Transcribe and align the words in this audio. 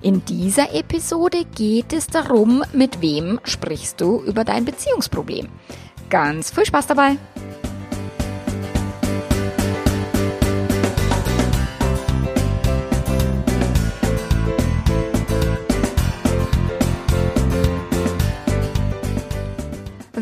In 0.00 0.24
dieser 0.24 0.74
Episode 0.74 1.44
geht 1.44 1.92
es 1.92 2.06
darum, 2.06 2.64
mit 2.72 3.00
wem 3.00 3.40
sprichst 3.44 4.00
du 4.00 4.22
über 4.22 4.44
dein 4.44 4.64
Beziehungsproblem. 4.64 5.48
Ganz 6.10 6.50
viel 6.50 6.66
Spaß 6.66 6.86
dabei! 6.88 7.16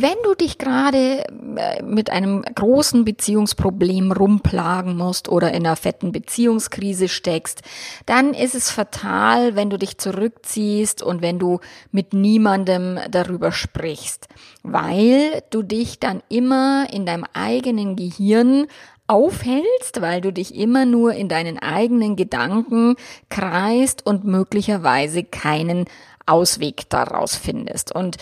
Wenn 0.00 0.16
du 0.24 0.34
dich 0.34 0.56
gerade 0.56 1.26
äh, 1.56 1.82
mit 1.82 2.08
einem 2.08 2.42
großen 2.42 3.04
Beziehungsproblem 3.04 4.12
rumplagen 4.12 4.96
musst 4.96 5.28
oder 5.28 5.52
in 5.52 5.66
einer 5.66 5.76
fetten 5.76 6.10
Beziehungskrise 6.10 7.06
steckst, 7.06 7.60
dann 8.06 8.32
ist 8.32 8.54
es 8.54 8.70
fatal, 8.70 9.56
wenn 9.56 9.68
du 9.68 9.78
dich 9.78 9.98
zurückziehst 9.98 11.02
und 11.02 11.20
wenn 11.20 11.38
du 11.38 11.60
mit 11.92 12.14
niemandem 12.14 12.98
darüber 13.10 13.52
sprichst, 13.52 14.28
weil 14.62 15.42
du 15.50 15.62
dich 15.62 15.98
dann 15.98 16.22
immer 16.30 16.86
in 16.90 17.04
deinem 17.04 17.26
eigenen 17.34 17.94
Gehirn 17.94 18.68
aufhältst, 19.06 20.00
weil 20.00 20.22
du 20.22 20.32
dich 20.32 20.54
immer 20.54 20.86
nur 20.86 21.12
in 21.12 21.28
deinen 21.28 21.58
eigenen 21.58 22.16
Gedanken 22.16 22.94
kreist 23.28 24.06
und 24.06 24.24
möglicherweise 24.24 25.24
keinen 25.24 25.84
Ausweg 26.24 26.88
daraus 26.88 27.36
findest. 27.36 27.94
Und 27.94 28.16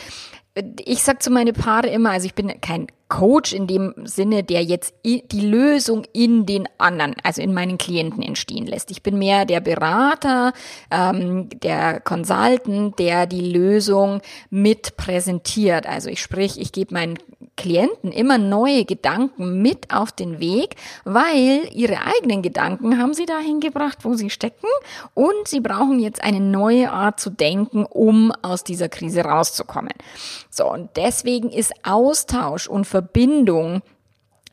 ich 0.84 1.03
sag 1.03 1.23
zu 1.23 1.31
meine 1.31 1.53
Paare 1.53 1.89
immer, 1.89 2.11
also 2.11 2.27
ich 2.27 2.34
bin 2.34 2.61
kein 2.61 2.87
Coach 3.09 3.55
in 3.55 3.67
dem 3.67 3.95
Sinne, 4.05 4.45
der 4.45 4.62
jetzt 4.62 4.95
die 5.05 5.41
Lösung 5.41 6.05
in 6.12 6.45
den 6.45 6.69
anderen, 6.77 7.15
also 7.23 7.41
in 7.41 7.55
meinen 7.55 7.78
Klienten 7.78 8.23
entstehen 8.23 8.67
lässt. 8.67 8.91
Ich 8.91 9.03
bin 9.03 9.19
mehr 9.19 9.47
der 9.47 9.61
Berater, 9.61 10.53
ähm, 10.91 11.48
der 11.62 12.00
Consultant, 12.00 12.98
der 12.98 13.27
die 13.27 13.50
Lösung 13.53 14.20
mit 14.50 14.97
präsentiert. 14.98 15.87
Also 15.87 16.11
ich 16.11 16.20
sprich, 16.20 16.61
ich 16.61 16.72
gebe 16.72 16.93
meinen 16.93 17.19
Klienten 17.59 18.12
immer 18.12 18.39
neue 18.39 18.84
Gedanken 18.84 19.61
mit 19.61 19.92
auf 19.92 20.12
den 20.12 20.39
Weg, 20.39 20.77
weil 21.05 21.69
ihre 21.75 21.98
eigenen 22.06 22.41
Gedanken 22.41 22.98
haben 22.98 23.15
sie 23.15 23.27
dahin 23.27 23.59
gebracht, 23.61 23.98
wo 24.05 24.15
sie 24.15 24.31
stecken 24.31 24.69
und 25.12 25.47
sie 25.47 25.61
brauchen 25.61 25.98
jetzt 25.98 26.23
eine 26.23 26.41
neue 26.41 26.91
Art 26.91 27.19
zu 27.19 27.31
denken, 27.31 27.84
um 27.84 28.33
aus 28.42 28.62
dieser 28.62 28.89
Krise 28.89 29.23
rauszukommen. 29.23 29.92
So, 30.48 30.73
und 30.73 30.91
deswegen 30.97 31.50
ist 31.50 31.73
Austausch 31.83 32.69
und 32.69 32.87
Verbindung 32.87 33.83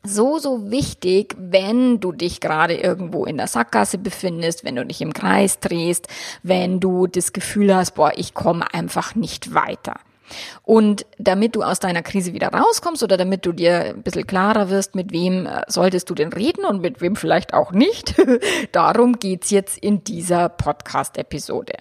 so, 0.02 0.38
so 0.38 0.70
wichtig, 0.70 1.34
wenn 1.38 2.00
du 2.00 2.12
dich 2.12 2.40
gerade 2.40 2.74
irgendwo 2.74 3.24
in 3.24 3.36
der 3.36 3.46
Sackgasse 3.46 3.98
befindest, 3.98 4.64
wenn 4.64 4.76
du 4.76 4.84
dich 4.84 5.00
im 5.00 5.12
Kreis 5.12 5.58
drehst, 5.60 6.08
wenn 6.42 6.80
du 6.80 7.06
das 7.06 7.32
Gefühl 7.32 7.74
hast, 7.74 7.94
boah, 7.94 8.12
ich 8.16 8.34
komme 8.34 8.72
einfach 8.72 9.14
nicht 9.14 9.54
weiter. 9.54 9.94
Und 10.62 11.06
damit 11.18 11.56
du 11.56 11.62
aus 11.62 11.80
deiner 11.80 12.02
Krise 12.02 12.32
wieder 12.32 12.48
rauskommst 12.48 13.02
oder 13.02 13.16
damit 13.16 13.46
du 13.46 13.52
dir 13.52 13.94
ein 13.94 14.02
bisschen 14.02 14.26
klarer 14.26 14.70
wirst, 14.70 14.94
mit 14.94 15.12
wem 15.12 15.46
äh, 15.46 15.62
solltest 15.68 16.10
du 16.10 16.14
denn 16.14 16.32
reden 16.32 16.64
und 16.64 16.80
mit 16.80 17.00
wem 17.00 17.16
vielleicht 17.16 17.54
auch 17.54 17.72
nicht, 17.72 18.14
darum 18.72 19.18
geht's 19.18 19.50
jetzt 19.50 19.78
in 19.78 20.04
dieser 20.04 20.48
Podcast-Episode. 20.48 21.74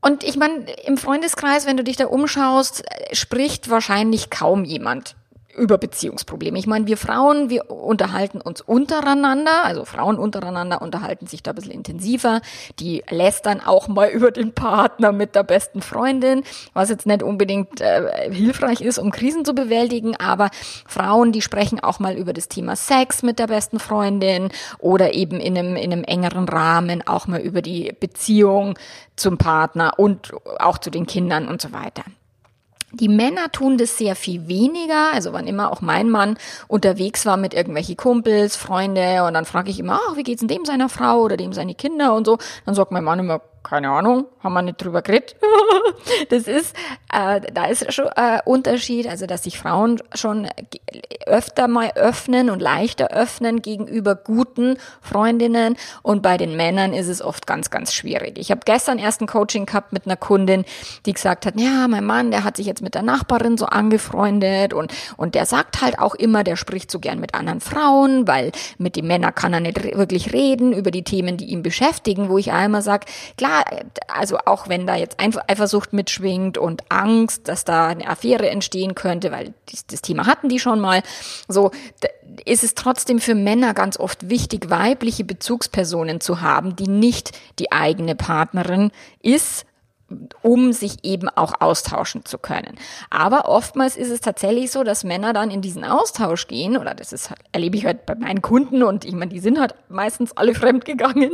Und 0.00 0.22
ich 0.22 0.36
meine, 0.36 0.70
im 0.84 0.96
Freundeskreis, 0.96 1.66
wenn 1.66 1.76
du 1.76 1.84
dich 1.84 1.96
da 1.96 2.06
umschaust, 2.06 2.84
spricht 3.12 3.68
wahrscheinlich 3.68 4.30
kaum 4.30 4.64
jemand 4.64 5.16
über 5.56 5.78
Beziehungsprobleme. 5.78 6.58
Ich 6.58 6.66
meine, 6.66 6.86
wir 6.86 6.96
Frauen, 6.96 7.50
wir 7.50 7.70
unterhalten 7.70 8.40
uns 8.40 8.60
untereinander, 8.60 9.64
also 9.64 9.84
Frauen 9.84 10.18
untereinander 10.18 10.82
unterhalten 10.82 11.26
sich 11.26 11.42
da 11.42 11.52
ein 11.52 11.54
bisschen 11.54 11.72
intensiver. 11.72 12.40
Die 12.78 13.02
lästern 13.10 13.60
auch 13.64 13.88
mal 13.88 14.08
über 14.12 14.30
den 14.30 14.52
Partner 14.52 15.12
mit 15.12 15.34
der 15.34 15.42
besten 15.42 15.82
Freundin, 15.82 16.44
was 16.74 16.90
jetzt 16.90 17.06
nicht 17.06 17.22
unbedingt 17.22 17.80
äh, 17.80 18.32
hilfreich 18.32 18.80
ist, 18.80 18.98
um 18.98 19.10
Krisen 19.10 19.44
zu 19.44 19.54
bewältigen, 19.54 20.16
aber 20.16 20.50
Frauen, 20.86 21.32
die 21.32 21.42
sprechen 21.42 21.80
auch 21.80 21.98
mal 21.98 22.16
über 22.16 22.32
das 22.32 22.48
Thema 22.48 22.76
Sex 22.76 23.22
mit 23.22 23.38
der 23.38 23.46
besten 23.46 23.78
Freundin 23.78 24.50
oder 24.78 25.14
eben 25.14 25.40
in 25.40 25.56
einem, 25.56 25.76
in 25.76 25.92
einem 25.92 26.04
engeren 26.04 26.48
Rahmen 26.48 27.06
auch 27.06 27.26
mal 27.26 27.40
über 27.40 27.62
die 27.62 27.92
Beziehung 27.98 28.78
zum 29.16 29.38
Partner 29.38 29.94
und 29.98 30.32
auch 30.58 30.78
zu 30.78 30.90
den 30.90 31.06
Kindern 31.06 31.48
und 31.48 31.60
so 31.60 31.72
weiter. 31.72 32.04
Die 32.92 33.08
Männer 33.08 33.52
tun 33.52 33.76
das 33.76 33.98
sehr 33.98 34.16
viel 34.16 34.48
weniger. 34.48 35.12
Also 35.12 35.32
wann 35.32 35.46
immer 35.46 35.70
auch 35.70 35.80
mein 35.80 36.08
Mann 36.08 36.38
unterwegs 36.68 37.26
war 37.26 37.36
mit 37.36 37.54
irgendwelchen 37.54 37.96
Kumpels, 37.96 38.56
Freunde 38.56 39.24
und 39.24 39.34
dann 39.34 39.44
frage 39.44 39.70
ich 39.70 39.78
immer, 39.78 40.00
ach, 40.08 40.16
wie 40.16 40.22
geht's 40.22 40.40
denn 40.40 40.48
dem 40.48 40.64
seiner 40.64 40.88
Frau 40.88 41.20
oder 41.20 41.36
dem 41.36 41.52
seine 41.52 41.74
Kinder 41.74 42.14
und 42.14 42.26
so, 42.26 42.38
dann 42.64 42.74
sagt 42.74 42.90
mein 42.90 43.04
Mann 43.04 43.18
immer, 43.18 43.42
keine 43.68 43.90
Ahnung, 43.90 44.26
haben 44.40 44.54
wir 44.54 44.62
nicht 44.62 44.82
drüber 44.82 45.02
geredet. 45.02 45.36
das 46.30 46.44
ist, 46.44 46.74
äh, 47.12 47.40
da 47.52 47.66
ist 47.66 47.92
schon 47.92 48.06
äh, 48.16 48.38
Unterschied, 48.46 49.06
also 49.06 49.26
dass 49.26 49.44
sich 49.44 49.58
Frauen 49.58 50.00
schon 50.14 50.48
öfter 51.26 51.68
mal 51.68 51.92
öffnen 51.94 52.48
und 52.48 52.60
leichter 52.60 53.08
öffnen 53.08 53.60
gegenüber 53.60 54.14
guten 54.14 54.78
Freundinnen 55.02 55.76
und 56.02 56.22
bei 56.22 56.38
den 56.38 56.56
Männern 56.56 56.94
ist 56.94 57.08
es 57.08 57.20
oft 57.20 57.46
ganz, 57.46 57.68
ganz 57.68 57.92
schwierig. 57.92 58.38
Ich 58.38 58.50
habe 58.50 58.62
gestern 58.64 58.98
erst 58.98 59.20
ein 59.20 59.26
Coaching 59.26 59.66
gehabt 59.66 59.92
mit 59.92 60.06
einer 60.06 60.16
Kundin, 60.16 60.64
die 61.04 61.12
gesagt 61.12 61.44
hat, 61.44 61.60
ja, 61.60 61.86
mein 61.88 62.06
Mann, 62.06 62.30
der 62.30 62.44
hat 62.44 62.56
sich 62.56 62.64
jetzt 62.64 62.80
mit 62.80 62.94
der 62.94 63.02
Nachbarin 63.02 63.58
so 63.58 63.66
angefreundet 63.66 64.72
und, 64.72 64.94
und 65.18 65.34
der 65.34 65.44
sagt 65.44 65.82
halt 65.82 65.98
auch 65.98 66.14
immer, 66.14 66.42
der 66.42 66.56
spricht 66.56 66.90
so 66.90 67.00
gern 67.00 67.20
mit 67.20 67.34
anderen 67.34 67.60
Frauen, 67.60 68.26
weil 68.26 68.50
mit 68.78 68.96
den 68.96 69.06
Männern 69.06 69.34
kann 69.34 69.52
er 69.52 69.60
nicht 69.60 69.96
wirklich 69.96 70.32
reden 70.32 70.72
über 70.72 70.90
die 70.90 71.04
Themen, 71.04 71.36
die 71.36 71.46
ihn 71.46 71.62
beschäftigen, 71.62 72.30
wo 72.30 72.38
ich 72.38 72.50
einmal 72.50 72.80
sage, 72.80 73.04
klar, 73.36 73.57
also 74.08 74.38
auch 74.44 74.68
wenn 74.68 74.86
da 74.86 74.96
jetzt 74.96 75.18
Eifersucht 75.18 75.92
mitschwingt 75.92 76.58
und 76.58 76.82
Angst, 76.90 77.48
dass 77.48 77.64
da 77.64 77.88
eine 77.88 78.08
Affäre 78.08 78.48
entstehen 78.50 78.94
könnte, 78.94 79.30
weil 79.32 79.54
das 79.90 80.02
Thema 80.02 80.26
hatten 80.26 80.48
die 80.48 80.60
schon 80.60 80.80
mal, 80.80 81.02
so 81.46 81.70
ist 82.44 82.64
es 82.64 82.74
trotzdem 82.74 83.20
für 83.20 83.34
Männer 83.34 83.74
ganz 83.74 83.98
oft 83.98 84.28
wichtig, 84.28 84.70
weibliche 84.70 85.24
Bezugspersonen 85.24 86.20
zu 86.20 86.40
haben, 86.40 86.76
die 86.76 86.88
nicht 86.88 87.38
die 87.58 87.72
eigene 87.72 88.14
Partnerin 88.14 88.90
ist, 89.22 89.64
um 90.42 90.72
sich 90.72 91.04
eben 91.04 91.28
auch 91.28 91.60
austauschen 91.60 92.24
zu 92.24 92.38
können. 92.38 92.78
Aber 93.10 93.46
oftmals 93.48 93.96
ist 93.96 94.10
es 94.10 94.20
tatsächlich 94.20 94.70
so, 94.70 94.82
dass 94.82 95.04
Männer 95.04 95.34
dann 95.34 95.50
in 95.50 95.60
diesen 95.60 95.84
Austausch 95.84 96.46
gehen, 96.46 96.78
oder 96.78 96.94
das 96.94 97.12
ist, 97.12 97.30
erlebe 97.52 97.76
ich 97.76 97.84
halt 97.84 98.06
bei 98.06 98.14
meinen 98.14 98.40
Kunden 98.40 98.82
und 98.82 99.04
ich 99.04 99.12
meine, 99.12 99.30
die 99.30 99.40
sind 99.40 99.60
halt 99.60 99.74
meistens 99.88 100.34
alle 100.36 100.54
fremdgegangen, 100.54 101.32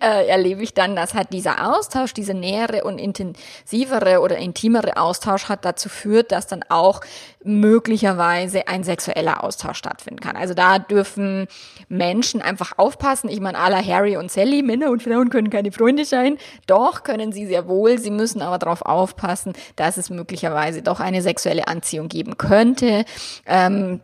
äh, 0.00 0.26
erlebe 0.26 0.62
ich 0.62 0.74
dann, 0.74 0.96
dass 0.96 1.14
halt 1.14 1.32
dieser 1.32 1.72
Austausch, 1.72 2.12
diese 2.12 2.34
nähere 2.34 2.82
und 2.84 2.98
intensivere 2.98 4.20
oder 4.20 4.36
intimere 4.36 4.96
Austausch 4.96 5.48
hat 5.48 5.64
dazu 5.64 5.88
führt, 5.88 6.32
dass 6.32 6.48
dann 6.48 6.64
auch 6.68 7.02
möglicherweise 7.44 8.66
ein 8.68 8.84
sexueller 8.84 9.44
Austausch 9.44 9.78
stattfinden 9.78 10.20
kann. 10.20 10.36
Also 10.36 10.54
da 10.54 10.78
dürfen 10.78 11.46
Menschen 11.88 12.42
einfach 12.42 12.78
aufpassen. 12.78 13.28
Ich 13.28 13.40
meine, 13.40 13.58
aller 13.58 13.84
Harry 13.84 14.16
und 14.16 14.30
Sally, 14.30 14.62
Männer 14.62 14.90
und 14.90 15.02
Frauen 15.02 15.30
können 15.30 15.50
keine 15.50 15.72
Freunde 15.72 16.04
sein. 16.04 16.38
Doch 16.66 17.02
können 17.02 17.32
sie 17.32 17.46
sehr 17.46 17.68
wohl. 17.68 17.91
Sie 17.98 18.10
müssen 18.10 18.42
aber 18.42 18.58
darauf 18.58 18.82
aufpassen, 18.82 19.52
dass 19.76 19.96
es 19.96 20.10
möglicherweise 20.10 20.82
doch 20.82 21.00
eine 21.00 21.22
sexuelle 21.22 21.68
Anziehung 21.68 22.08
geben 22.08 22.38
könnte, 22.38 23.04
ähm, 23.46 24.00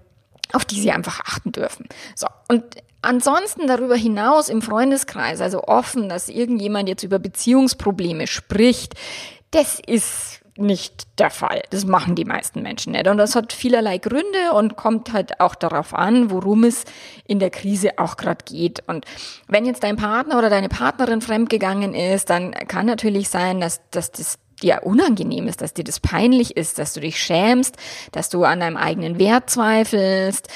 auf 0.53 0.65
die 0.65 0.81
sie 0.81 0.91
einfach 0.91 1.21
achten 1.21 1.53
dürfen. 1.53 1.89
So. 2.15 2.27
Und 2.49 2.65
Ansonsten 3.01 3.69
darüber 3.69 3.95
hinaus 3.95 4.49
im 4.49 4.61
Freundeskreis, 4.61 5.41
also 5.41 5.63
offen, 5.63 6.09
dass 6.09 6.29
irgendjemand 6.29 6.89
jetzt 6.89 7.05
über 7.05 7.21
Beziehungsprobleme 7.21 8.27
spricht, 8.27 8.95
das 9.53 9.79
ist 9.79 10.41
nicht 10.59 11.07
der 11.19 11.31
Fall. 11.31 11.63
Das 11.71 11.85
machen 11.85 12.15
die 12.15 12.25
meisten 12.25 12.63
Menschen 12.63 12.93
nicht. 12.93 13.07
Und 13.07 13.19
das 13.19 13.35
hat 13.35 13.53
vielerlei 13.53 13.99
Gründe 13.99 14.53
und 14.55 14.77
kommt 14.77 15.13
halt 15.13 15.41
auch 15.41 15.55
darauf 15.55 15.95
an, 15.95 16.31
worum 16.31 16.65
es 16.65 16.85
in 17.27 17.39
der 17.39 17.51
Krise 17.51 17.99
auch 17.99 18.17
gerade 18.17 18.45
geht. 18.45 18.83
Und 18.87 19.05
wenn 19.47 19.65
jetzt 19.65 19.83
dein 19.83 19.97
Partner 19.97 20.39
oder 20.39 20.51
deine 20.51 20.69
Partnerin 20.69 21.21
fremdgegangen 21.21 21.95
ist, 21.95 22.31
dann 22.31 22.53
kann 22.53 22.87
natürlich 22.87 23.29
sein, 23.29 23.61
dass, 23.61 23.81
dass 23.91 24.11
das 24.11 24.39
dir 24.59 24.81
unangenehm 24.85 25.49
ist, 25.49 25.61
dass 25.61 25.75
dir 25.75 25.85
das 25.85 26.01
peinlich 26.01 26.57
ist, 26.57 26.79
dass 26.79 26.93
du 26.93 27.01
dich 27.01 27.21
schämst, 27.21 27.77
dass 28.13 28.29
du 28.29 28.45
an 28.45 28.61
deinem 28.61 28.77
eigenen 28.77 29.19
Wert 29.19 29.51
zweifelst. 29.51 30.49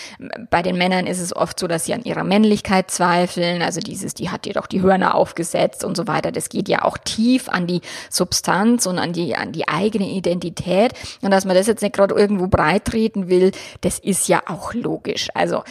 Bei 0.50 0.62
den 0.62 0.76
Männern 0.76 1.06
ist 1.06 1.20
es 1.20 1.34
oft 1.34 1.58
so, 1.58 1.66
dass 1.66 1.84
sie 1.84 1.94
an 1.94 2.04
ihrer 2.04 2.24
Männlichkeit 2.24 2.90
zweifeln. 2.90 3.62
Also 3.62 3.80
dieses, 3.80 4.14
die 4.14 4.30
hat 4.30 4.44
dir 4.44 4.54
doch 4.54 4.66
die 4.66 4.82
Hörner 4.82 5.14
aufgesetzt 5.14 5.84
und 5.84 5.96
so 5.96 6.06
weiter. 6.06 6.32
Das 6.32 6.48
geht 6.48 6.68
ja 6.68 6.82
auch 6.82 6.98
tief 6.98 7.48
an 7.48 7.66
die 7.66 7.80
Substanz 8.10 8.86
und 8.86 8.98
an 8.98 9.12
die, 9.12 9.36
an 9.36 9.52
die 9.52 9.68
eigene 9.68 10.08
Identität. 10.08 10.92
Und 11.22 11.30
dass 11.30 11.44
man 11.44 11.56
das 11.56 11.66
jetzt 11.66 11.82
nicht 11.82 11.94
gerade 11.94 12.14
irgendwo 12.14 12.48
breit 12.48 12.84
treten 12.84 13.28
will, 13.28 13.52
das 13.80 13.98
ist 13.98 14.28
ja 14.28 14.42
auch 14.46 14.74
logisch. 14.74 15.28
Also 15.34 15.62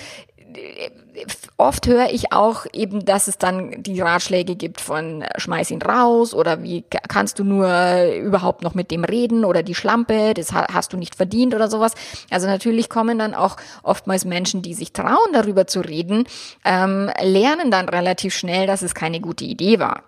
oft 1.58 1.88
höre 1.88 2.10
ich 2.12 2.32
auch 2.32 2.66
eben, 2.74 3.06
dass 3.06 3.28
es 3.28 3.38
dann 3.38 3.84
die 3.84 4.02
Ratschläge 4.02 4.56
gibt 4.56 4.82
von 4.82 5.22
äh, 5.22 5.40
schmeiß 5.40 5.72
ihn 5.72 5.82
raus 5.82 6.34
oder 6.34 6.64
wie 6.64 6.84
kannst 7.08 7.40
du 7.40 7.44
nur 7.44 7.68
überhaupt 8.16 8.64
noch 8.64 8.74
mit 8.74 8.92
dem 8.92 9.04
reden 9.04 9.46
oder 9.46 9.64
die 9.64 9.76
Schlampe, 9.76 10.34
das 10.34 10.54
hast 10.54 10.94
du 10.94 10.98
nicht 10.98 11.16
verdient 11.16 11.54
oder 11.54 11.70
sowas. 11.70 11.94
Also 12.30 12.48
natürlich 12.48 12.90
kommen 12.90 13.20
dann 13.20 13.34
auch 13.34 13.58
oftmals 13.84 14.26
Menschen, 14.26 14.62
die 14.62 14.74
sich 14.74 14.94
trauen, 14.94 15.34
darüber 15.34 15.68
zu 15.68 15.82
reden, 15.82 16.26
ähm, 16.66 17.10
lernen 17.22 17.72
dann 17.72 17.90
relativ 17.90 18.34
schnell, 18.34 18.68
dass 18.68 18.82
es 18.82 18.96
keine 18.96 19.20
gute 19.20 19.46
Idee 19.46 19.80
war. 19.80 20.04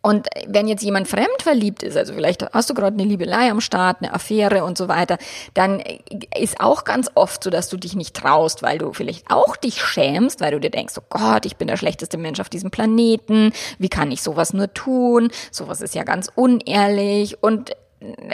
Und 0.00 0.28
wenn 0.46 0.68
jetzt 0.68 0.84
jemand 0.84 1.08
fremd 1.08 1.42
verliebt 1.42 1.82
ist, 1.82 1.96
also 1.96 2.14
vielleicht 2.14 2.42
hast 2.52 2.70
du 2.70 2.74
gerade 2.74 2.94
eine 2.94 3.04
Liebelei 3.04 3.50
am 3.50 3.60
Start, 3.60 3.98
eine 4.00 4.14
Affäre 4.14 4.64
und 4.64 4.78
so 4.78 4.86
weiter, 4.86 5.18
dann 5.54 5.82
ist 6.38 6.60
auch 6.60 6.84
ganz 6.84 7.10
oft 7.14 7.42
so, 7.42 7.50
dass 7.50 7.68
du 7.68 7.76
dich 7.76 7.96
nicht 7.96 8.14
traust, 8.14 8.62
weil 8.62 8.78
du 8.78 8.92
vielleicht 8.92 9.30
auch 9.30 9.56
dich 9.56 9.82
schämst, 9.82 10.40
weil 10.40 10.52
du 10.52 10.60
dir 10.60 10.70
denkst, 10.70 10.94
oh 10.98 11.04
Gott, 11.10 11.46
ich 11.46 11.56
bin 11.56 11.66
der 11.66 11.76
schlechteste 11.76 12.16
Mensch 12.16 12.38
auf 12.38 12.48
diesem 12.48 12.70
Planeten, 12.70 13.52
wie 13.78 13.88
kann 13.88 14.12
ich 14.12 14.22
sowas 14.22 14.52
nur 14.52 14.72
tun? 14.72 15.30
Sowas 15.50 15.80
ist 15.80 15.96
ja 15.96 16.04
ganz 16.04 16.30
unehrlich 16.34 17.42
und 17.42 17.72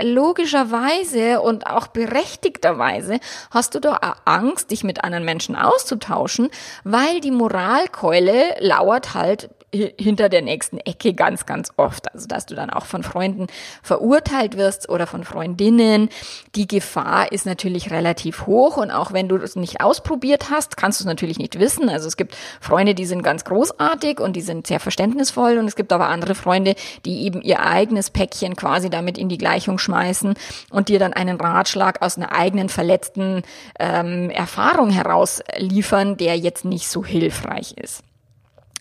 logischerweise 0.02 1.40
und 1.40 1.66
auch 1.66 1.87
berechtigterweise 1.87 3.19
hast 3.50 3.75
du 3.75 3.81
doch 3.81 3.99
Angst, 4.26 4.70
dich 4.70 4.84
mit 4.84 5.02
anderen 5.02 5.25
Menschen 5.25 5.56
auszutauschen, 5.56 6.50
weil 6.84 7.20
die 7.20 7.31
Moralkeule 7.31 8.56
lauert 8.61 9.14
halt 9.14 9.49
hinter 9.75 10.29
der 10.29 10.43
nächsten 10.43 10.79
Ecke 10.79 11.15
ganz, 11.15 11.47
ganz 11.47 11.73
oft. 11.76 12.12
Also, 12.15 12.26
dass 12.26 12.47
du 12.47 12.55
dann 12.55 12.71
auch 12.71 12.87
von 12.87 13.03
Freunden 13.03 13.47
verurteilt 13.82 14.56
wirst 14.56 14.88
oder 14.88 15.06
von 15.06 15.25
Freundinnen. 15.25 16.09
Die 16.55 16.67
Gefahr 16.67 17.32
ist 17.32 17.47
natürlich 17.47 17.91
relativ 17.91 18.47
hoch 18.47 18.76
und 18.76 18.91
auch 18.91 19.12
wenn 19.12 19.29
du 19.29 19.37
es 19.37 19.56
nicht 19.56 19.81
ausprobiert 19.81 20.50
hast, 20.50 20.76
kannst 20.76 21.00
du 21.00 21.03
es 21.03 21.06
natürlich 21.06 21.38
nicht 21.38 21.59
wissen. 21.59 21.88
Also, 21.88 22.09
es 22.09 22.17
gibt 22.17 22.37
Freunde, 22.61 22.94
die 22.94 23.06
sind 23.06 23.23
ganz 23.23 23.44
großartig 23.44 24.21
und 24.21 24.35
die 24.37 24.41
sind 24.41 24.67
sehr 24.67 24.81
verständnisvoll 24.81 25.59
und 25.59 25.67
es 25.67 25.76
gibt 25.76 25.93
aber 25.93 26.09
andere 26.09 26.35
Freunde, 26.35 26.75
die 27.05 27.23
eben 27.23 27.43
ihr 27.43 27.65
eigenes 27.65 28.11
Päckchen 28.11 28.56
quasi 28.56 28.91
damit 28.91 29.19
in 29.19 29.29
die 29.29 29.38
Gleichung 29.38 29.79
schmeißen 29.79 30.35
und 30.71 30.88
dir 30.88 30.99
dann 30.99 31.12
einen 31.12 31.41
Ratschlag 31.41 32.03
aus 32.03 32.17
einer 32.17 32.32
eigenen 32.32 32.69
verletzten 32.69 33.43
ähm, 33.79 34.31
Erfahrung 34.31 34.91
heraus 34.91 35.43
liefern, 35.56 36.17
der 36.17 36.38
jetzt 36.38 36.65
nicht 36.65 36.88
so 36.88 37.05
hilfreich 37.05 37.75
ist. 37.76 38.03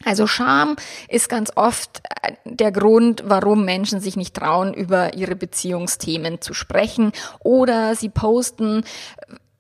Also 0.06 0.28
Scham 0.28 0.76
ist 1.08 1.30
ganz 1.30 1.52
oft 1.56 2.02
äh, 2.22 2.34
der 2.46 2.72
Grund, 2.72 3.24
warum 3.26 3.66
Menschen 3.66 4.00
sich 4.00 4.16
nicht 4.16 4.36
trauen, 4.36 4.74
über 4.74 5.14
ihre 5.16 5.36
Beziehungsthemen 5.36 6.42
zu 6.42 6.54
sprechen. 6.54 7.12
Oder 7.40 7.96
sie 7.96 8.10
posten 8.10 8.84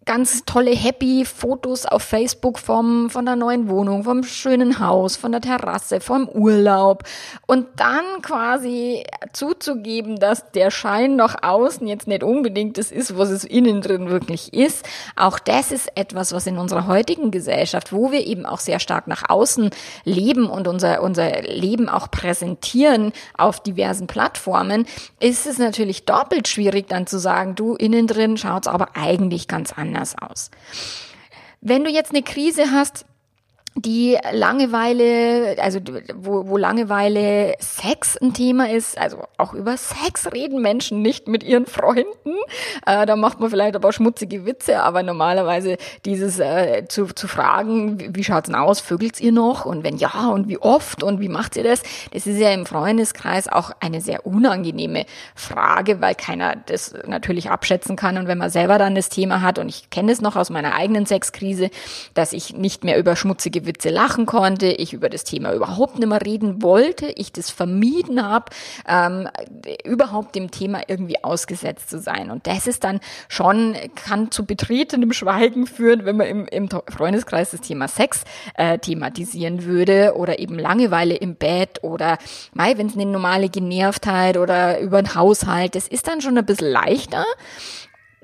ganz 0.05 0.43
tolle 0.45 0.71
happy 0.71 1.23
Fotos 1.25 1.85
auf 1.85 2.03
Facebook 2.03 2.59
vom 2.59 3.09
von 3.09 3.25
der 3.25 3.35
neuen 3.35 3.69
Wohnung, 3.69 4.03
vom 4.03 4.23
schönen 4.23 4.79
Haus, 4.79 5.15
von 5.15 5.31
der 5.31 5.41
Terrasse, 5.41 6.01
vom 6.01 6.27
Urlaub 6.27 7.03
und 7.47 7.67
dann 7.77 8.21
quasi 8.21 9.05
zuzugeben, 9.31 10.17
dass 10.17 10.51
der 10.51 10.71
Schein 10.71 11.15
nach 11.15 11.43
außen 11.43 11.87
jetzt 11.87 12.07
nicht 12.07 12.23
unbedingt 12.23 12.77
das 12.77 12.91
ist, 12.91 13.17
was 13.17 13.29
es 13.29 13.43
innen 13.43 13.81
drin 13.81 14.09
wirklich 14.09 14.53
ist. 14.53 14.85
Auch 15.15 15.39
das 15.39 15.71
ist 15.71 15.89
etwas, 15.95 16.33
was 16.33 16.47
in 16.47 16.57
unserer 16.57 16.87
heutigen 16.87 17.31
Gesellschaft, 17.31 17.93
wo 17.93 18.11
wir 18.11 18.25
eben 18.25 18.45
auch 18.45 18.59
sehr 18.59 18.79
stark 18.79 19.07
nach 19.07 19.29
außen 19.29 19.69
leben 20.03 20.47
und 20.47 20.67
unser 20.67 21.01
unser 21.01 21.41
Leben 21.43 21.87
auch 21.87 22.11
präsentieren 22.11 23.13
auf 23.37 23.61
diversen 23.61 24.07
Plattformen, 24.07 24.85
ist 25.19 25.45
es 25.45 25.57
natürlich 25.57 26.05
doppelt 26.05 26.47
schwierig 26.47 26.87
dann 26.89 27.07
zu 27.07 27.19
sagen, 27.19 27.55
du 27.55 27.75
innen 27.75 28.07
drin 28.07 28.37
schaut's 28.37 28.67
aber 28.67 28.89
eigentlich 28.95 29.47
ganz 29.47 29.71
anders 29.71 29.92
anders 29.93 30.15
aus. 30.19 30.51
Wenn 31.61 31.83
du 31.83 31.89
jetzt 31.89 32.11
eine 32.11 32.23
Krise 32.23 32.71
hast, 32.71 33.05
die 33.75 34.17
Langeweile, 34.31 35.55
also 35.59 35.79
wo, 36.15 36.47
wo 36.47 36.57
Langeweile 36.57 37.55
Sex 37.59 38.17
ein 38.17 38.33
Thema 38.33 38.69
ist, 38.69 38.97
also 38.97 39.23
auch 39.37 39.53
über 39.53 39.77
Sex 39.77 40.31
reden 40.31 40.61
Menschen 40.61 41.01
nicht 41.01 41.27
mit 41.27 41.43
ihren 41.43 41.65
Freunden. 41.65 42.35
Äh, 42.85 43.05
da 43.05 43.15
macht 43.15 43.39
man 43.39 43.49
vielleicht 43.49 43.75
aber 43.75 43.91
schmutzige 43.91 44.45
Witze, 44.45 44.81
aber 44.81 45.01
normalerweise 45.01 45.77
dieses 46.05 46.39
äh, 46.39 46.85
zu, 46.87 47.07
zu 47.07 47.27
fragen, 47.27 47.99
wie, 47.99 48.15
wie 48.15 48.23
schaut's 48.23 48.45
denn 48.45 48.55
aus, 48.55 48.79
vögelt's 48.79 49.19
ihr 49.19 49.31
noch? 49.31 49.65
Und 49.65 49.83
wenn 49.83 49.97
ja 49.97 50.29
und 50.29 50.47
wie 50.47 50.59
oft? 50.59 51.01
Und 51.01 51.19
wie 51.19 51.29
macht 51.29 51.55
ihr 51.55 51.63
das, 51.63 51.81
das 52.11 52.27
ist 52.27 52.37
ja 52.37 52.51
im 52.51 52.67
Freundeskreis 52.67 53.47
auch 53.47 53.71
eine 53.79 54.01
sehr 54.01 54.27
unangenehme 54.27 55.05
Frage, 55.33 55.99
weil 55.99 56.13
keiner 56.13 56.55
das 56.67 56.93
natürlich 57.07 57.49
abschätzen 57.49 57.95
kann. 57.95 58.17
Und 58.17 58.27
wenn 58.27 58.37
man 58.37 58.51
selber 58.51 58.77
dann 58.77 58.93
das 58.93 59.09
Thema 59.09 59.41
hat 59.41 59.57
und 59.57 59.69
ich 59.69 59.89
kenne 59.89 60.11
es 60.11 60.21
noch 60.21 60.35
aus 60.35 60.51
meiner 60.51 60.75
eigenen 60.75 61.07
Sexkrise, 61.07 61.71
dass 62.13 62.33
ich 62.33 62.53
nicht 62.53 62.83
mehr 62.83 62.99
über 62.99 63.15
schmutzige 63.15 63.62
Witze 63.65 63.89
lachen 63.89 64.25
konnte, 64.25 64.67
ich 64.67 64.93
über 64.93 65.09
das 65.09 65.23
Thema 65.23 65.53
überhaupt 65.53 65.99
nicht 65.99 66.07
mehr 66.07 66.25
reden 66.25 66.61
wollte, 66.61 67.07
ich 67.07 67.31
das 67.31 67.49
vermieden 67.49 68.23
habe, 68.23 68.45
ähm, 68.87 69.29
überhaupt 69.83 70.35
dem 70.35 70.51
Thema 70.51 70.81
irgendwie 70.87 71.23
ausgesetzt 71.23 71.89
zu 71.89 71.99
sein. 71.99 72.31
Und 72.31 72.47
das 72.47 72.67
ist 72.67 72.83
dann 72.83 72.99
schon, 73.27 73.75
kann 73.95 74.31
zu 74.31 74.45
betretenem 74.45 75.13
Schweigen 75.13 75.67
führen, 75.67 76.05
wenn 76.05 76.17
man 76.17 76.27
im, 76.27 76.45
im 76.47 76.69
Freundeskreis 76.69 77.51
das 77.51 77.61
Thema 77.61 77.87
Sex 77.87 78.23
äh, 78.55 78.77
thematisieren 78.77 79.65
würde 79.65 80.13
oder 80.15 80.39
eben 80.39 80.57
Langeweile 80.59 81.15
im 81.15 81.35
Bett 81.35 81.83
oder 81.83 82.17
wenn 82.53 82.87
es 82.87 82.93
eine 82.93 83.05
normale 83.05 83.49
Genervtheit 83.49 84.37
oder 84.37 84.79
über 84.79 85.01
den 85.01 85.15
Haushalt, 85.15 85.75
das 85.75 85.87
ist 85.87 86.07
dann 86.07 86.21
schon 86.21 86.37
ein 86.37 86.45
bisschen 86.45 86.71
leichter. 86.71 87.25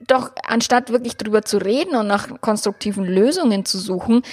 Doch 0.07 0.31
anstatt 0.47 0.91
wirklich 0.91 1.17
drüber 1.17 1.43
zu 1.43 1.57
reden 1.57 1.95
und 1.95 2.07
nach 2.07 2.29
konstruktiven 2.41 3.05
Lösungen 3.05 3.65
zu 3.65 3.77
suchen, 3.77 4.23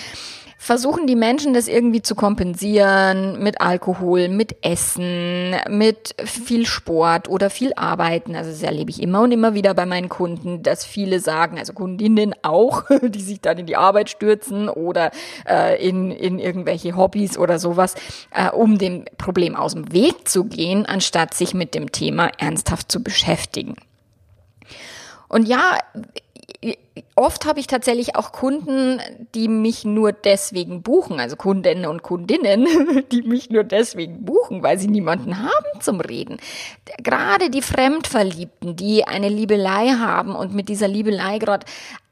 versuchen 0.58 1.06
die 1.06 1.16
Menschen 1.16 1.52
das 1.54 1.68
irgendwie 1.68 2.02
zu 2.02 2.14
kompensieren 2.14 3.42
mit 3.42 3.60
Alkohol, 3.60 4.28
mit 4.28 4.56
Essen, 4.64 5.54
mit 5.68 6.14
viel 6.24 6.66
Sport 6.66 7.28
oder 7.28 7.50
viel 7.50 7.72
Arbeiten. 7.74 8.34
Also 8.34 8.50
das 8.50 8.62
erlebe 8.62 8.90
ich 8.90 9.02
immer 9.02 9.20
und 9.20 9.32
immer 9.32 9.54
wieder 9.54 9.74
bei 9.74 9.86
meinen 9.86 10.08
Kunden, 10.08 10.62
dass 10.62 10.84
viele 10.84 11.20
sagen, 11.20 11.58
also 11.58 11.72
Kundinnen 11.72 12.34
auch, 12.42 12.84
die 13.02 13.20
sich 13.20 13.40
dann 13.40 13.58
in 13.58 13.66
die 13.66 13.76
Arbeit 13.76 14.10
stürzen 14.10 14.68
oder 14.68 15.10
äh, 15.48 15.86
in, 15.86 16.10
in 16.10 16.38
irgendwelche 16.38 16.96
Hobbys 16.96 17.36
oder 17.36 17.58
sowas, 17.58 17.94
äh, 18.30 18.50
um 18.50 18.78
dem 18.78 19.04
Problem 19.18 19.56
aus 19.56 19.74
dem 19.74 19.92
Weg 19.92 20.26
zu 20.26 20.44
gehen, 20.44 20.86
anstatt 20.86 21.34
sich 21.34 21.54
mit 21.54 21.74
dem 21.74 21.92
Thema 21.92 22.30
ernsthaft 22.38 22.90
zu 22.90 23.02
beschäftigen. 23.02 23.76
Und 25.28 25.48
ja, 25.48 25.78
oft 27.14 27.46
habe 27.46 27.60
ich 27.60 27.66
tatsächlich 27.66 28.16
auch 28.16 28.32
Kunden, 28.32 29.00
die 29.34 29.48
mich 29.48 29.84
nur 29.84 30.12
deswegen 30.12 30.82
buchen, 30.82 31.20
also 31.20 31.36
Kundinnen 31.36 31.86
und 31.86 32.02
Kundinnen, 32.02 32.66
die 33.12 33.22
mich 33.22 33.50
nur 33.50 33.64
deswegen 33.64 34.24
buchen, 34.24 34.62
weil 34.62 34.78
sie 34.78 34.88
niemanden 34.88 35.42
haben 35.42 35.80
zum 35.80 36.00
Reden. 36.00 36.38
Gerade 37.02 37.50
die 37.50 37.62
Fremdverliebten, 37.62 38.76
die 38.76 39.04
eine 39.04 39.28
Liebelei 39.28 39.90
haben 39.90 40.34
und 40.34 40.54
mit 40.54 40.68
dieser 40.68 40.88
Liebelei 40.88 41.38
gerade 41.38 41.66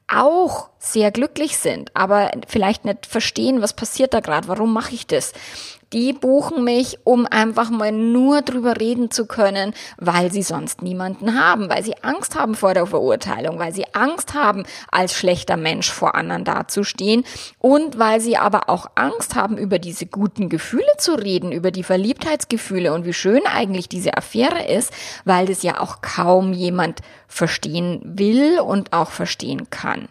auch 0.07 0.69
sehr 0.77 1.11
glücklich 1.11 1.57
sind, 1.57 1.89
aber 1.95 2.31
vielleicht 2.47 2.85
nicht 2.85 3.07
verstehen, 3.07 3.61
was 3.61 3.73
passiert 3.73 4.13
da 4.13 4.19
gerade, 4.19 4.47
warum 4.47 4.71
mache 4.71 4.93
ich 4.93 5.07
das 5.07 5.33
die 5.95 6.11
buchen 6.11 6.65
mich, 6.65 6.99
um 7.05 7.25
einfach 7.25 7.69
mal 7.69 7.93
nur 7.93 8.41
drüber 8.41 8.81
reden 8.81 9.11
zu 9.11 9.25
können, 9.25 9.73
weil 9.95 10.29
sie 10.29 10.43
sonst 10.43 10.81
niemanden 10.81 11.39
haben, 11.41 11.69
weil 11.69 11.85
sie 11.85 11.95
Angst 12.03 12.35
haben 12.35 12.53
vor 12.53 12.73
der 12.73 12.85
Verurteilung, 12.85 13.59
weil 13.59 13.73
sie 13.73 13.85
Angst 13.93 14.33
haben, 14.33 14.65
als 14.91 15.13
schlechter 15.13 15.55
Mensch 15.55 15.89
vor 15.89 16.15
anderen 16.15 16.43
dazustehen 16.43 17.23
und 17.59 17.97
weil 17.97 18.19
sie 18.19 18.35
aber 18.35 18.69
auch 18.69 18.87
Angst 18.95 19.35
haben, 19.35 19.57
über 19.57 19.79
diese 19.79 20.05
guten 20.05 20.49
Gefühle 20.49 20.83
zu 20.97 21.13
reden, 21.13 21.53
über 21.53 21.71
die 21.71 21.83
Verliebtheitsgefühle 21.83 22.93
und 22.93 23.05
wie 23.05 23.13
schön 23.13 23.45
eigentlich 23.45 23.87
diese 23.87 24.17
Affäre 24.17 24.67
ist, 24.67 24.91
weil 25.23 25.45
das 25.45 25.63
ja 25.63 25.79
auch 25.79 26.01
kaum 26.01 26.51
jemand 26.51 26.99
verstehen 27.29 28.01
will 28.03 28.59
und 28.59 28.91
auch 28.91 29.11
verstehen 29.11 29.69
kann. 29.69 30.09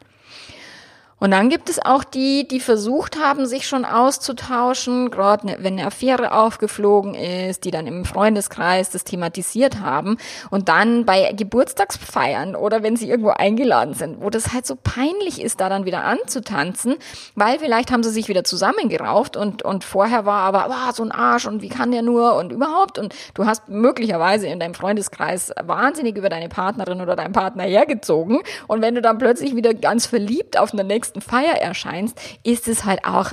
Und 1.20 1.30
dann 1.30 1.48
gibt 1.48 1.70
es 1.70 1.78
auch 1.78 2.04
die, 2.04 2.46
die 2.48 2.60
versucht 2.60 3.18
haben, 3.18 3.46
sich 3.46 3.66
schon 3.66 3.84
auszutauschen, 3.84 5.10
gerade 5.10 5.46
ne, 5.46 5.56
wenn 5.60 5.74
eine 5.78 5.86
Affäre 5.86 6.32
aufgeflogen 6.32 7.14
ist, 7.14 7.64
die 7.64 7.70
dann 7.70 7.86
im 7.86 8.04
Freundeskreis 8.04 8.90
das 8.90 9.04
thematisiert 9.04 9.80
haben 9.80 10.18
und 10.50 10.68
dann 10.68 11.04
bei 11.04 11.32
Geburtstagsfeiern 11.32 12.56
oder 12.56 12.82
wenn 12.82 12.96
sie 12.96 13.08
irgendwo 13.08 13.30
eingeladen 13.30 13.94
sind, 13.94 14.20
wo 14.20 14.30
das 14.30 14.52
halt 14.52 14.66
so 14.66 14.76
peinlich 14.76 15.40
ist, 15.40 15.60
da 15.60 15.68
dann 15.68 15.86
wieder 15.86 16.04
anzutanzen, 16.04 16.96
weil 17.34 17.58
vielleicht 17.58 17.90
haben 17.90 18.02
sie 18.02 18.10
sich 18.10 18.28
wieder 18.28 18.44
zusammengerauft 18.44 19.36
und, 19.36 19.62
und 19.62 19.84
vorher 19.84 20.26
war 20.26 20.42
aber, 20.42 20.66
oh, 20.68 20.92
so 20.92 21.02
ein 21.02 21.12
Arsch 21.12 21.46
und 21.46 21.62
wie 21.62 21.68
kann 21.68 21.92
der 21.92 22.02
nur 22.02 22.34
und 22.34 22.52
überhaupt? 22.52 22.98
Und 22.98 23.14
du 23.34 23.46
hast 23.46 23.68
möglicherweise 23.68 24.46
in 24.46 24.60
deinem 24.60 24.74
Freundeskreis 24.74 25.52
wahnsinnig 25.62 26.16
über 26.16 26.28
deine 26.28 26.48
Partnerin 26.48 27.00
oder 27.00 27.16
deinen 27.16 27.32
Partner 27.32 27.64
hergezogen. 27.64 28.40
Und 28.66 28.82
wenn 28.82 28.94
du 28.94 29.02
dann 29.02 29.18
plötzlich 29.18 29.56
wieder 29.56 29.74
ganz 29.74 30.06
verliebt 30.06 30.58
auf 30.58 30.72
einer 30.72 30.84
nächsten 31.04 31.20
Feier 31.20 31.56
erscheinst, 31.56 32.18
ist 32.42 32.68
es 32.68 32.84
halt 32.84 33.04
auch 33.04 33.32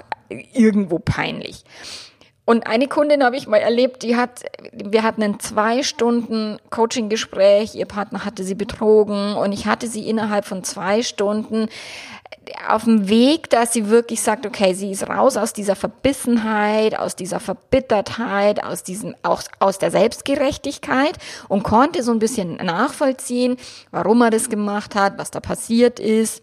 irgendwo 0.53 0.99
peinlich. 0.99 1.63
Und 2.43 2.67
eine 2.67 2.87
Kundin 2.87 3.23
habe 3.23 3.37
ich 3.37 3.47
mal 3.47 3.57
erlebt, 3.57 4.03
die 4.03 4.17
hat, 4.17 4.43
wir 4.73 5.03
hatten 5.03 5.23
ein 5.23 5.39
zwei 5.39 5.83
Stunden 5.83 6.57
Coaching-Gespräch, 6.69 7.75
ihr 7.75 7.85
Partner 7.85 8.25
hatte 8.25 8.43
sie 8.43 8.55
betrogen 8.55 9.35
und 9.35 9.53
ich 9.53 9.67
hatte 9.67 9.87
sie 9.87 10.09
innerhalb 10.09 10.45
von 10.45 10.63
zwei 10.63 11.01
Stunden 11.01 11.69
auf 12.67 12.85
dem 12.85 13.07
Weg, 13.07 13.49
dass 13.51 13.71
sie 13.71 13.89
wirklich 13.89 14.21
sagt, 14.21 14.45
okay, 14.45 14.73
sie 14.73 14.91
ist 14.91 15.07
raus 15.07 15.37
aus 15.37 15.53
dieser 15.53 15.75
Verbissenheit, 15.75 16.97
aus 16.97 17.15
dieser 17.15 17.39
Verbittertheit, 17.39 18.63
aus 18.63 18.83
diesem, 18.83 19.15
auch 19.23 19.43
aus 19.59 19.77
der 19.77 19.91
Selbstgerechtigkeit 19.91 21.17
und 21.47 21.63
konnte 21.63 22.03
so 22.03 22.11
ein 22.11 22.19
bisschen 22.19 22.55
nachvollziehen, 22.55 23.57
warum 23.91 24.21
er 24.23 24.31
das 24.31 24.49
gemacht 24.49 24.95
hat, 24.95 25.17
was 25.17 25.31
da 25.31 25.39
passiert 25.39 25.99
ist 25.99 26.41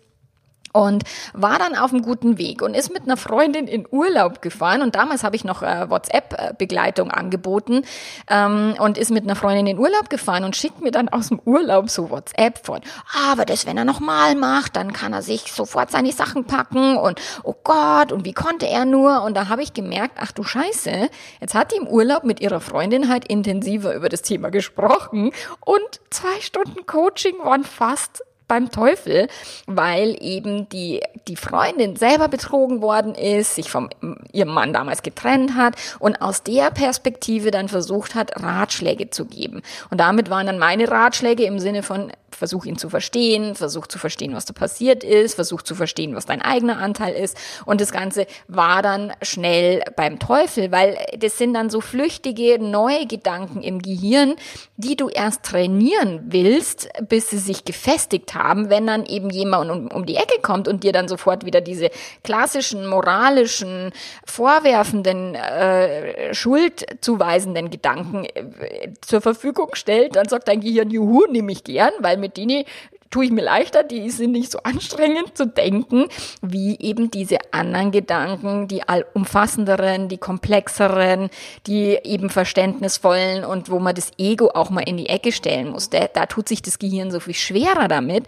und 0.78 1.02
war 1.32 1.58
dann 1.58 1.76
auf 1.76 1.92
einem 1.92 2.02
guten 2.02 2.38
Weg 2.38 2.62
und 2.62 2.74
ist 2.74 2.92
mit 2.92 3.02
einer 3.02 3.16
Freundin 3.16 3.66
in 3.66 3.84
Urlaub 3.90 4.40
gefahren. 4.42 4.80
Und 4.80 4.94
damals 4.94 5.24
habe 5.24 5.34
ich 5.34 5.44
noch 5.44 5.62
äh, 5.62 5.90
WhatsApp-Begleitung 5.90 7.10
angeboten 7.10 7.82
ähm, 8.30 8.76
und 8.78 8.96
ist 8.96 9.10
mit 9.10 9.24
einer 9.24 9.34
Freundin 9.34 9.66
in 9.66 9.78
Urlaub 9.78 10.08
gefahren 10.08 10.44
und 10.44 10.54
schickt 10.54 10.80
mir 10.80 10.92
dann 10.92 11.08
aus 11.08 11.28
dem 11.28 11.40
Urlaub 11.44 11.90
so 11.90 12.10
WhatsApp 12.10 12.64
von, 12.64 12.80
ah, 13.12 13.32
aber 13.32 13.44
das, 13.44 13.66
wenn 13.66 13.76
er 13.76 13.84
nochmal 13.84 14.36
macht, 14.36 14.76
dann 14.76 14.92
kann 14.92 15.12
er 15.12 15.22
sich 15.22 15.52
sofort 15.52 15.90
seine 15.90 16.12
Sachen 16.12 16.44
packen 16.44 16.96
und 16.96 17.20
oh 17.42 17.54
Gott 17.64 18.12
und 18.12 18.24
wie 18.24 18.32
konnte 18.32 18.68
er 18.68 18.84
nur? 18.84 19.22
Und 19.22 19.36
da 19.36 19.48
habe 19.48 19.62
ich 19.62 19.72
gemerkt, 19.72 20.18
ach 20.20 20.30
du 20.30 20.44
Scheiße, 20.44 21.08
jetzt 21.40 21.54
hat 21.54 21.72
die 21.72 21.76
im 21.76 21.88
Urlaub 21.88 22.22
mit 22.22 22.40
ihrer 22.40 22.60
Freundin 22.60 23.08
halt 23.08 23.26
intensiver 23.26 23.94
über 23.94 24.08
das 24.08 24.22
Thema 24.22 24.50
gesprochen 24.50 25.32
und 25.64 26.00
zwei 26.10 26.40
Stunden 26.40 26.86
Coaching 26.86 27.38
waren 27.42 27.64
fast 27.64 28.22
beim 28.48 28.70
Teufel, 28.70 29.28
weil 29.66 30.16
eben 30.20 30.68
die, 30.70 31.02
die 31.28 31.36
Freundin 31.36 31.96
selber 31.96 32.28
betrogen 32.28 32.80
worden 32.82 33.14
ist, 33.14 33.54
sich 33.54 33.70
vom 33.70 33.90
ihrem 34.32 34.48
Mann 34.48 34.72
damals 34.72 35.02
getrennt 35.02 35.54
hat 35.54 35.76
und 35.98 36.20
aus 36.22 36.42
der 36.42 36.70
Perspektive 36.70 37.50
dann 37.50 37.68
versucht 37.68 38.14
hat, 38.14 38.42
Ratschläge 38.42 39.10
zu 39.10 39.26
geben. 39.26 39.62
Und 39.90 39.98
damit 39.98 40.30
waren 40.30 40.46
dann 40.46 40.58
meine 40.58 40.90
Ratschläge 40.90 41.44
im 41.44 41.58
Sinne 41.58 41.82
von, 41.82 42.10
versuch 42.38 42.64
ihn 42.64 42.78
zu 42.78 42.88
verstehen, 42.88 43.54
versuch 43.54 43.86
zu 43.86 43.98
verstehen, 43.98 44.34
was 44.34 44.44
da 44.44 44.54
passiert 44.54 45.02
ist, 45.04 45.34
versuch 45.34 45.62
zu 45.62 45.74
verstehen, 45.74 46.14
was 46.14 46.24
dein 46.24 46.40
eigener 46.40 46.78
Anteil 46.78 47.14
ist. 47.14 47.36
Und 47.66 47.80
das 47.80 47.90
Ganze 47.92 48.26
war 48.46 48.80
dann 48.80 49.12
schnell 49.22 49.82
beim 49.96 50.18
Teufel, 50.18 50.70
weil 50.70 50.96
das 51.18 51.36
sind 51.36 51.52
dann 51.54 51.68
so 51.68 51.80
flüchtige, 51.80 52.58
neue 52.60 53.06
Gedanken 53.06 53.62
im 53.62 53.82
Gehirn, 53.82 54.36
die 54.76 54.96
du 54.96 55.08
erst 55.08 55.42
trainieren 55.42 56.20
willst, 56.26 56.88
bis 57.08 57.30
sie 57.30 57.38
sich 57.38 57.64
gefestigt 57.64 58.34
haben, 58.34 58.37
wenn 58.70 58.86
dann 58.86 59.06
eben 59.06 59.30
jemand 59.30 59.70
um, 59.70 59.88
um 59.88 60.06
die 60.06 60.16
Ecke 60.16 60.40
kommt 60.42 60.68
und 60.68 60.84
dir 60.84 60.92
dann 60.92 61.08
sofort 61.08 61.44
wieder 61.44 61.60
diese 61.60 61.90
klassischen, 62.24 62.86
moralischen, 62.86 63.92
vorwerfenden, 64.24 65.34
äh, 65.34 66.34
schuldzuweisenden 66.34 67.70
Gedanken 67.70 68.24
äh, 68.24 68.92
zur 69.00 69.20
Verfügung 69.20 69.70
stellt, 69.74 70.16
dann 70.16 70.28
sagt 70.28 70.48
dein 70.48 70.60
Gehirn, 70.60 70.90
juhu, 70.90 71.26
nehme 71.30 71.52
ich 71.52 71.64
gern, 71.64 71.92
weil 72.00 72.16
mit 72.16 72.36
denen 72.36 72.64
tue 73.10 73.26
ich 73.26 73.30
mir 73.30 73.42
leichter, 73.42 73.82
die 73.82 74.10
sind 74.10 74.32
nicht 74.32 74.50
so 74.50 74.58
anstrengend 74.62 75.36
zu 75.36 75.46
denken, 75.46 76.06
wie 76.42 76.78
eben 76.78 77.10
diese 77.10 77.38
anderen 77.52 77.90
Gedanken, 77.90 78.68
die 78.68 78.86
allumfassenderen, 78.86 80.08
die 80.08 80.18
komplexeren, 80.18 81.30
die 81.66 81.98
eben 82.04 82.30
verständnisvollen 82.30 83.44
und 83.44 83.70
wo 83.70 83.78
man 83.78 83.94
das 83.94 84.10
Ego 84.18 84.50
auch 84.54 84.70
mal 84.70 84.82
in 84.82 84.96
die 84.96 85.08
Ecke 85.08 85.32
stellen 85.32 85.70
muss. 85.70 85.90
Da, 85.90 86.06
da 86.12 86.26
tut 86.26 86.48
sich 86.48 86.62
das 86.62 86.78
Gehirn 86.78 87.10
so 87.10 87.20
viel 87.20 87.34
schwerer 87.34 87.88
damit. 87.88 88.26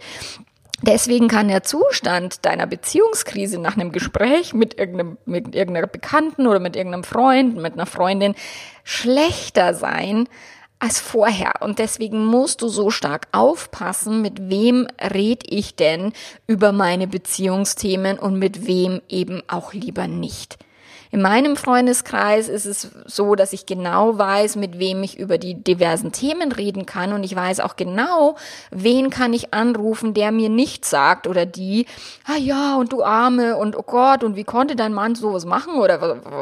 Deswegen 0.83 1.27
kann 1.27 1.47
der 1.47 1.61
Zustand 1.61 2.43
deiner 2.43 2.65
Beziehungskrise 2.65 3.59
nach 3.59 3.77
einem 3.77 3.91
Gespräch 3.91 4.55
mit 4.55 4.79
irgendeinem, 4.79 5.17
mit 5.25 5.53
irgendeiner 5.53 5.85
Bekannten 5.85 6.47
oder 6.47 6.59
mit 6.59 6.75
irgendeinem 6.75 7.03
Freund, 7.03 7.55
mit 7.57 7.73
einer 7.73 7.85
Freundin 7.85 8.33
schlechter 8.83 9.75
sein, 9.75 10.27
als 10.81 10.99
vorher. 10.99 11.61
Und 11.61 11.79
deswegen 11.79 12.25
musst 12.25 12.61
du 12.61 12.67
so 12.67 12.89
stark 12.89 13.27
aufpassen, 13.31 14.21
mit 14.21 14.49
wem 14.49 14.87
red 14.99 15.43
ich 15.47 15.75
denn 15.75 16.11
über 16.47 16.71
meine 16.71 17.07
Beziehungsthemen 17.07 18.17
und 18.17 18.39
mit 18.39 18.65
wem 18.65 19.01
eben 19.07 19.41
auch 19.47 19.73
lieber 19.73 20.07
nicht. 20.07 20.57
In 21.11 21.21
meinem 21.21 21.57
Freundeskreis 21.57 22.47
ist 22.47 22.65
es 22.65 22.89
so, 23.05 23.35
dass 23.35 23.51
ich 23.51 23.65
genau 23.65 24.17
weiß, 24.17 24.55
mit 24.55 24.79
wem 24.79 25.03
ich 25.03 25.19
über 25.19 25.37
die 25.37 25.55
diversen 25.55 26.13
Themen 26.13 26.53
reden 26.53 26.85
kann. 26.85 27.11
Und 27.11 27.23
ich 27.23 27.35
weiß 27.35 27.59
auch 27.59 27.75
genau, 27.75 28.35
wen 28.71 29.09
kann 29.09 29.33
ich 29.33 29.53
anrufen, 29.53 30.13
der 30.13 30.31
mir 30.31 30.47
nichts 30.47 30.89
sagt 30.89 31.27
oder 31.27 31.45
die, 31.45 31.85
ah 32.25 32.37
ja, 32.37 32.75
und 32.77 32.93
du 32.93 33.03
Arme 33.03 33.57
und 33.57 33.77
oh 33.77 33.83
Gott, 33.83 34.23
und 34.23 34.37
wie 34.37 34.45
konnte 34.45 34.77
dein 34.77 34.93
Mann 34.93 35.15
sowas 35.15 35.43
machen 35.43 35.75
oder 35.75 35.99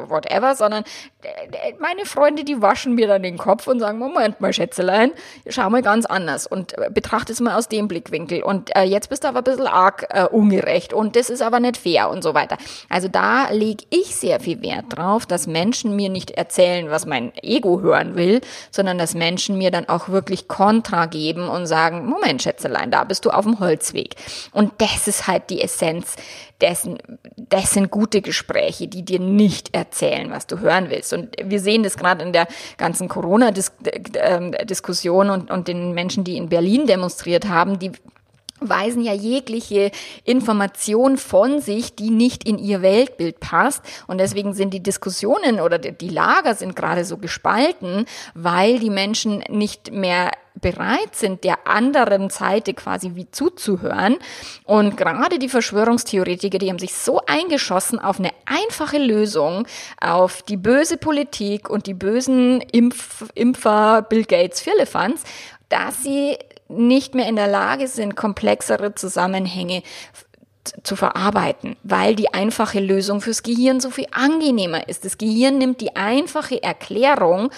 whatever, 0.07 0.55
sondern 0.55 0.83
äh, 1.23 1.73
meine 1.79 2.05
Freunde, 2.05 2.43
die 2.43 2.61
waschen 2.61 2.93
mir 2.93 3.07
dann 3.07 3.23
den 3.23 3.39
Kopf 3.39 3.65
und 3.65 3.79
sagen, 3.79 3.97
Moment 3.97 4.39
mal, 4.39 4.53
Schätzelein, 4.53 5.11
schau 5.47 5.67
mal 5.71 5.81
ganz 5.81 6.05
anders 6.05 6.45
und 6.45 6.77
äh, 6.77 6.91
betrachte 6.93 7.33
es 7.33 7.39
mal 7.39 7.55
aus 7.57 7.69
dem 7.69 7.87
Blickwinkel. 7.87 8.43
Und 8.43 8.75
äh, 8.75 8.83
jetzt 8.83 9.09
bist 9.09 9.23
du 9.23 9.29
aber 9.29 9.39
ein 9.39 9.43
bisschen 9.45 9.65
arg 9.65 10.05
äh, 10.09 10.25
ungerecht 10.25 10.93
und 10.93 11.15
das 11.15 11.31
ist 11.31 11.41
aber 11.41 11.59
nicht 11.59 11.77
fair 11.77 12.11
und 12.11 12.23
so 12.23 12.35
weiter. 12.35 12.57
Also 12.87 13.07
da 13.07 13.49
lege 13.49 13.85
ich 13.89 14.15
sehr 14.15 14.39
viel 14.39 14.58
Wert 14.61 14.85
drauf, 14.89 15.25
dass 15.25 15.47
Menschen 15.47 15.95
mir 15.95 16.09
nicht 16.09 16.31
erzählen, 16.31 16.89
was 16.89 17.05
mein 17.05 17.31
Ego 17.41 17.81
hören 17.81 18.15
will, 18.15 18.41
sondern 18.71 18.97
dass 18.97 19.13
Menschen 19.13 19.57
mir 19.57 19.71
dann 19.71 19.89
auch 19.89 20.09
wirklich 20.09 20.47
Kontra 20.47 21.05
geben 21.05 21.49
und 21.49 21.65
sagen, 21.65 22.05
Moment, 22.05 22.41
Schätzelein, 22.41 22.91
da 22.91 23.03
bist 23.03 23.25
du 23.25 23.31
auf 23.31 23.45
dem 23.45 23.59
Holzweg. 23.59 24.15
Und 24.51 24.73
das 24.79 25.07
ist 25.07 25.27
halt 25.27 25.49
die 25.49 25.61
Essenz 25.61 26.15
dessen, 26.61 26.97
das 27.37 27.71
sind 27.71 27.89
gute 27.89 28.21
Gespräche, 28.21 28.87
die 28.87 29.03
dir 29.03 29.19
nicht 29.19 29.73
erzählen, 29.73 30.31
was 30.31 30.47
du 30.47 30.59
hören 30.59 30.89
willst. 30.89 31.13
Und 31.13 31.35
wir 31.43 31.59
sehen 31.59 31.83
das 31.83 31.97
gerade 31.97 32.23
in 32.23 32.33
der 32.33 32.47
ganzen 32.77 33.07
Corona-Diskussion 33.07 35.27
ähm, 35.27 35.33
und, 35.33 35.51
und 35.51 35.67
den 35.67 35.93
Menschen, 35.93 36.23
die 36.23 36.37
in 36.37 36.49
Berlin 36.49 36.85
demonstriert 36.85 37.47
haben, 37.47 37.79
die 37.79 37.91
weisen 38.61 39.01
ja 39.01 39.13
jegliche 39.13 39.91
Information 40.23 41.17
von 41.17 41.61
sich, 41.61 41.95
die 41.95 42.09
nicht 42.09 42.47
in 42.47 42.57
ihr 42.57 42.81
Weltbild 42.81 43.39
passt. 43.39 43.83
Und 44.07 44.19
deswegen 44.19 44.53
sind 44.53 44.73
die 44.73 44.83
Diskussionen 44.83 45.59
oder 45.59 45.77
die 45.77 46.09
Lager 46.09 46.55
sind 46.55 46.75
gerade 46.75 47.05
so 47.05 47.17
gespalten, 47.17 48.05
weil 48.33 48.79
die 48.79 48.89
Menschen 48.89 49.43
nicht 49.49 49.91
mehr 49.91 50.31
bereit 50.61 51.15
sind, 51.15 51.43
der 51.43 51.67
anderen 51.67 52.29
Seite 52.29 52.73
quasi 52.73 53.11
wie 53.15 53.29
zuzuhören. 53.31 54.17
Und 54.65 54.97
gerade 54.97 55.39
die 55.39 55.49
Verschwörungstheoretiker, 55.49 56.57
die 56.57 56.69
haben 56.69 56.79
sich 56.79 56.93
so 56.93 57.21
eingeschossen 57.25 57.99
auf 57.99 58.19
eine 58.19 58.31
einfache 58.45 58.97
Lösung, 58.97 59.67
auf 60.01 60.41
die 60.41 60.57
böse 60.57 60.97
Politik 60.97 61.69
und 61.69 61.87
die 61.87 61.93
bösen 61.93 62.61
Impf 62.61 63.25
Impfer 63.35 64.01
Bill 64.01 64.25
Gates 64.25 64.61
Firlefanz, 64.61 65.23
dass 65.69 66.03
sie 66.03 66.37
nicht 66.69 67.15
mehr 67.15 67.27
in 67.27 67.35
der 67.35 67.47
Lage 67.47 67.87
sind, 67.87 68.15
komplexere 68.15 68.95
Zusammenhänge 68.95 69.83
zu 70.83 70.95
verarbeiten, 70.95 71.75
weil 71.83 72.15
die 72.15 72.33
einfache 72.33 72.79
Lösung 72.79 73.21
fürs 73.21 73.43
Gehirn 73.43 73.79
so 73.79 73.89
viel 73.89 74.07
angenehmer 74.11 74.87
ist. 74.87 75.03
Das 75.03 75.17
Gehirn 75.17 75.57
nimmt 75.57 75.81
die 75.81 75.95
einfache 75.95 76.61
Erklärung 76.61 77.49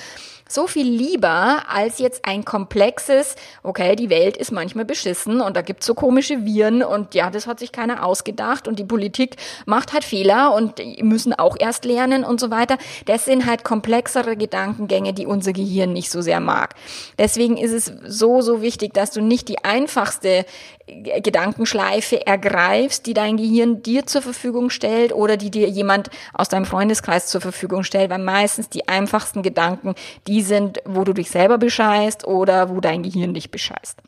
so 0.53 0.67
viel 0.67 0.87
lieber 0.87 1.63
als 1.69 1.99
jetzt 1.99 2.25
ein 2.25 2.45
komplexes, 2.45 3.35
okay, 3.63 3.95
die 3.95 4.09
Welt 4.09 4.37
ist 4.37 4.51
manchmal 4.51 4.85
beschissen 4.85 5.41
und 5.41 5.55
da 5.55 5.61
gibt's 5.61 5.85
so 5.85 5.93
komische 5.93 6.45
Viren 6.45 6.83
und 6.83 7.15
ja, 7.15 7.29
das 7.29 7.47
hat 7.47 7.59
sich 7.59 7.71
keiner 7.71 8.05
ausgedacht 8.05 8.67
und 8.67 8.79
die 8.79 8.83
Politik 8.83 9.37
macht 9.65 9.93
halt 9.93 10.03
Fehler 10.03 10.53
und 10.53 10.79
die 10.79 11.03
müssen 11.03 11.33
auch 11.33 11.55
erst 11.59 11.85
lernen 11.85 12.23
und 12.23 12.39
so 12.39 12.51
weiter. 12.51 12.77
Das 13.05 13.25
sind 13.25 13.45
halt 13.45 13.63
komplexere 13.63 14.35
Gedankengänge, 14.35 15.13
die 15.13 15.25
unser 15.25 15.53
Gehirn 15.53 15.93
nicht 15.93 16.11
so 16.11 16.21
sehr 16.21 16.39
mag. 16.39 16.75
Deswegen 17.17 17.57
ist 17.57 17.71
es 17.71 17.91
so, 18.05 18.41
so 18.41 18.61
wichtig, 18.61 18.93
dass 18.93 19.11
du 19.11 19.21
nicht 19.21 19.47
die 19.47 19.63
einfachste 19.63 20.45
Gedankenschleife 20.91 22.25
ergreifst, 22.25 23.05
die 23.05 23.13
dein 23.13 23.37
Gehirn 23.37 23.81
dir 23.81 24.05
zur 24.05 24.21
Verfügung 24.21 24.69
stellt 24.69 25.13
oder 25.13 25.37
die 25.37 25.51
dir 25.51 25.69
jemand 25.69 26.09
aus 26.33 26.49
deinem 26.49 26.65
Freundeskreis 26.65 27.27
zur 27.27 27.41
Verfügung 27.41 27.83
stellt, 27.83 28.09
weil 28.09 28.19
meistens 28.19 28.69
die 28.69 28.87
einfachsten 28.87 29.41
Gedanken 29.41 29.95
die 30.27 30.41
sind, 30.41 30.79
wo 30.85 31.03
du 31.03 31.13
dich 31.13 31.29
selber 31.29 31.57
bescheißt 31.57 32.27
oder 32.27 32.69
wo 32.69 32.81
dein 32.81 33.03
Gehirn 33.03 33.33
dich 33.33 33.51
bescheißt. 33.51 33.99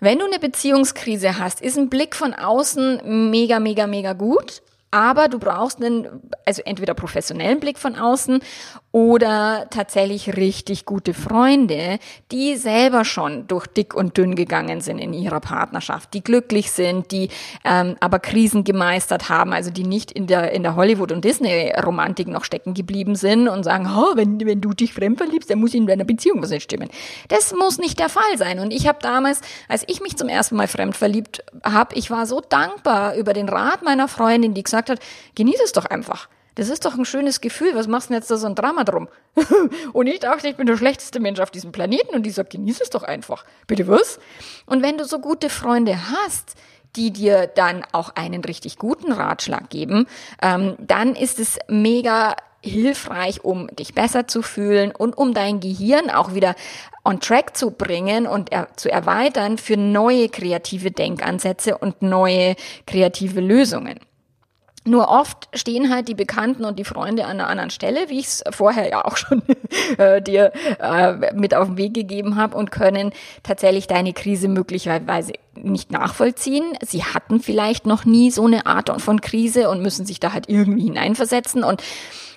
Wenn 0.00 0.18
du 0.18 0.26
eine 0.26 0.38
Beziehungskrise 0.38 1.38
hast, 1.38 1.60
ist 1.60 1.78
ein 1.78 1.88
Blick 1.88 2.14
von 2.14 2.34
außen 2.34 3.30
mega, 3.30 3.58
mega, 3.58 3.86
mega 3.86 4.12
gut. 4.12 4.62
Aber 4.90 5.26
du 5.26 5.40
brauchst 5.40 5.82
einen, 5.82 6.06
also 6.46 6.62
entweder 6.64 6.94
professionellen 6.94 7.58
Blick 7.58 7.78
von 7.78 7.96
außen 7.96 8.40
oder 8.94 9.66
tatsächlich 9.70 10.36
richtig 10.36 10.84
gute 10.84 11.14
Freunde, 11.14 11.98
die 12.30 12.54
selber 12.54 13.04
schon 13.04 13.48
durch 13.48 13.66
dick 13.66 13.92
und 13.92 14.16
dünn 14.16 14.36
gegangen 14.36 14.80
sind 14.80 14.98
in 14.98 15.12
ihrer 15.12 15.40
Partnerschaft, 15.40 16.14
die 16.14 16.22
glücklich 16.22 16.70
sind, 16.70 17.10
die 17.10 17.28
ähm, 17.64 17.96
aber 17.98 18.20
Krisen 18.20 18.62
gemeistert 18.62 19.28
haben, 19.28 19.52
also 19.52 19.72
die 19.72 19.82
nicht 19.82 20.12
in 20.12 20.28
der 20.28 20.52
in 20.52 20.62
der 20.62 20.76
Hollywood 20.76 21.10
und 21.10 21.24
Disney 21.24 21.72
Romantik 21.84 22.28
noch 22.28 22.44
stecken 22.44 22.72
geblieben 22.72 23.16
sind 23.16 23.48
und 23.48 23.64
sagen, 23.64 23.90
oh, 23.92 24.14
wenn 24.14 24.38
wenn 24.46 24.60
du 24.60 24.70
dich 24.70 24.94
fremd 24.94 25.18
verliebst, 25.18 25.50
dann 25.50 25.58
muss 25.58 25.74
in 25.74 25.88
deiner 25.88 26.04
Beziehung 26.04 26.40
was 26.40 26.50
nicht 26.50 26.62
stimmen. 26.62 26.88
Das 27.26 27.52
muss 27.52 27.78
nicht 27.78 27.98
der 27.98 28.08
Fall 28.08 28.38
sein. 28.38 28.60
Und 28.60 28.72
ich 28.72 28.86
habe 28.86 29.00
damals, 29.02 29.40
als 29.68 29.82
ich 29.88 30.02
mich 30.02 30.16
zum 30.16 30.28
ersten 30.28 30.54
Mal 30.54 30.68
fremd 30.68 30.96
verliebt 30.96 31.42
habe, 31.64 31.96
ich 31.96 32.12
war 32.12 32.26
so 32.26 32.40
dankbar 32.40 33.16
über 33.16 33.32
den 33.32 33.48
Rat 33.48 33.82
meiner 33.82 34.06
Freundin, 34.06 34.54
die 34.54 34.62
gesagt 34.62 34.88
hat, 34.88 35.00
genieß 35.34 35.58
es 35.64 35.72
doch 35.72 35.86
einfach. 35.86 36.28
Das 36.54 36.68
ist 36.68 36.84
doch 36.84 36.96
ein 36.96 37.04
schönes 37.04 37.40
Gefühl. 37.40 37.74
Was 37.74 37.88
machst 37.88 38.08
du 38.08 38.12
denn 38.12 38.20
jetzt 38.20 38.30
da 38.30 38.36
so 38.36 38.46
ein 38.46 38.54
Drama 38.54 38.84
drum? 38.84 39.08
und 39.92 40.06
ich 40.06 40.20
dachte, 40.20 40.48
ich 40.48 40.56
bin 40.56 40.66
der 40.66 40.76
schlechteste 40.76 41.20
Mensch 41.20 41.40
auf 41.40 41.50
diesem 41.50 41.72
Planeten 41.72 42.14
und 42.14 42.24
die 42.24 42.30
sagt, 42.30 42.50
genieß 42.50 42.80
es 42.80 42.90
doch 42.90 43.02
einfach. 43.02 43.44
Bitte 43.66 43.88
was? 43.88 44.18
Und 44.66 44.82
wenn 44.82 44.98
du 44.98 45.04
so 45.04 45.18
gute 45.18 45.50
Freunde 45.50 45.98
hast, 46.10 46.54
die 46.96 47.10
dir 47.10 47.48
dann 47.48 47.84
auch 47.92 48.10
einen 48.14 48.44
richtig 48.44 48.78
guten 48.78 49.12
Ratschlag 49.12 49.68
geben, 49.68 50.06
ähm, 50.40 50.76
dann 50.78 51.16
ist 51.16 51.40
es 51.40 51.58
mega 51.66 52.36
hilfreich, 52.62 53.44
um 53.44 53.66
dich 53.68 53.94
besser 53.94 54.26
zu 54.26 54.40
fühlen 54.40 54.92
und 54.92 55.18
um 55.18 55.34
dein 55.34 55.60
Gehirn 55.60 56.08
auch 56.10 56.34
wieder 56.34 56.54
on 57.04 57.20
track 57.20 57.56
zu 57.56 57.72
bringen 57.72 58.26
und 58.26 58.52
er, 58.52 58.68
zu 58.76 58.90
erweitern 58.90 59.58
für 59.58 59.76
neue 59.76 60.28
kreative 60.28 60.90
Denkansätze 60.90 61.76
und 61.76 62.00
neue 62.00 62.56
kreative 62.86 63.40
Lösungen. 63.40 64.00
Nur 64.86 65.08
oft 65.08 65.48
stehen 65.54 65.90
halt 65.90 66.08
die 66.08 66.14
Bekannten 66.14 66.66
und 66.66 66.78
die 66.78 66.84
Freunde 66.84 67.24
an 67.24 67.40
einer 67.40 67.48
anderen 67.48 67.70
Stelle, 67.70 68.10
wie 68.10 68.18
ich 68.18 68.26
es 68.26 68.44
vorher 68.50 68.88
ja 68.88 69.04
auch 69.06 69.16
schon 69.16 69.42
äh, 69.98 70.20
dir 70.20 70.52
äh, 70.78 71.32
mit 71.34 71.54
auf 71.54 71.68
den 71.68 71.76
Weg 71.78 71.94
gegeben 71.94 72.36
habe 72.36 72.56
und 72.56 72.70
können 72.70 73.12
tatsächlich 73.42 73.86
deine 73.86 74.12
Krise 74.12 74.48
möglicherweise 74.48 75.32
nicht 75.56 75.90
nachvollziehen. 75.90 76.76
Sie 76.82 77.02
hatten 77.02 77.40
vielleicht 77.40 77.86
noch 77.86 78.04
nie 78.04 78.30
so 78.30 78.44
eine 78.44 78.66
Art 78.66 79.00
von 79.00 79.22
Krise 79.22 79.70
und 79.70 79.80
müssen 79.80 80.04
sich 80.04 80.20
da 80.20 80.32
halt 80.32 80.48
irgendwie 80.48 80.84
hineinversetzen 80.84 81.64
und 81.64 81.82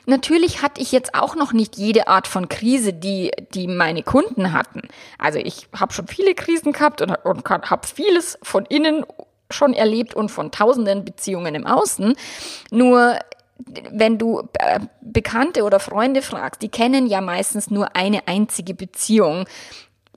Natürlich 0.09 0.61
hatte 0.61 0.79
ich 0.79 0.93
jetzt 0.93 1.15
auch 1.15 1.35
noch 1.35 1.51
nicht 1.51 1.75
jede 1.75 2.07
Art 2.07 2.27
von 2.27 2.47
Krise, 2.47 2.93
die, 2.93 3.31
die 3.53 3.67
meine 3.67 4.03
Kunden 4.03 4.53
hatten. 4.53 4.83
Also 5.17 5.37
ich 5.37 5.67
habe 5.77 5.91
schon 5.91 6.07
viele 6.07 6.33
Krisen 6.33 6.71
gehabt 6.71 7.01
und, 7.01 7.11
und 7.25 7.45
habe 7.49 7.85
vieles 7.85 8.39
von 8.41 8.65
innen 8.65 9.03
schon 9.49 9.73
erlebt 9.73 10.13
und 10.13 10.29
von 10.29 10.51
tausenden 10.51 11.05
Beziehungen 11.05 11.55
im 11.55 11.65
Außen. 11.65 12.15
Nur 12.71 13.17
wenn 13.91 14.17
du 14.17 14.47
äh, 14.59 14.79
Bekannte 15.01 15.63
oder 15.63 15.79
Freunde 15.79 16.21
fragst, 16.21 16.61
die 16.61 16.69
kennen 16.69 17.07
ja 17.07 17.21
meistens 17.21 17.71
nur 17.71 17.95
eine 17.95 18.27
einzige 18.27 18.73
Beziehung 18.73 19.45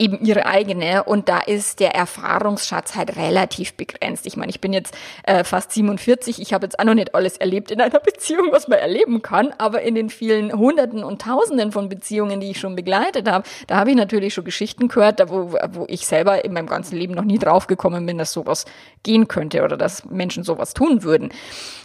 eben 0.01 0.19
ihre 0.25 0.47
eigene 0.47 1.05
und 1.05 1.29
da 1.29 1.39
ist 1.39 1.79
der 1.79 1.95
Erfahrungsschatz 1.95 2.97
halt 2.97 3.17
relativ 3.17 3.75
begrenzt. 3.75 4.27
Ich 4.27 4.37
meine, 4.37 4.51
ich 4.51 4.61
bin 4.61 4.73
jetzt 4.73 4.97
äh, 5.25 5.45
fast 5.45 5.73
47, 5.73 6.41
ich 6.41 6.55
habe 6.55 6.65
jetzt 6.65 6.79
auch 6.79 6.85
noch 6.85 6.95
nicht 6.95 7.15
alles 7.15 7.37
erlebt 7.37 7.71
in 7.71 7.81
einer 7.81 8.01
Beziehung, 8.01 8.49
was 8.51 8.67
man 8.67 8.79
erleben 8.79 9.21
kann, 9.21 9.53
aber 9.59 9.83
in 9.83 9.95
den 9.95 10.09
vielen 10.09 10.53
Hunderten 10.53 11.05
und 11.05 11.21
Tausenden 11.21 11.71
von 11.71 11.89
Beziehungen, 11.91 12.41
die 12.41 12.51
ich 12.51 12.59
schon 12.59 12.75
begleitet 12.75 13.29
habe, 13.29 13.47
da 13.67 13.77
habe 13.77 13.91
ich 13.91 13.97
natürlich 13.97 14.33
schon 14.33 14.45
Geschichten 14.45 14.89
gehört, 14.89 15.21
da 15.21 15.29
wo, 15.29 15.53
wo 15.73 15.85
ich 15.87 16.07
selber 16.07 16.45
in 16.45 16.55
meinem 16.55 16.67
ganzen 16.67 16.97
Leben 16.97 17.15
noch 17.15 17.25
nie 17.25 17.39
draufgekommen 17.39 18.07
bin, 18.07 18.17
dass 18.17 18.33
sowas 18.33 18.65
gehen 19.03 19.29
könnte 19.29 19.63
oder 19.63 19.77
dass 19.77 20.07
Menschen 20.07 20.45
sowas 20.45 20.73
tun 20.73 21.03
würden. 21.03 21.31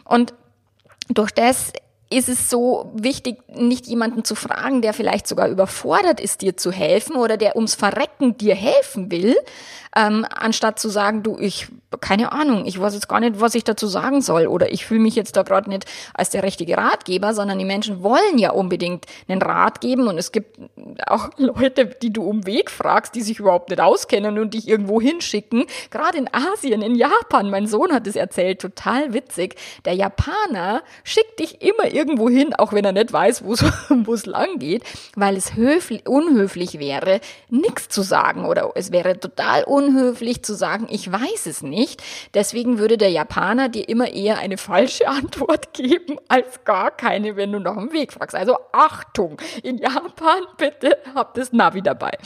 Und 0.06 0.34
durch 1.10 1.32
das 1.32 1.74
ist 2.16 2.30
es 2.30 2.50
so 2.50 2.92
wichtig, 2.96 3.38
nicht 3.54 3.88
jemanden 3.88 4.24
zu 4.24 4.36
fragen, 4.36 4.82
der 4.82 4.94
vielleicht 4.94 5.28
sogar 5.28 5.50
überfordert 5.50 6.20
ist, 6.20 6.42
dir 6.42 6.56
zu 6.58 6.72
helfen 6.72 7.16
oder 7.16 7.38
der 7.38 7.56
ums 7.56 7.76
Verrecken 7.76 8.38
dir 8.38 8.56
helfen 8.56 9.12
will, 9.12 9.36
ähm, 9.96 10.26
anstatt 10.30 10.80
zu 10.80 10.90
sagen, 10.90 11.24
du, 11.24 11.38
ich, 11.40 11.68
keine 12.02 12.32
Ahnung, 12.32 12.66
ich 12.66 12.80
weiß 12.80 12.94
jetzt 12.94 13.08
gar 13.08 13.20
nicht, 13.20 13.40
was 13.40 13.56
ich 13.56 13.64
dazu 13.64 13.88
sagen 13.88 14.22
soll. 14.22 14.48
Oder 14.48 14.72
ich 14.74 14.86
fühle 14.86 15.02
mich 15.02 15.16
jetzt 15.16 15.36
da 15.38 15.44
gerade 15.44 15.70
nicht 15.70 15.86
als 16.14 16.30
der 16.30 16.44
richtige 16.44 16.78
Ratgeber, 16.78 17.34
sondern 17.34 17.60
die 17.60 17.66
Menschen 17.66 18.04
wollen 18.04 18.38
ja 18.38 18.52
unbedingt 18.52 19.06
einen 19.28 19.42
Rat 19.42 19.82
geben. 19.82 20.08
Und 20.08 20.18
es 20.18 20.32
gibt 20.32 20.60
auch 21.08 21.30
Leute, 21.38 21.86
die 21.86 22.12
du 22.12 22.24
um 22.24 22.46
Weg 22.46 22.72
fragst, 22.72 23.16
die 23.16 23.22
sich 23.22 23.40
überhaupt 23.40 23.70
nicht 23.70 23.82
auskennen 23.82 24.40
und 24.40 24.54
dich 24.54 24.68
irgendwo 24.68 25.00
hinschicken. 25.00 25.66
Gerade 25.92 26.18
in 26.18 26.30
Asien, 26.34 26.82
in 26.82 26.96
Japan, 26.96 27.50
mein 27.50 27.68
Sohn 27.68 27.94
hat 27.94 28.08
es 28.08 28.16
erzählt, 28.16 28.62
total 28.62 29.14
witzig. 29.14 29.56
Der 29.86 29.94
Japaner 29.94 30.84
schickt 31.04 31.40
dich 31.40 31.62
immer 31.62 31.92
irgendwo 31.92 32.30
hin, 32.30 32.54
auch 32.54 32.74
wenn 32.74 32.86
er 32.86 32.92
nicht 32.92 33.14
weiß, 33.14 33.44
wo 33.44 33.54
es 34.14 34.26
lang 34.26 34.60
geht, 34.60 34.84
weil 35.16 35.38
es 35.38 35.56
höflich, 35.56 36.08
unhöflich 36.08 36.80
wäre, 36.80 37.22
nichts 37.50 37.90
zu 37.90 38.02
sagen. 38.02 38.46
Oder 38.46 38.72
es 38.76 38.92
wäre 38.92 39.20
total 39.20 39.64
unhöflich 39.64 40.44
zu 40.44 40.56
sagen, 40.56 40.88
ich 40.90 41.12
weiß 41.12 41.46
es 41.46 41.62
nicht. 41.76 42.02
Deswegen 42.34 42.80
würde 42.80 42.98
der 42.98 43.10
Japaner 43.10 43.70
dir 43.70 43.88
immer 43.88 44.12
eher 44.12 44.40
eine 44.40 44.58
falsche 44.58 45.08
Antwort 45.10 45.74
geben 45.74 46.18
als 46.28 46.64
gar 46.64 46.90
keine, 46.90 47.36
wenn 47.36 47.52
du 47.52 47.60
nach 47.60 47.76
dem 47.76 47.92
Weg 47.92 48.14
fragst. 48.14 48.36
Also 48.36 48.58
Achtung, 48.72 49.38
in 49.62 49.78
Japan 49.78 50.42
bitte 50.58 50.98
habt 51.14 51.38
das 51.38 51.54
Navi 51.54 51.82
dabei. 51.82 52.18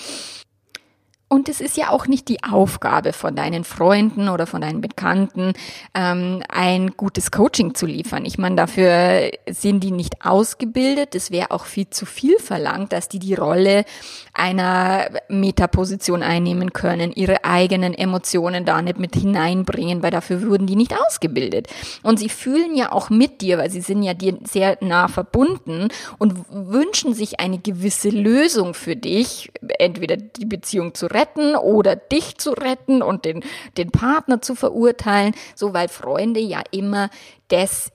Und 1.32 1.48
es 1.48 1.62
ist 1.62 1.78
ja 1.78 1.92
auch 1.92 2.08
nicht 2.08 2.28
die 2.28 2.44
Aufgabe 2.44 3.14
von 3.14 3.36
deinen 3.36 3.64
Freunden 3.64 4.30
oder 4.30 4.48
von 4.48 4.62
deinen 4.62 4.82
Bekannten, 4.82 5.54
ähm, 5.94 6.42
ein 6.50 6.98
gutes 6.98 7.30
Coaching 7.30 7.76
zu 7.76 7.86
liefern. 7.86 8.26
Ich 8.26 8.40
meine, 8.40 8.56
dafür 8.56 9.30
sind 9.48 9.84
die 9.84 9.92
nicht 9.92 10.26
ausgebildet. 10.26 11.14
Es 11.14 11.30
wäre 11.30 11.52
auch 11.52 11.66
viel 11.66 11.88
zu 11.92 12.08
viel 12.08 12.40
verlangt, 12.40 12.94
dass 12.94 13.10
die 13.10 13.20
die 13.20 13.36
Rolle 13.36 13.86
einer 14.34 15.08
Metaposition 15.28 16.24
einnehmen 16.24 16.74
können, 16.74 17.12
ihre 17.12 17.46
eigenen 17.46 17.94
Emotionen 17.94 18.66
da 18.66 18.82
nicht 18.82 18.98
mit 18.98 19.14
hineinbringen, 19.16 20.02
weil 20.02 20.12
dafür 20.12 20.42
wurden 20.50 20.66
die 20.66 20.76
nicht 20.76 20.96
ausgebildet. 21.00 21.68
Und 22.02 22.18
sie 22.18 22.30
fühlen 22.30 22.76
ja 22.76 22.92
auch 22.92 23.12
mit 23.12 23.42
dir, 23.42 23.60
weil 23.60 23.70
sie 23.70 23.82
sind 23.82 24.02
ja 24.02 24.16
dir 24.16 24.40
sehr 24.46 24.80
nah 24.82 25.08
verbunden 25.08 25.90
und 26.18 26.34
wünschen 26.50 27.14
sich 27.14 27.40
eine 27.40 27.60
gewisse 27.60 28.10
Lösung 28.10 28.74
für 28.74 28.96
dich, 28.96 29.52
entweder 29.78 30.18
die 30.18 30.46
Beziehung 30.46 30.96
zu 30.96 31.06
retten, 31.06 31.19
retten 31.20 31.56
oder 31.56 31.96
dich 31.96 32.38
zu 32.38 32.52
retten 32.52 33.02
und 33.02 33.26
den, 33.26 33.44
den 33.78 33.92
Partner 33.92 34.42
zu 34.42 34.56
verurteilen, 34.56 35.34
so 35.56 35.74
weil 35.74 35.88
Freunde 35.88 36.40
ja 36.40 36.62
immer 36.72 37.10
das 37.50 37.92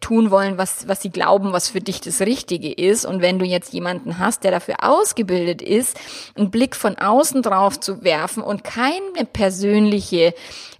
tun 0.00 0.30
wollen, 0.30 0.58
was, 0.58 0.86
was 0.86 1.02
sie 1.02 1.10
glauben, 1.10 1.52
was 1.52 1.68
für 1.68 1.80
dich 1.80 2.00
das 2.00 2.20
Richtige 2.20 2.72
ist. 2.72 3.04
Und 3.04 3.20
wenn 3.20 3.38
du 3.38 3.44
jetzt 3.44 3.72
jemanden 3.72 4.18
hast, 4.18 4.44
der 4.44 4.52
dafür 4.52 4.76
ausgebildet 4.80 5.60
ist, 5.60 5.98
einen 6.36 6.50
Blick 6.50 6.76
von 6.76 6.96
außen 6.96 7.42
drauf 7.42 7.80
zu 7.80 8.04
werfen 8.04 8.42
und 8.44 8.62
keine 8.62 9.24
persönliche 9.32 10.34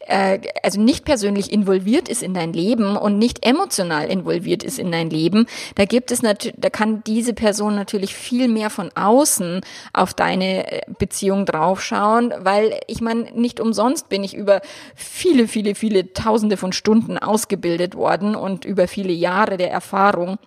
äh, 0.07 0.41
also 0.62 0.81
nicht 0.81 1.05
persönlich 1.05 1.53
involviert 1.53 2.09
ist 2.09 2.23
in 2.23 2.35
dein 2.35 2.53
Leben 2.53 2.97
und 2.97 3.19
nicht 3.19 3.45
emotional 3.45 4.11
involviert 4.11 4.62
ist 4.62 4.79
in 4.79 4.93
dein 4.93 5.11
Leben, 5.11 5.47
da 5.75 5.85
gibt 5.85 6.11
es 6.11 6.23
natürlich, 6.23 6.57
da 6.59 6.71
kann 6.71 7.03
diese 7.05 7.35
Person 7.35 7.75
natürlich 7.75 8.15
viel 8.15 8.49
mehr 8.49 8.71
von 8.71 8.91
außen 8.95 9.61
auf 9.93 10.15
deine 10.15 10.71
äh, 10.71 10.81
Beziehung 10.99 11.47
draufschauen, 11.47 12.33
weil 12.38 12.81
ich 12.87 13.01
meine, 13.01 13.31
nicht 13.33 13.61
umsonst 13.61 14.09
bin 14.09 14.25
ich 14.25 14.35
über 14.35 14.61
viele, 14.95 15.49
viele, 15.49 15.75
viele 15.75 16.12
Tausende 16.12 16.57
von 16.57 16.73
Stunden 16.73 17.19
ausgebildet 17.19 17.95
worden 17.95 18.35
und 18.35 18.65
über 18.65 18.88
viele 18.88 19.12
Jahre 19.12 19.57
der 19.57 19.71
Erfahrung 19.71 20.38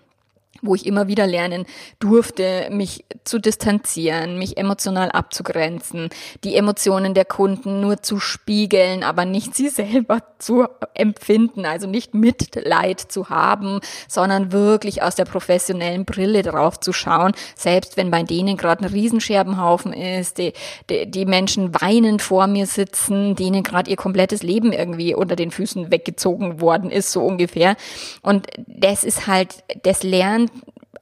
wo 0.66 0.76
ich 0.76 0.86
immer 0.86 1.08
wieder 1.08 1.28
lernen 1.28 1.66
durfte, 2.00 2.68
mich 2.72 3.06
zu 3.24 3.40
distanzieren, 3.40 4.38
mich 4.38 4.58
emotional 4.58 5.12
abzugrenzen, 5.12 6.10
die 6.44 6.56
Emotionen 6.56 7.14
der 7.14 7.26
Kunden 7.26 7.82
nur 7.82 8.02
zu 8.02 8.20
spiegeln, 8.20 9.04
aber 9.04 9.26
nicht 9.26 9.56
sie 9.56 9.70
selber 9.70 10.22
zu 10.40 10.68
empfinden, 10.94 11.66
also 11.66 11.88
nicht 11.88 12.14
Mitleid 12.14 13.00
zu 13.00 13.30
haben, 13.30 13.80
sondern 14.08 14.52
wirklich 14.52 15.02
aus 15.02 15.16
der 15.16 15.26
professionellen 15.26 16.06
Brille 16.06 16.44
drauf 16.44 16.80
zu 16.80 16.94
schauen, 16.94 17.34
selbst 17.56 17.98
wenn 17.98 18.12
bei 18.12 18.24
denen 18.24 18.58
gerade 18.58 18.86
ein 18.86 18.92
Riesenscherbenhaufen 18.92 19.94
ist, 19.94 20.38
die, 20.38 20.54
die, 20.90 21.10
die 21.10 21.26
Menschen 21.26 21.74
weinend 21.80 22.22
vor 22.22 22.48
mir 22.48 22.66
sitzen, 22.66 23.36
denen 23.36 23.64
gerade 23.64 23.90
ihr 23.90 23.98
komplettes 23.98 24.44
Leben 24.44 24.72
irgendwie 24.72 25.16
unter 25.16 25.36
den 25.36 25.52
Füßen 25.52 25.92
weggezogen 25.92 26.62
worden 26.62 26.92
ist, 26.92 27.12
so 27.12 27.22
ungefähr. 27.22 27.76
Und 28.22 28.48
das 28.68 29.04
ist 29.04 29.28
halt, 29.28 29.64
das 29.84 30.04
lernt 30.04 30.52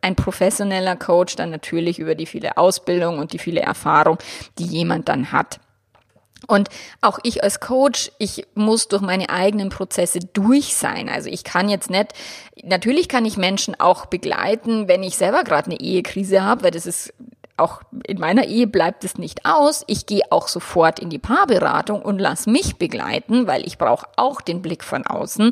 ein 0.03 0.15
professioneller 0.15 0.95
Coach 0.95 1.35
dann 1.35 1.49
natürlich 1.49 1.99
über 1.99 2.15
die 2.15 2.25
viele 2.25 2.57
Ausbildung 2.57 3.19
und 3.19 3.33
die 3.33 3.39
viele 3.39 3.61
Erfahrung, 3.61 4.17
die 4.59 4.65
jemand 4.65 5.09
dann 5.09 5.31
hat. 5.31 5.59
Und 6.47 6.69
auch 7.01 7.19
ich 7.23 7.43
als 7.43 7.61
Coach, 7.61 8.11
ich 8.19 8.45
muss 8.53 8.89
durch 8.89 9.01
meine 9.01 9.29
eigenen 9.29 9.69
Prozesse 9.69 10.19
durch 10.19 10.75
sein. 10.75 11.07
Also 11.07 11.29
ich 11.29 11.45
kann 11.45 11.69
jetzt 11.69 11.89
nicht, 11.89 12.13
natürlich 12.63 13.07
kann 13.07 13.25
ich 13.25 13.37
Menschen 13.37 13.79
auch 13.79 14.07
begleiten, 14.07 14.89
wenn 14.89 15.03
ich 15.03 15.15
selber 15.15 15.43
gerade 15.43 15.67
eine 15.71 15.79
Ehekrise 15.79 16.43
habe, 16.43 16.63
weil 16.63 16.71
das 16.71 16.85
ist 16.85 17.13
auch 17.55 17.81
in 18.07 18.19
meiner 18.19 18.45
Ehe 18.45 18.65
bleibt 18.65 19.03
es 19.03 19.19
nicht 19.19 19.45
aus. 19.45 19.83
Ich 19.85 20.07
gehe 20.07 20.23
auch 20.31 20.47
sofort 20.47 20.99
in 20.99 21.11
die 21.11 21.19
Paarberatung 21.19 22.01
und 22.01 22.17
lass 22.17 22.47
mich 22.47 22.77
begleiten, 22.77 23.45
weil 23.45 23.67
ich 23.67 23.77
brauche 23.77 24.07
auch 24.15 24.41
den 24.41 24.63
Blick 24.63 24.83
von 24.83 25.05
außen, 25.05 25.51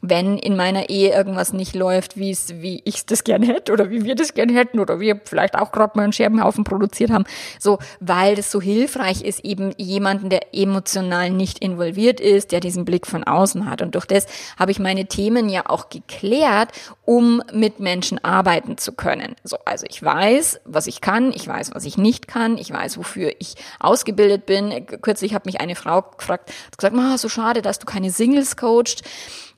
wenn 0.00 0.38
in 0.38 0.56
meiner 0.56 0.88
Ehe 0.88 1.14
irgendwas 1.14 1.52
nicht 1.52 1.76
läuft, 1.76 2.16
wie 2.16 2.30
es, 2.30 2.60
wie 2.60 2.82
ich 2.84 3.06
das 3.06 3.22
gerne 3.22 3.46
hätte 3.46 3.72
oder 3.72 3.90
wie 3.90 4.04
wir 4.04 4.16
das 4.16 4.34
gerne 4.34 4.54
hätten 4.54 4.80
oder 4.80 4.98
wir 4.98 5.20
vielleicht 5.24 5.56
auch 5.56 5.70
gerade 5.70 5.92
mal 5.96 6.02
einen 6.02 6.12
Scherbenhaufen 6.12 6.64
produziert 6.64 7.12
haben. 7.12 7.24
So, 7.60 7.78
weil 8.00 8.34
das 8.34 8.50
so 8.50 8.60
hilfreich 8.60 9.22
ist, 9.22 9.44
eben 9.44 9.72
jemanden, 9.76 10.30
der 10.30 10.52
emotional 10.52 11.30
nicht 11.30 11.60
involviert 11.60 12.18
ist, 12.18 12.50
der 12.50 12.58
diesen 12.58 12.84
Blick 12.84 13.06
von 13.06 13.22
außen 13.22 13.70
hat. 13.70 13.82
Und 13.82 13.94
durch 13.94 14.06
das 14.06 14.26
habe 14.58 14.72
ich 14.72 14.80
meine 14.80 15.06
Themen 15.06 15.48
ja 15.48 15.62
auch 15.66 15.90
geklärt, 15.90 16.70
um 17.04 17.40
mit 17.52 17.78
Menschen 17.78 18.22
arbeiten 18.24 18.78
zu 18.78 18.92
können. 18.92 19.36
So, 19.44 19.58
also 19.64 19.86
ich 19.88 20.02
weiß, 20.02 20.60
was 20.64 20.88
ich 20.88 21.00
kann 21.00 21.35
ich 21.36 21.46
weiß, 21.46 21.70
was 21.74 21.84
ich 21.84 21.98
nicht 21.98 22.26
kann, 22.26 22.58
ich 22.58 22.72
weiß, 22.72 22.98
wofür 22.98 23.32
ich 23.38 23.54
ausgebildet 23.78 24.46
bin. 24.46 24.86
Kürzlich 25.02 25.34
hat 25.34 25.46
mich 25.46 25.60
eine 25.60 25.76
Frau 25.76 26.02
gefragt, 26.02 26.50
hat 26.66 26.78
gesagt, 26.78 26.96
oh, 26.98 27.16
so 27.16 27.28
schade, 27.28 27.62
dass 27.62 27.78
du 27.78 27.86
keine 27.86 28.10
Singles 28.10 28.56
coacht. 28.56 29.02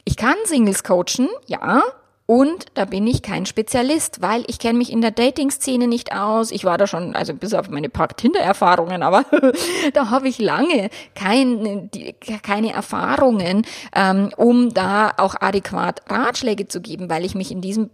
Ich 0.04 0.16
kann 0.16 0.36
Singles 0.44 0.84
coachen, 0.84 1.28
ja, 1.46 1.82
und 2.30 2.66
da 2.74 2.84
bin 2.84 3.06
ich 3.06 3.22
kein 3.22 3.46
Spezialist, 3.46 4.20
weil 4.20 4.44
ich 4.48 4.58
kenne 4.58 4.76
mich 4.76 4.92
in 4.92 5.00
der 5.00 5.12
Dating-Szene 5.12 5.88
nicht 5.88 6.14
aus. 6.14 6.50
Ich 6.50 6.62
war 6.62 6.76
da 6.76 6.86
schon, 6.86 7.16
also 7.16 7.32
bis 7.32 7.54
auf 7.54 7.70
meine 7.70 7.88
paar 7.88 8.08
Tinder-Erfahrungen, 8.08 9.02
aber 9.02 9.24
da 9.94 10.10
habe 10.10 10.28
ich 10.28 10.38
lange 10.38 10.90
kein, 11.14 11.90
die, 11.90 12.12
keine 12.42 12.74
Erfahrungen, 12.74 13.64
ähm, 13.96 14.30
um 14.36 14.74
da 14.74 15.10
auch 15.16 15.36
adäquat 15.40 16.02
Ratschläge 16.10 16.68
zu 16.68 16.82
geben, 16.82 17.08
weil 17.08 17.24
ich 17.24 17.34
mich 17.34 17.50
in 17.50 17.62
diesem 17.62 17.88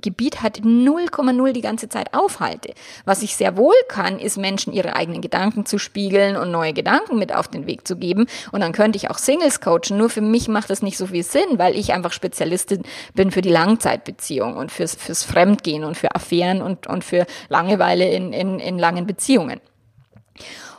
Gebiet 0.00 0.42
halt 0.42 0.58
0,0 0.60 1.52
die 1.52 1.60
ganze 1.60 1.88
Zeit 1.88 2.14
aufhalte. 2.14 2.74
Was 3.04 3.22
ich 3.22 3.34
sehr 3.34 3.56
wohl 3.56 3.74
kann, 3.88 4.18
ist 4.18 4.36
Menschen 4.36 4.72
ihre 4.72 4.94
eigenen 4.94 5.20
Gedanken 5.20 5.66
zu 5.66 5.78
spiegeln 5.78 6.36
und 6.36 6.50
neue 6.50 6.74
Gedanken 6.74 7.18
mit 7.18 7.34
auf 7.34 7.48
den 7.48 7.66
Weg 7.66 7.88
zu 7.88 7.96
geben. 7.96 8.26
Und 8.52 8.60
dann 8.60 8.72
könnte 8.72 8.96
ich 8.96 9.10
auch 9.10 9.18
Singles 9.18 9.60
coachen. 9.60 9.96
Nur 9.96 10.10
für 10.10 10.20
mich 10.20 10.46
macht 10.48 10.70
das 10.70 10.82
nicht 10.82 10.98
so 10.98 11.06
viel 11.06 11.22
Sinn, 11.22 11.58
weil 11.58 11.76
ich 11.76 11.92
einfach 11.92 12.12
Spezialistin 12.12 12.82
bin 13.14 13.30
für 13.30 13.42
die 13.42 13.48
Langzeitbeziehung 13.64 14.56
und 14.56 14.70
fürs, 14.70 14.94
fürs 14.94 15.22
Fremdgehen 15.24 15.84
und 15.84 15.96
für 15.96 16.14
Affären 16.14 16.60
und, 16.62 16.86
und 16.86 17.04
für 17.04 17.26
Langeweile 17.48 18.08
in, 18.08 18.32
in, 18.32 18.58
in 18.58 18.78
langen 18.78 19.06
Beziehungen. 19.06 19.60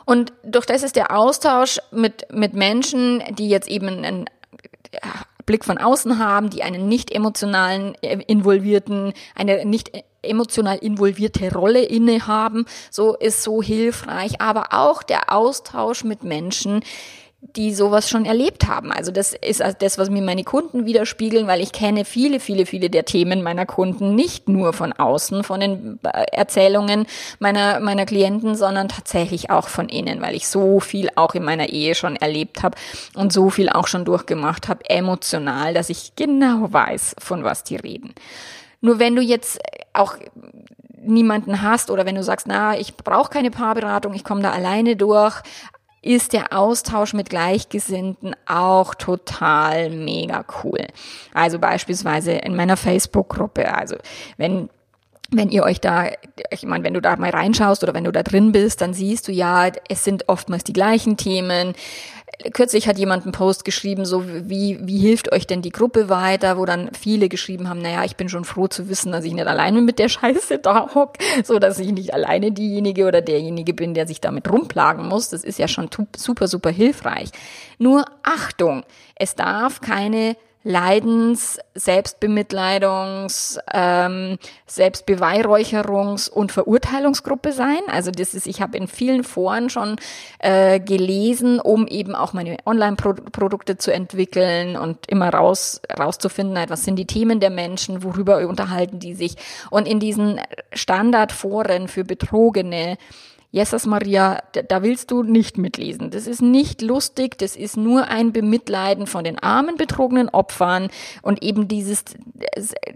Und 0.04 0.32
durch 0.44 0.66
das 0.66 0.82
ist 0.82 0.94
der 0.94 1.16
Austausch 1.16 1.80
mit, 1.90 2.26
mit 2.32 2.54
Menschen, 2.54 3.22
die 3.36 3.48
jetzt 3.48 3.68
eben 3.68 3.88
einen 3.88 4.26
Blick 5.46 5.64
von 5.64 5.78
außen 5.78 6.18
haben, 6.18 6.50
die 6.50 6.62
einen 6.62 6.88
nicht 6.88 7.10
emotionalen, 7.10 7.94
äh, 8.02 8.18
involvierten, 8.26 9.12
eine 9.34 9.64
nicht 9.64 9.90
emotional 10.22 10.76
involvierte 10.78 11.52
Rolle 11.52 11.82
innehaben, 11.82 12.66
so 12.90 13.14
ist 13.14 13.42
so 13.44 13.62
hilfreich, 13.62 14.40
aber 14.40 14.72
auch 14.72 15.04
der 15.04 15.32
Austausch 15.32 16.02
mit 16.02 16.24
Menschen, 16.24 16.82
die 17.40 17.74
sowas 17.74 18.08
schon 18.08 18.24
erlebt 18.24 18.66
haben. 18.66 18.90
Also 18.90 19.12
das 19.12 19.34
ist 19.34 19.62
das, 19.78 19.98
was 19.98 20.10
mir 20.10 20.22
meine 20.22 20.42
Kunden 20.42 20.86
widerspiegeln, 20.86 21.46
weil 21.46 21.60
ich 21.60 21.72
kenne 21.72 22.04
viele, 22.04 22.40
viele, 22.40 22.66
viele 22.66 22.90
der 22.90 23.04
Themen 23.04 23.42
meiner 23.42 23.66
Kunden 23.66 24.14
nicht 24.14 24.48
nur 24.48 24.72
von 24.72 24.92
außen, 24.92 25.44
von 25.44 25.60
den 25.60 25.98
äh, 26.02 26.24
Erzählungen 26.32 27.06
meiner, 27.38 27.80
meiner 27.80 28.06
Klienten, 28.06 28.54
sondern 28.54 28.88
tatsächlich 28.88 29.50
auch 29.50 29.68
von 29.68 29.88
innen, 29.88 30.22
weil 30.22 30.34
ich 30.34 30.48
so 30.48 30.80
viel 30.80 31.08
auch 31.14 31.34
in 31.34 31.44
meiner 31.44 31.68
Ehe 31.68 31.94
schon 31.94 32.16
erlebt 32.16 32.62
habe 32.62 32.76
und 33.14 33.32
so 33.32 33.50
viel 33.50 33.68
auch 33.68 33.86
schon 33.86 34.04
durchgemacht 34.04 34.68
habe, 34.68 34.88
emotional, 34.88 35.74
dass 35.74 35.90
ich 35.90 36.16
genau 36.16 36.72
weiß, 36.72 37.16
von 37.18 37.44
was 37.44 37.64
die 37.64 37.76
reden. 37.76 38.14
Nur 38.80 38.98
wenn 38.98 39.14
du 39.14 39.22
jetzt 39.22 39.58
auch 39.92 40.16
niemanden 41.06 41.62
hast 41.62 41.90
oder 41.90 42.06
wenn 42.06 42.14
du 42.14 42.22
sagst, 42.22 42.46
na, 42.46 42.78
ich 42.78 42.96
brauche 42.96 43.30
keine 43.30 43.50
Paarberatung, 43.50 44.14
ich 44.14 44.24
komme 44.24 44.42
da 44.42 44.50
alleine 44.50 44.96
durch, 44.96 45.40
ist 46.06 46.32
der 46.32 46.52
Austausch 46.52 47.14
mit 47.14 47.30
Gleichgesinnten 47.30 48.36
auch 48.46 48.94
total 48.94 49.90
mega 49.90 50.44
cool. 50.62 50.86
Also 51.34 51.58
beispielsweise 51.58 52.32
in 52.32 52.54
meiner 52.54 52.76
Facebook-Gruppe. 52.76 53.74
Also 53.74 53.96
wenn 54.36 54.68
wenn 55.30 55.50
ihr 55.50 55.64
euch 55.64 55.80
da, 55.80 56.10
ich 56.50 56.64
meine, 56.64 56.84
wenn 56.84 56.94
du 56.94 57.00
da 57.00 57.16
mal 57.16 57.30
reinschaust 57.30 57.82
oder 57.82 57.94
wenn 57.94 58.04
du 58.04 58.12
da 58.12 58.22
drin 58.22 58.52
bist, 58.52 58.80
dann 58.80 58.94
siehst 58.94 59.28
du 59.28 59.32
ja, 59.32 59.70
es 59.88 60.04
sind 60.04 60.28
oftmals 60.28 60.64
die 60.64 60.72
gleichen 60.72 61.16
Themen. 61.16 61.74
Kürzlich 62.52 62.86
hat 62.86 62.98
jemand 62.98 63.24
einen 63.24 63.32
Post 63.32 63.64
geschrieben, 63.64 64.04
so 64.04 64.24
wie, 64.26 64.78
wie 64.82 64.98
hilft 64.98 65.32
euch 65.32 65.46
denn 65.46 65.62
die 65.62 65.70
Gruppe 65.70 66.08
weiter, 66.08 66.58
wo 66.58 66.64
dann 66.66 66.90
viele 66.92 67.28
geschrieben 67.28 67.68
haben, 67.68 67.80
naja, 67.80 68.04
ich 68.04 68.16
bin 68.16 68.28
schon 68.28 68.44
froh 68.44 68.68
zu 68.68 68.88
wissen, 68.88 69.10
dass 69.10 69.24
ich 69.24 69.32
nicht 69.32 69.46
alleine 69.46 69.80
mit 69.80 69.98
der 69.98 70.08
Scheiße 70.08 70.58
da 70.58 70.94
hock, 70.94 71.14
so 71.44 71.58
dass 71.58 71.78
ich 71.78 71.92
nicht 71.92 72.12
alleine 72.12 72.52
diejenige 72.52 73.06
oder 73.06 73.22
derjenige 73.22 73.72
bin, 73.74 73.94
der 73.94 74.06
sich 74.06 74.20
damit 74.20 74.50
rumplagen 74.50 75.08
muss. 75.08 75.30
Das 75.30 75.44
ist 75.44 75.58
ja 75.58 75.66
schon 75.66 75.88
super, 76.16 76.46
super 76.46 76.70
hilfreich. 76.70 77.30
Nur 77.78 78.04
Achtung, 78.22 78.84
es 79.14 79.34
darf 79.34 79.80
keine 79.80 80.36
Leidens-, 80.66 81.60
Selbstbemitleidungs-, 81.76 83.58
ähm, 83.72 84.38
Selbstbeweihräucherungs- 84.68 86.28
und 86.28 86.50
Verurteilungsgruppe 86.50 87.52
sein. 87.52 87.78
Also 87.86 88.10
das 88.10 88.34
ist, 88.34 88.48
ich 88.48 88.60
habe 88.60 88.76
in 88.76 88.88
vielen 88.88 89.22
Foren 89.22 89.70
schon 89.70 89.96
äh, 90.40 90.80
gelesen, 90.80 91.60
um 91.60 91.86
eben 91.86 92.16
auch 92.16 92.32
meine 92.32 92.56
Online-Produkte 92.66 93.76
zu 93.76 93.92
entwickeln 93.92 94.76
und 94.76 95.08
immer 95.08 95.32
raus 95.32 95.80
rauszufinden, 95.96 96.58
halt, 96.58 96.70
was 96.70 96.84
sind 96.84 96.96
die 96.96 97.06
Themen 97.06 97.38
der 97.38 97.50
Menschen, 97.50 98.02
worüber 98.02 98.38
unterhalten 98.48 98.98
die 98.98 99.14
sich. 99.14 99.36
Und 99.70 99.86
in 99.86 100.00
diesen 100.00 100.40
Standardforen 100.72 101.86
für 101.86 102.02
Betrogene 102.02 102.98
Jesus 103.56 103.86
Maria, 103.86 104.42
da 104.68 104.82
willst 104.82 105.10
du 105.10 105.22
nicht 105.22 105.56
mitlesen. 105.56 106.10
Das 106.10 106.26
ist 106.26 106.42
nicht 106.42 106.82
lustig, 106.82 107.38
das 107.38 107.56
ist 107.56 107.78
nur 107.78 108.06
ein 108.08 108.30
Bemitleiden 108.30 109.06
von 109.06 109.24
den 109.24 109.38
armen, 109.38 109.76
betrogenen 109.76 110.28
Opfern 110.28 110.90
und 111.22 111.42
eben 111.42 111.66
dieses, 111.66 112.04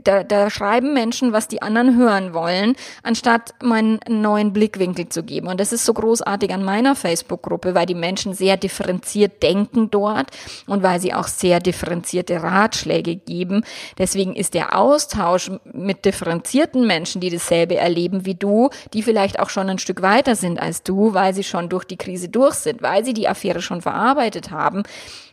da, 0.05 0.23
da 0.23 0.51
schreiben 0.51 0.93
Menschen, 0.93 1.33
was 1.33 1.49
die 1.49 1.63
anderen 1.63 1.97
hören 1.97 2.35
wollen, 2.35 2.77
anstatt 3.03 3.55
meinen 3.63 4.01
neuen 4.07 4.53
Blickwinkel 4.53 5.09
zu 5.09 5.23
geben. 5.23 5.47
Und 5.47 5.61
das 5.61 5.73
ist 5.73 5.87
so 5.87 5.95
großartig 5.95 6.53
an 6.53 6.63
meiner 6.63 6.95
Facebook-Gruppe, 6.95 7.75
weil 7.75 7.87
die 7.87 7.95
Menschen 7.95 8.35
sehr 8.35 8.59
differenziert 8.59 9.43
denken 9.43 9.91
dort 9.91 10.27
und 10.67 10.83
weil 10.83 11.01
sie 11.01 11.15
auch 11.15 11.29
sehr 11.29 11.61
differenzierte 11.61 12.43
Ratschläge 12.43 13.17
geben. 13.17 13.65
Deswegen 13.97 14.37
ist 14.37 14.53
der 14.53 14.77
Austausch 14.79 15.51
mit 15.73 16.05
differenzierten 16.05 16.87
Menschen, 16.87 17.23
die 17.23 17.31
dasselbe 17.31 17.77
erleben 17.77 18.27
wie 18.27 18.35
du, 18.35 18.69
die 18.93 19.03
vielleicht 19.03 19.41
auch 19.41 19.49
schon 19.49 19.71
ein 19.71 19.79
Stück 19.79 20.03
weiter 20.03 20.37
sind, 20.37 20.50
sind 20.51 20.61
als 20.61 20.83
du, 20.83 21.15
weil 21.15 21.35
sie 21.35 21.45
schon 21.45 21.69
durch 21.69 21.85
die 21.85 21.97
Krise 21.97 22.29
durch 22.29 22.55
sind, 22.55 22.83
weil 22.83 23.05
sie 23.05 23.15
die 23.15 23.29
Affäre 23.29 23.63
schon 23.63 23.81
verarbeitet 23.81 24.51
haben. 24.51 24.83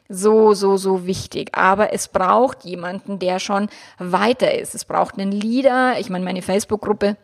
So, 0.10 0.54
so, 0.54 0.78
so 0.78 1.06
wichtig. 1.06 1.50
Aber 1.54 1.94
es 1.94 2.08
braucht 2.08 2.64
jemanden, 2.64 3.20
der 3.20 3.40
schon 3.40 3.68
weiter 4.00 4.54
ist. 4.54 4.74
Es 4.74 4.86
braucht 4.86 5.20
einen 5.20 5.32
Leader. 5.32 6.00
Ich 6.00 6.10
meine, 6.10 6.24
meine 6.24 6.42
Facebook-Gruppe 6.42 7.18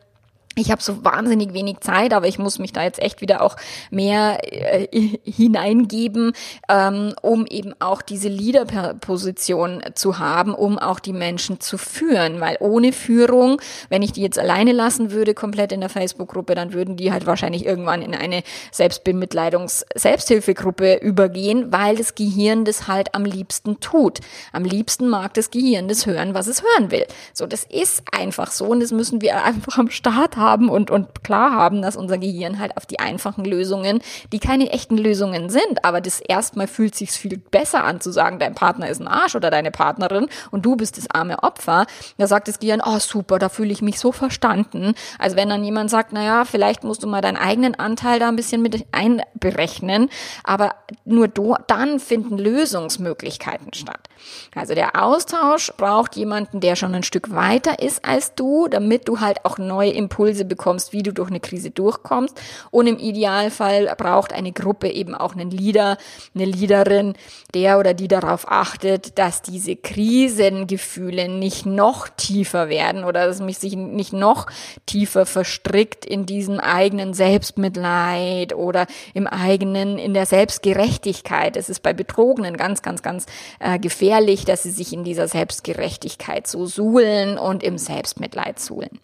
ich 0.56 0.72
habe 0.72 0.82
so 0.82 1.04
wahnsinnig 1.04 1.54
wenig 1.54 1.80
Zeit, 1.80 2.13
aber 2.13 2.28
ich 2.28 2.38
muss 2.38 2.60
mich 2.60 2.74
da 2.74 2.84
jetzt 2.84 3.02
echt 3.02 3.22
wieder 3.22 3.42
auch 3.42 3.56
mehr 3.89 4.38
äh, 4.44 4.88
hineingeben, 5.24 6.34
ähm, 6.70 7.16
um 7.22 7.48
eben 7.48 7.74
auch 7.80 8.04
diese 8.04 8.30
Leader-Position 8.30 9.82
zu 9.96 10.20
haben, 10.20 10.54
um 10.54 10.78
auch 10.78 11.00
die 11.00 11.13
Menschen 11.13 11.60
zu 11.60 11.80
führen. 11.80 12.39
Weil 12.39 12.58
ohne 12.60 12.94
Führung, 12.94 13.60
wenn 13.89 14.04
ich 14.04 14.12
die 14.12 14.22
jetzt 14.22 14.38
alleine 14.38 14.74
lassen 14.74 15.10
würde, 15.12 15.34
komplett 15.34 15.72
in 15.72 15.80
der 15.80 15.89
Facebook-Gruppe, 15.89 16.54
dann 16.54 16.74
würden 16.74 16.98
die 16.98 17.12
halt 17.12 17.26
wahrscheinlich 17.26 17.66
irgendwann 17.66 18.04
in 18.04 18.13
eine 18.13 18.44
Selbstbemitleidungs-Selbsthilfegruppe 18.72 20.98
übergehen, 20.98 21.72
weil 21.72 21.96
das 21.96 22.13
Gehirn 22.13 22.63
das 22.63 22.88
halt 22.88 23.16
am 23.16 23.26
liebsten 23.26 23.80
tut. 23.80 24.20
Am 24.52 24.66
liebsten 24.66 25.10
mag 25.10 25.34
das 25.34 25.50
Gehirn 25.50 25.88
das 25.88 26.06
hören, 26.06 26.36
was 26.36 26.46
es 26.46 26.62
hören 26.62 26.92
will. 26.92 27.08
So, 27.34 27.48
das 27.48 27.63
ist 27.63 28.04
einfach 28.12 28.52
so 28.52 28.66
und 28.66 28.82
das 28.82 28.92
müssen 28.92 29.20
wir 29.22 29.44
einfach 29.44 29.80
am 29.80 29.89
Start 29.89 30.38
haben 30.38 30.42
haben 30.43 30.69
und, 30.69 30.91
und 30.91 31.23
klar 31.23 31.53
haben, 31.53 31.82
dass 31.82 31.95
unser 31.95 32.17
Gehirn 32.17 32.60
halt 32.60 32.77
auf 32.77 32.86
die 32.86 32.99
einfachen 32.99 33.45
Lösungen, 33.45 33.99
die 34.32 34.39
keine 34.39 34.71
echten 34.71 34.97
Lösungen 34.97 35.49
sind, 35.49 35.84
aber 35.84 36.01
das 36.01 36.19
erstmal 36.19 36.67
fühlt 36.67 36.95
sich 36.95 37.12
viel 37.12 37.38
besser 37.38 37.84
an 37.84 38.01
zu 38.01 38.12
sagen, 38.12 38.39
dein 38.39 38.56
Partner 38.56 38.89
ist 38.89 39.01
ein 39.01 39.08
Arsch 39.08 39.36
oder 39.36 39.49
deine 39.49 39.71
Partnerin 39.71 40.27
und 40.51 40.65
du 40.65 40.75
bist 40.75 40.97
das 40.97 41.10
arme 41.10 41.41
Opfer. 41.43 41.86
Da 42.17 42.27
sagt 42.27 42.47
das 42.47 42.60
Gehirn, 42.60 42.82
oh 42.86 42.99
super, 42.99 43.39
da 43.39 43.49
fühle 43.49 43.71
ich 43.71 43.82
mich 43.82 43.99
so 43.99 44.12
verstanden. 44.12 44.93
Also 45.19 45.36
wenn 45.36 45.49
dann 45.49 45.63
jemand 45.63 45.89
sagt, 45.89 46.13
naja, 46.13 46.45
vielleicht 46.45 46.84
musst 46.84 47.03
du 47.03 47.08
mal 47.08 47.21
deinen 47.21 47.38
eigenen 47.38 47.75
Anteil 47.75 48.19
da 48.19 48.27
ein 48.27 48.36
bisschen 48.36 48.62
mit 48.62 48.86
einberechnen, 48.91 50.10
aber 50.43 50.75
nur 51.06 51.27
do, 51.27 51.56
dann 51.67 51.99
finden 51.99 52.38
Lösungsmöglichkeiten 52.38 53.73
statt. 53.73 54.10
Also 54.56 54.75
der 54.75 55.01
Austausch 55.01 55.71
braucht 55.77 56.15
jemanden, 56.15 56.60
der 56.60 56.75
schon 56.75 56.93
ein 56.95 57.03
Stück 57.03 57.34
weiter 57.34 57.79
ist 57.79 58.06
als 58.06 58.36
du, 58.36 58.67
damit 58.67 59.08
du 59.08 59.19
halt 59.19 59.45
auch 59.45 59.58
neue 59.58 59.91
Impulse 59.91 60.33
Impulse 60.34 60.46
bekommst, 60.46 60.93
wie 60.93 61.04
du 61.04 61.13
durch 61.13 61.30
eine 61.30 61.39
Krise 61.39 61.69
durchkommst. 61.69 62.39
Und 62.72 62.88
im 62.88 62.98
Idealfall 62.98 63.93
braucht 63.98 64.34
eine 64.34 64.52
Gruppe 64.52 64.89
eben 64.89 65.13
auch 65.13 65.36
einen 65.36 65.52
Leader, 65.52 65.98
eine 66.34 66.46
Leaderin, 66.46 67.13
der 67.54 67.80
oder 67.80 67.93
die 67.93 68.08
darauf 68.08 68.50
achtet, 68.50 69.17
dass 69.19 69.41
diese 69.41 69.76
Krisengefühle 69.76 71.30
nicht 71.30 71.65
noch 71.65 72.08
tiefer 72.10 72.69
werden 72.69 73.04
oder 73.04 73.28
dass 73.28 73.39
mich 73.39 73.60
sich 73.60 73.76
nicht 73.76 74.13
noch 74.13 74.48
tiefer 74.86 75.26
verstrickt 75.26 76.06
in 76.06 76.26
diesem 76.26 76.60
eigenen 76.60 77.13
Selbstmitleid 77.13 78.54
oder 78.56 78.88
im 79.13 79.28
eigenen, 79.28 79.98
in 79.98 80.13
der 80.13 80.26
Selbstgerechtigkeit. 80.26 81.56
Es 81.58 81.69
ist 81.69 81.84
bei 81.84 81.93
Betrogenen 81.93 82.58
ganz, 82.58 82.82
ganz, 82.82 83.04
ganz 83.04 83.26
äh, 83.60 83.78
gefährlich, 83.78 84.46
dass 84.46 84.63
sie 84.63 84.72
sich 84.72 84.93
in 84.93 85.04
dieser 85.04 85.28
Selbstgerechtigkeit 85.28 86.48
so 86.48 86.65
suhlen 86.65 87.38
und 87.38 87.62
im 87.63 87.78
Selbstmitleid 87.78 88.60
suhlen. 88.60 89.00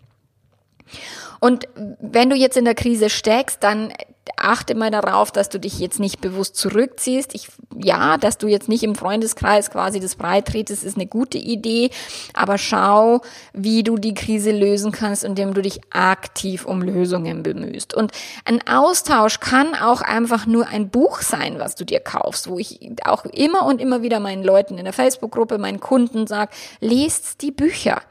Und 1.39 1.67
wenn 1.75 2.30
du 2.30 2.36
jetzt 2.36 2.58
in 2.58 2.65
der 2.65 2.75
Krise 2.75 3.10
steckst, 3.10 3.63
dann 3.63 3.93
achte 4.38 4.75
mal 4.75 4.91
darauf, 4.91 5.32
dass 5.32 5.49
du 5.49 5.60
dich 5.60 5.80
jetzt 5.80 5.99
nicht 5.99 6.21
bewusst 6.21 6.56
zurückziehst. 6.56 7.34
Ich, 7.36 7.47
ja, 7.75 8.17
dass 8.17 8.38
du 8.38 8.47
jetzt 8.47 8.69
nicht 8.69 8.84
im 8.84 8.95
Freundeskreis 8.95 9.69
quasi 9.71 9.99
das 9.99 10.15
Brei 10.15 10.41
tretest, 10.41 10.84
ist 10.84 10.95
eine 10.95 11.08
gute 11.08 11.38
Idee. 11.38 11.89
Aber 12.34 12.58
schau, 12.58 13.21
wie 13.54 13.84
du 13.84 13.97
die 13.97 14.13
Krise 14.13 14.52
lösen 14.52 14.91
kannst, 14.91 15.23
indem 15.23 15.54
du 15.54 15.62
dich 15.62 15.82
aktiv 15.91 16.65
um 16.65 16.82
Lösungen 16.82 17.43
bemühst. 17.43 17.93
Und 17.93 18.12
ein 18.45 18.65
Austausch 18.67 19.39
kann 19.39 19.75
auch 19.75 20.02
einfach 20.02 20.45
nur 20.45 20.67
ein 20.67 20.89
Buch 20.89 21.21
sein, 21.21 21.60
was 21.60 21.75
du 21.75 21.86
dir 21.86 21.99
kaufst, 21.99 22.49
wo 22.49 22.60
ich 22.60 22.80
auch 23.06 23.25
immer 23.25 23.65
und 23.65 23.82
immer 23.82 24.02
wieder 24.02 24.19
meinen 24.19 24.43
Leuten 24.43 24.78
in 24.78 24.86
der 24.86 24.93
Facebook-Gruppe, 24.93 25.58
meinen 25.58 25.80
Kunden 25.80 26.28
sage, 26.28 26.52
lest 26.80 27.41
die 27.41 27.52
Bücher. 27.52 28.02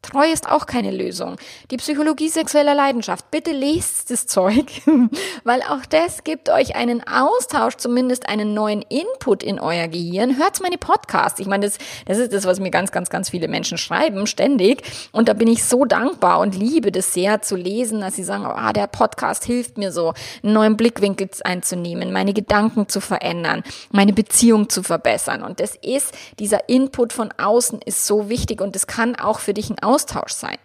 Treu 0.00 0.30
ist 0.30 0.48
auch 0.48 0.66
keine 0.66 0.92
Lösung. 0.92 1.36
Die 1.70 1.76
Psychologie 1.76 2.28
sexueller 2.28 2.74
Leidenschaft. 2.74 3.30
Bitte 3.30 3.50
lest 3.50 4.10
das 4.10 4.26
Zeug, 4.26 4.66
weil 5.44 5.60
auch 5.62 5.84
das 5.86 6.24
gibt 6.24 6.48
euch 6.48 6.76
einen 6.76 7.02
Austausch, 7.06 7.76
zumindest 7.76 8.28
einen 8.28 8.54
neuen 8.54 8.82
Input 8.82 9.42
in 9.42 9.58
euer 9.58 9.88
Gehirn. 9.88 10.38
Hört 10.38 10.60
meine 10.60 10.78
Podcasts. 10.78 11.40
Ich 11.40 11.46
meine, 11.46 11.66
das, 11.66 11.78
das 12.06 12.18
ist 12.18 12.32
das, 12.32 12.44
was 12.44 12.60
mir 12.60 12.70
ganz, 12.70 12.92
ganz, 12.92 13.10
ganz 13.10 13.30
viele 13.30 13.48
Menschen 13.48 13.76
schreiben, 13.76 14.26
ständig. 14.26 14.82
Und 15.12 15.28
da 15.28 15.34
bin 15.34 15.48
ich 15.48 15.64
so 15.64 15.84
dankbar 15.84 16.38
und 16.40 16.54
liebe 16.54 16.92
das 16.92 17.12
sehr 17.12 17.42
zu 17.42 17.56
lesen, 17.56 18.00
dass 18.00 18.14
sie 18.14 18.24
sagen, 18.24 18.46
ah, 18.46 18.72
der 18.72 18.86
Podcast 18.86 19.44
hilft 19.44 19.78
mir 19.78 19.90
so, 19.90 20.14
einen 20.42 20.52
neuen 20.52 20.76
Blickwinkel 20.76 21.28
einzunehmen, 21.44 22.12
meine 22.12 22.32
Gedanken 22.32 22.88
zu 22.88 23.00
verändern, 23.00 23.64
meine 23.90 24.12
Beziehung 24.12 24.68
zu 24.68 24.82
verbessern. 24.82 25.42
Und 25.42 25.60
das 25.60 25.74
ist, 25.74 26.14
dieser 26.38 26.68
Input 26.68 27.12
von 27.12 27.30
außen 27.36 27.80
ist 27.82 28.06
so 28.06 28.28
wichtig 28.28 28.60
und 28.60 28.74
das 28.74 28.86
kann 28.86 29.16
auch 29.16 29.40
für 29.40 29.52
dich 29.52 29.68
ein 29.68 29.87
Austausch 29.88 30.32
sein. 30.32 30.56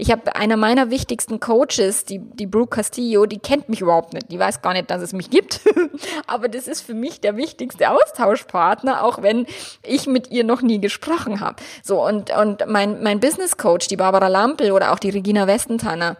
Ich 0.00 0.12
habe 0.12 0.36
einer 0.36 0.56
meiner 0.56 0.90
wichtigsten 0.90 1.40
Coaches, 1.40 2.04
die, 2.04 2.20
die 2.20 2.46
Brooke 2.46 2.76
Castillo, 2.76 3.26
die 3.26 3.40
kennt 3.40 3.68
mich 3.68 3.80
überhaupt 3.80 4.12
nicht. 4.12 4.30
Die 4.30 4.38
weiß 4.38 4.62
gar 4.62 4.72
nicht, 4.72 4.90
dass 4.90 5.02
es 5.02 5.12
mich 5.12 5.28
gibt. 5.28 5.60
Aber 6.28 6.48
das 6.48 6.68
ist 6.68 6.82
für 6.82 6.94
mich 6.94 7.20
der 7.20 7.36
wichtigste 7.36 7.90
Austauschpartner, 7.90 9.02
auch 9.02 9.22
wenn 9.22 9.46
ich 9.82 10.06
mit 10.06 10.30
ihr 10.30 10.44
noch 10.44 10.62
nie 10.62 10.80
gesprochen 10.80 11.40
habe. 11.40 11.56
So, 11.82 12.04
und, 12.04 12.30
und 12.30 12.64
mein, 12.68 13.02
mein 13.02 13.18
Business 13.18 13.56
Coach, 13.56 13.88
die 13.88 13.96
Barbara 13.96 14.28
Lampel 14.28 14.70
oder 14.70 14.92
auch 14.92 15.00
die 15.00 15.10
Regina 15.10 15.48
Westentanner, 15.48 16.16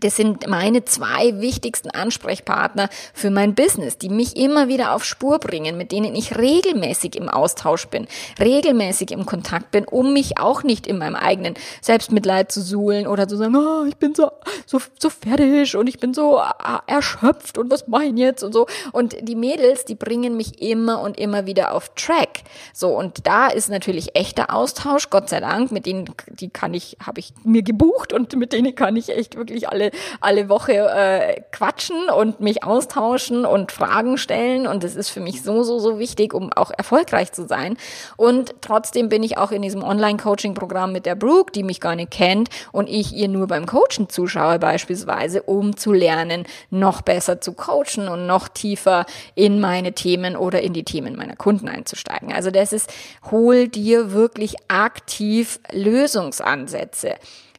das 0.00 0.16
sind 0.16 0.46
meine 0.46 0.84
zwei 0.84 1.40
wichtigsten 1.40 1.90
Ansprechpartner 1.90 2.88
für 3.14 3.30
mein 3.30 3.54
Business, 3.54 3.98
die 3.98 4.08
mich 4.08 4.36
immer 4.36 4.68
wieder 4.68 4.92
auf 4.94 5.04
Spur 5.04 5.38
bringen, 5.38 5.76
mit 5.76 5.92
denen 5.92 6.14
ich 6.14 6.36
regelmäßig 6.36 7.16
im 7.16 7.28
Austausch 7.28 7.86
bin, 7.88 8.06
regelmäßig 8.38 9.10
im 9.10 9.26
Kontakt 9.26 9.70
bin, 9.70 9.84
um 9.84 10.12
mich 10.12 10.38
auch 10.38 10.62
nicht 10.62 10.86
in 10.86 10.98
meinem 10.98 11.16
eigenen 11.16 11.54
Selbstmitleid 11.80 12.52
zu 12.52 12.60
suhlen 12.60 13.06
oder 13.06 13.28
zu 13.28 13.36
sagen, 13.36 13.56
oh, 13.56 13.84
ich 13.86 13.96
bin 13.96 14.14
so, 14.14 14.30
so, 14.66 14.80
so 14.98 15.10
fertig 15.10 15.76
und 15.76 15.88
ich 15.88 15.98
bin 15.98 16.14
so 16.14 16.38
ah, 16.38 16.82
erschöpft 16.86 17.58
und 17.58 17.70
was 17.70 17.88
mache 17.88 18.04
ich 18.04 18.16
jetzt 18.16 18.42
und 18.42 18.52
so. 18.52 18.66
Und 18.92 19.16
die 19.22 19.36
Mädels, 19.36 19.84
die 19.84 19.94
bringen 19.94 20.36
mich 20.36 20.60
immer 20.60 21.00
und 21.00 21.18
immer 21.18 21.46
wieder 21.46 21.72
auf 21.72 21.90
Track. 21.94 22.42
So, 22.72 22.96
und 22.96 23.26
da 23.26 23.48
ist 23.48 23.68
natürlich 23.68 24.16
echter 24.16 24.52
Austausch, 24.52 25.10
Gott 25.10 25.28
sei 25.28 25.40
Dank, 25.40 25.72
mit 25.72 25.86
denen, 25.86 26.06
die 26.28 26.48
kann 26.48 26.74
ich, 26.74 26.96
habe 27.04 27.20
ich 27.20 27.32
mir 27.44 27.62
gebucht 27.62 28.12
und 28.12 28.34
mit 28.36 28.52
denen 28.52 28.74
kann 28.74 28.96
ich 28.96 29.10
echt 29.10 29.36
wirklich 29.36 29.68
alle 29.68 29.85
alle, 30.20 30.36
alle 30.36 30.48
Woche 30.48 30.72
äh, 30.72 31.40
quatschen 31.52 32.08
und 32.10 32.40
mich 32.40 32.62
austauschen 32.62 33.44
und 33.46 33.72
Fragen 33.72 34.18
stellen. 34.18 34.66
Und 34.66 34.84
das 34.84 34.94
ist 34.94 35.08
für 35.08 35.20
mich 35.20 35.42
so, 35.42 35.62
so, 35.62 35.78
so 35.78 35.98
wichtig, 35.98 36.34
um 36.34 36.52
auch 36.52 36.70
erfolgreich 36.76 37.32
zu 37.32 37.46
sein. 37.46 37.76
Und 38.16 38.54
trotzdem 38.60 39.08
bin 39.08 39.22
ich 39.22 39.38
auch 39.38 39.50
in 39.50 39.62
diesem 39.62 39.82
Online-Coaching-Programm 39.82 40.92
mit 40.92 41.06
der 41.06 41.14
Brooke, 41.14 41.52
die 41.52 41.62
mich 41.62 41.80
gar 41.80 41.96
nicht 41.96 42.10
kennt 42.10 42.48
und 42.72 42.88
ich 42.88 43.14
ihr 43.14 43.28
nur 43.28 43.46
beim 43.46 43.66
Coachen 43.66 44.08
zuschaue 44.08 44.58
beispielsweise, 44.58 45.42
um 45.42 45.76
zu 45.76 45.92
lernen, 45.92 46.44
noch 46.70 47.02
besser 47.02 47.40
zu 47.40 47.52
coachen 47.52 48.08
und 48.08 48.26
noch 48.26 48.48
tiefer 48.48 49.06
in 49.34 49.60
meine 49.60 49.92
Themen 49.92 50.36
oder 50.36 50.62
in 50.62 50.72
die 50.72 50.84
Themen 50.84 51.16
meiner 51.16 51.36
Kunden 51.36 51.68
einzusteigen. 51.68 52.32
Also 52.32 52.50
das 52.50 52.72
ist, 52.72 52.92
hol 53.30 53.68
dir 53.68 54.12
wirklich 54.12 54.56
aktiv 54.68 55.60
Lösungsansätze 55.72 57.14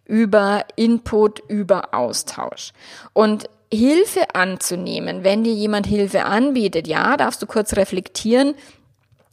über 0.07 0.65
Input, 0.75 1.41
über 1.47 1.93
Austausch. 1.93 2.73
Und 3.13 3.49
Hilfe 3.71 4.33
anzunehmen, 4.33 5.23
wenn 5.23 5.43
dir 5.43 5.53
jemand 5.53 5.87
Hilfe 5.87 6.23
anbietet, 6.23 6.87
ja, 6.87 7.17
darfst 7.17 7.41
du 7.41 7.45
kurz 7.45 7.75
reflektieren, 7.75 8.55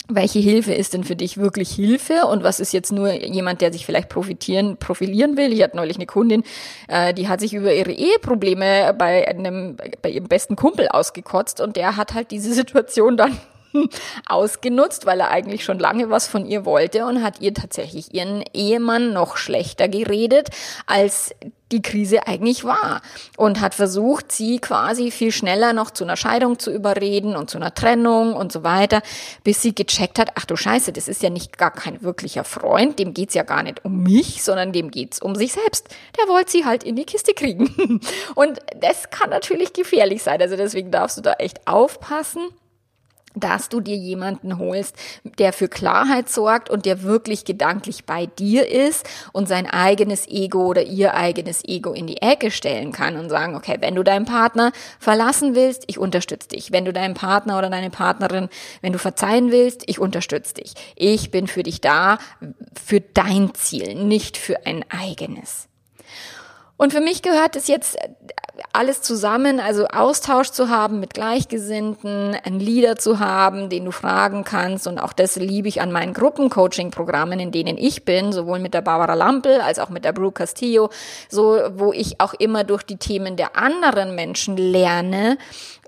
welche 0.08 0.38
Hilfe 0.38 0.74
ist 0.74 0.92
denn 0.92 1.04
für 1.04 1.16
dich 1.16 1.38
wirklich 1.38 1.70
Hilfe 1.70 2.26
und 2.26 2.42
was 2.42 2.60
ist 2.60 2.74
jetzt 2.74 2.92
nur 2.92 3.10
jemand, 3.10 3.62
der 3.62 3.72
sich 3.72 3.86
vielleicht 3.86 4.10
profitieren, 4.10 4.76
profilieren 4.76 5.38
will? 5.38 5.50
Ich 5.52 5.62
hatte 5.62 5.76
neulich 5.76 5.96
eine 5.96 6.04
Kundin, 6.04 6.42
äh, 6.88 7.14
die 7.14 7.28
hat 7.28 7.40
sich 7.40 7.54
über 7.54 7.72
ihre 7.72 7.92
Eheprobleme 7.92 8.94
bei 8.98 9.26
einem, 9.26 9.78
bei 10.02 10.10
ihrem 10.10 10.28
besten 10.28 10.56
Kumpel 10.56 10.88
ausgekotzt 10.88 11.60
und 11.60 11.76
der 11.76 11.96
hat 11.96 12.12
halt 12.12 12.32
diese 12.32 12.52
Situation 12.54 13.16
dann 13.16 13.38
ausgenutzt, 14.26 15.06
weil 15.06 15.20
er 15.20 15.30
eigentlich 15.30 15.64
schon 15.64 15.78
lange 15.78 16.10
was 16.10 16.26
von 16.26 16.46
ihr 16.46 16.64
wollte 16.64 17.06
und 17.06 17.22
hat 17.22 17.40
ihr 17.40 17.54
tatsächlich 17.54 18.14
ihren 18.14 18.42
Ehemann 18.52 19.12
noch 19.12 19.36
schlechter 19.36 19.88
geredet, 19.88 20.50
als 20.86 21.34
die 21.72 21.82
Krise 21.82 22.26
eigentlich 22.26 22.64
war 22.64 23.02
und 23.36 23.60
hat 23.60 23.74
versucht, 23.74 24.30
sie 24.30 24.58
quasi 24.58 25.10
viel 25.10 25.32
schneller 25.32 25.72
noch 25.72 25.90
zu 25.90 26.04
einer 26.04 26.16
Scheidung 26.16 26.58
zu 26.58 26.70
überreden 26.70 27.36
und 27.36 27.50
zu 27.50 27.58
einer 27.58 27.74
Trennung 27.74 28.34
und 28.34 28.52
so 28.52 28.62
weiter, 28.62 29.02
bis 29.42 29.62
sie 29.62 29.74
gecheckt 29.74 30.18
hat, 30.18 30.32
ach 30.36 30.44
du 30.44 30.56
Scheiße, 30.56 30.92
das 30.92 31.08
ist 31.08 31.22
ja 31.22 31.30
nicht 31.30 31.58
gar 31.58 31.72
kein 31.72 32.02
wirklicher 32.02 32.44
Freund, 32.44 32.98
dem 32.98 33.12
geht's 33.12 33.34
ja 33.34 33.42
gar 33.42 33.62
nicht 33.62 33.84
um 33.84 34.02
mich, 34.02 34.44
sondern 34.44 34.72
dem 34.72 34.90
geht's 34.90 35.20
um 35.20 35.34
sich 35.34 35.52
selbst. 35.52 35.88
Der 36.18 36.28
wollte 36.28 36.52
sie 36.52 36.64
halt 36.64 36.84
in 36.84 36.96
die 36.96 37.04
Kiste 37.04 37.34
kriegen. 37.34 38.00
Und 38.34 38.60
das 38.80 39.10
kann 39.10 39.30
natürlich 39.30 39.72
gefährlich 39.72 40.22
sein, 40.22 40.40
also 40.40 40.56
deswegen 40.56 40.90
darfst 40.90 41.18
du 41.18 41.22
da 41.22 41.32
echt 41.34 41.66
aufpassen 41.66 42.42
dass 43.34 43.68
du 43.68 43.80
dir 43.80 43.96
jemanden 43.96 44.58
holst, 44.58 44.96
der 45.38 45.52
für 45.52 45.68
Klarheit 45.68 46.28
sorgt 46.28 46.70
und 46.70 46.86
der 46.86 47.02
wirklich 47.02 47.44
gedanklich 47.44 48.04
bei 48.04 48.26
dir 48.26 48.68
ist 48.70 49.06
und 49.32 49.48
sein 49.48 49.66
eigenes 49.66 50.28
Ego 50.28 50.66
oder 50.66 50.82
ihr 50.82 51.14
eigenes 51.14 51.64
Ego 51.64 51.92
in 51.92 52.06
die 52.06 52.22
Ecke 52.22 52.50
stellen 52.50 52.92
kann 52.92 53.16
und 53.16 53.28
sagen, 53.28 53.56
okay, 53.56 53.76
wenn 53.80 53.94
du 53.94 54.02
deinen 54.02 54.24
Partner 54.24 54.72
verlassen 54.98 55.54
willst, 55.54 55.84
ich 55.88 55.98
unterstütze 55.98 56.48
dich. 56.48 56.72
Wenn 56.72 56.84
du 56.84 56.92
deinen 56.92 57.14
Partner 57.14 57.58
oder 57.58 57.70
deine 57.70 57.90
Partnerin, 57.90 58.48
wenn 58.80 58.92
du 58.92 58.98
verzeihen 58.98 59.50
willst, 59.50 59.82
ich 59.86 59.98
unterstütze 59.98 60.54
dich. 60.54 60.74
Ich 60.94 61.30
bin 61.30 61.46
für 61.46 61.62
dich 61.62 61.80
da, 61.80 62.18
für 62.82 63.00
dein 63.00 63.54
Ziel, 63.54 63.94
nicht 63.94 64.36
für 64.36 64.66
ein 64.66 64.84
eigenes. 64.90 65.68
Und 66.76 66.92
für 66.92 67.00
mich 67.00 67.22
gehört 67.22 67.56
es 67.56 67.68
jetzt 67.68 67.96
alles 68.72 69.02
zusammen, 69.02 69.58
also 69.58 69.86
Austausch 69.86 70.50
zu 70.50 70.68
haben 70.68 71.00
mit 71.00 71.14
Gleichgesinnten, 71.14 72.36
einen 72.44 72.60
Leader 72.60 72.96
zu 72.96 73.18
haben, 73.18 73.68
den 73.68 73.84
du 73.84 73.90
fragen 73.90 74.44
kannst. 74.44 74.86
Und 74.86 74.98
auch 74.98 75.12
das 75.12 75.36
liebe 75.36 75.68
ich 75.68 75.80
an 75.80 75.90
meinen 75.90 76.14
Gruppencoaching-Programmen, 76.14 77.40
in 77.40 77.50
denen 77.50 77.76
ich 77.76 78.04
bin, 78.04 78.32
sowohl 78.32 78.60
mit 78.60 78.74
der 78.74 78.82
Barbara 78.82 79.14
Lampel 79.14 79.60
als 79.60 79.78
auch 79.78 79.88
mit 79.88 80.04
der 80.04 80.12
Brooke 80.12 80.34
Castillo, 80.34 80.90
so, 81.28 81.58
wo 81.74 81.92
ich 81.92 82.20
auch 82.20 82.34
immer 82.34 82.64
durch 82.64 82.82
die 82.84 82.96
Themen 82.96 83.36
der 83.36 83.56
anderen 83.56 84.14
Menschen 84.14 84.56
lerne, 84.56 85.36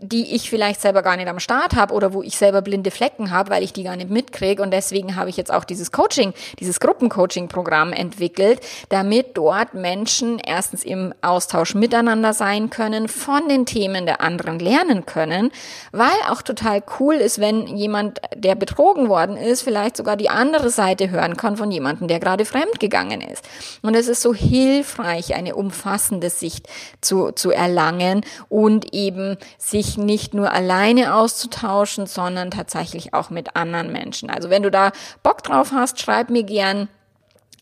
die 0.01 0.35
ich 0.35 0.51
vielleicht 0.51 0.81
selber 0.81 1.03
gar 1.03 1.17
nicht 1.17 1.29
am 1.29 1.39
Start 1.39 1.75
habe 1.75 1.95
oder 1.95 2.13
wo 2.13 2.23
ich 2.23 2.37
selber 2.37 2.63
blinde 2.63 2.91
Flecken 2.91 3.31
habe, 3.31 3.51
weil 3.51 3.63
ich 3.63 3.73
die 3.73 3.85
gar 3.85 3.97
nicht 3.97 4.11
mitkriege. 4.11 4.63
Und 4.63 4.73
deswegen 4.73 5.17
habe 5.17 5.31
ich 5.31 5.37
jetzt 5.37 5.53
auch 5.53 5.65
dieses 5.65 5.93
Coaching, 5.93 6.35
dieses 6.59 6.81
Gruppencoaching-Programm 6.81 7.93
entwickelt, 7.93 8.61
damit 8.89 9.37
dort 9.37 9.75
Menschen 9.75 10.39
erstens 10.39 10.85
im 10.85 11.15
Austausch 11.23 11.75
miteinander 11.75 12.33
sein 12.33 12.56
können, 12.71 13.09
von 13.09 13.49
den 13.49 13.67
Themen 13.67 14.07
der 14.07 14.21
anderen 14.21 14.59
lernen 14.59 15.07
können, 15.07 15.51
weil 15.93 16.17
auch 16.31 16.43
total 16.43 16.83
cool 16.99 17.15
ist, 17.15 17.41
wenn 17.41 17.67
jemand, 17.67 18.21
der 18.35 18.55
betrogen 18.55 19.09
worden 19.09 19.37
ist, 19.37 19.63
vielleicht 19.63 19.97
sogar 19.97 20.17
die 20.17 20.31
andere 20.31 20.71
Seite 20.71 21.11
hören 21.11 21.37
kann 21.37 21.57
von 21.57 21.71
jemandem, 21.71 22.09
der 22.09 22.21
gerade 22.21 22.45
fremd 22.45 22.81
gegangen 22.81 23.21
ist. 23.21 23.45
Und 23.83 23.95
es 23.95 24.09
ist 24.09 24.23
so 24.23 24.35
hilfreich, 24.35 25.35
eine 25.35 25.55
umfassende 25.55 26.31
Sicht 26.31 26.69
zu, 27.01 27.33
zu 27.33 27.51
erlangen 27.51 28.23
und 28.49 28.93
eben 28.93 29.37
sich 29.59 29.99
nicht 29.99 30.35
nur 30.35 30.53
alleine 30.53 31.15
auszutauschen, 31.15 32.07
sondern 32.07 32.51
tatsächlich 32.51 33.15
auch 33.15 33.31
mit 33.31 33.57
anderen 33.57 33.93
Menschen. 33.93 34.31
Also 34.31 34.51
wenn 34.51 34.63
du 34.63 34.71
da 34.71 34.93
Bock 35.23 35.43
drauf 35.43 35.73
hast, 35.73 36.01
schreib 36.01 36.31
mir 36.31 36.43
gern 36.43 36.89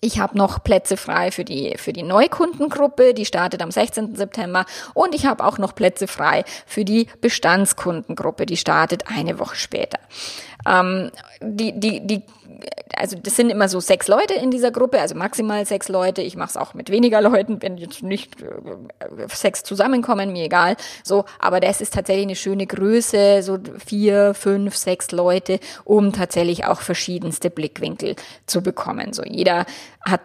Ich 0.05 0.21
habe 0.21 0.37
noch 0.37 0.63
Plätze 0.63 0.99
frei 0.99 1.31
für 1.31 1.47
die, 1.47 1.79
für 1.79 1.95
die 1.95 2.03
Neukundengruppe, 2.03 3.15
die 3.15 3.25
startet 3.25 3.63
am 3.63 3.71
16. 3.71 4.17
September. 4.17 4.67
Und 4.93 5.15
ich 5.15 5.25
habe 5.25 5.43
auch 5.43 5.57
noch 5.57 5.75
Plätze 5.75 6.07
frei 6.09 6.45
für 6.67 6.85
die 6.85 7.07
Bestandskundengruppe, 7.23 8.45
die 8.45 8.59
startet 8.59 9.05
eine 9.09 9.39
Woche 9.39 9.57
später. 9.57 9.99
Ähm, 10.69 11.11
die, 11.41 11.81
die, 11.81 12.07
die 12.07 12.23
also 12.97 13.17
das 13.21 13.37
sind 13.37 13.51
immer 13.51 13.69
so 13.69 13.81
sechs 13.81 14.09
Leute 14.09 14.35
in 14.35 14.51
dieser 14.51 14.71
Gruppe, 14.71 15.01
also 15.01 15.15
maximal 15.15 15.65
sechs 15.67 15.89
Leute. 15.89 16.23
Ich 16.23 16.37
mache 16.37 16.51
es 16.51 16.57
auch 16.57 16.75
mit 16.75 16.91
weniger 16.91 17.21
Leuten, 17.21 17.61
wenn 17.63 17.77
jetzt 17.77 18.03
nicht 18.03 18.41
äh, 18.43 18.47
sechs 19.29 19.63
zusammenkommen, 19.63 20.33
mir 20.33 20.45
egal. 20.45 20.77
So, 21.03 21.25
aber 21.39 21.61
das 21.61 21.81
ist 21.81 21.95
tatsächlich 21.95 22.27
eine 22.27 22.37
schöne 22.37 22.67
Größe, 22.67 23.43
so 23.43 23.59
vier, 23.85 24.35
fünf, 24.35 24.77
sechs 24.77 25.11
Leute, 25.11 25.61
um 25.85 26.13
tatsächlich 26.13 26.65
auch 26.67 26.81
verschiedenste 26.81 27.51
Blickwinkel 27.51 28.17
zu 28.47 28.63
bekommen. 28.63 29.13
So 29.13 29.23
jeder 29.25 29.67
hat 30.05 30.21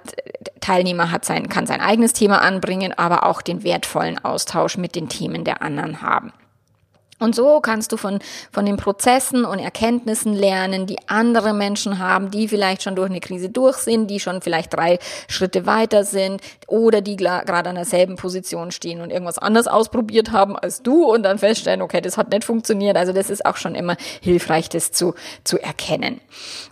Teilnehmer 0.61 1.11
hat 1.11 1.25
sein 1.25 1.49
kann 1.49 1.67
sein 1.67 1.81
eigenes 1.81 2.13
Thema 2.13 2.41
anbringen, 2.41 2.93
aber 2.97 3.25
auch 3.25 3.41
den 3.41 3.63
wertvollen 3.63 4.23
Austausch 4.23 4.77
mit 4.77 4.95
den 4.95 5.09
Themen 5.09 5.43
der 5.43 5.61
anderen 5.61 6.01
haben. 6.01 6.33
Und 7.19 7.35
so 7.35 7.59
kannst 7.59 7.91
du 7.91 7.97
von, 7.97 8.19
von 8.51 8.65
den 8.65 8.77
Prozessen 8.77 9.43
und 9.43 9.59
Erkenntnissen 9.59 10.33
lernen, 10.33 10.85
die 10.85 10.97
andere 11.07 11.53
Menschen 11.53 11.99
haben, 11.99 12.31
die 12.31 12.47
vielleicht 12.47 12.83
schon 12.83 12.95
durch 12.95 13.09
eine 13.09 13.19
Krise 13.19 13.49
durch 13.49 13.77
sind, 13.77 14.07
die 14.07 14.19
schon 14.19 14.41
vielleicht 14.41 14.73
drei 14.73 14.99
Schritte 15.27 15.65
weiter 15.65 16.05
sind 16.05 16.41
oder 16.67 17.01
die 17.01 17.17
gerade 17.17 17.69
an 17.69 17.75
derselben 17.75 18.15
Position 18.15 18.71
stehen 18.71 19.01
und 19.01 19.11
irgendwas 19.11 19.37
anders 19.37 19.67
ausprobiert 19.67 20.31
haben 20.31 20.55
als 20.55 20.81
du 20.81 21.03
und 21.03 21.23
dann 21.23 21.37
feststellen, 21.37 21.81
okay, 21.81 21.99
das 21.99 22.17
hat 22.17 22.31
nicht 22.31 22.45
funktioniert. 22.45 22.95
Also 22.95 23.11
das 23.11 23.29
ist 23.29 23.45
auch 23.45 23.57
schon 23.57 23.75
immer 23.75 23.97
hilfreich, 24.21 24.69
das 24.69 24.91
zu, 24.91 25.13
zu 25.43 25.61
erkennen. 25.61 26.21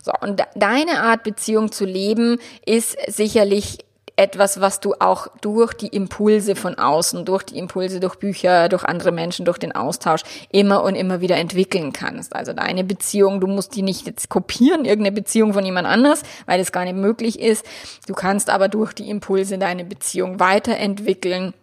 So, 0.02 0.12
und 0.20 0.42
deine 0.54 1.02
Art 1.02 1.24
Beziehung 1.24 1.72
zu 1.72 1.84
leben 1.84 2.38
ist 2.64 2.96
sicherlich 3.06 3.78
etwas, 4.18 4.60
was 4.60 4.80
du 4.80 4.94
auch 4.98 5.28
durch 5.40 5.74
die 5.74 5.86
Impulse 5.86 6.56
von 6.56 6.76
außen, 6.76 7.24
durch 7.24 7.44
die 7.44 7.56
Impulse 7.56 8.00
durch 8.00 8.16
Bücher, 8.16 8.68
durch 8.68 8.84
andere 8.84 9.12
Menschen, 9.12 9.44
durch 9.44 9.58
den 9.58 9.74
Austausch 9.74 10.22
immer 10.50 10.82
und 10.82 10.96
immer 10.96 11.20
wieder 11.20 11.36
entwickeln 11.36 11.92
kannst. 11.92 12.34
Also 12.34 12.52
deine 12.52 12.82
Beziehung, 12.82 13.40
du 13.40 13.46
musst 13.46 13.76
die 13.76 13.82
nicht 13.82 14.06
jetzt 14.06 14.28
kopieren, 14.28 14.84
irgendeine 14.84 15.14
Beziehung 15.14 15.52
von 15.52 15.64
jemand 15.64 15.86
anders, 15.86 16.22
weil 16.46 16.58
das 16.58 16.72
gar 16.72 16.84
nicht 16.84 16.96
möglich 16.96 17.38
ist. 17.38 17.64
Du 18.06 18.14
kannst 18.14 18.50
aber 18.50 18.68
durch 18.68 18.92
die 18.92 19.08
Impulse 19.08 19.56
deine 19.56 19.84
Beziehung 19.84 20.40
weiterentwickeln 20.40 21.54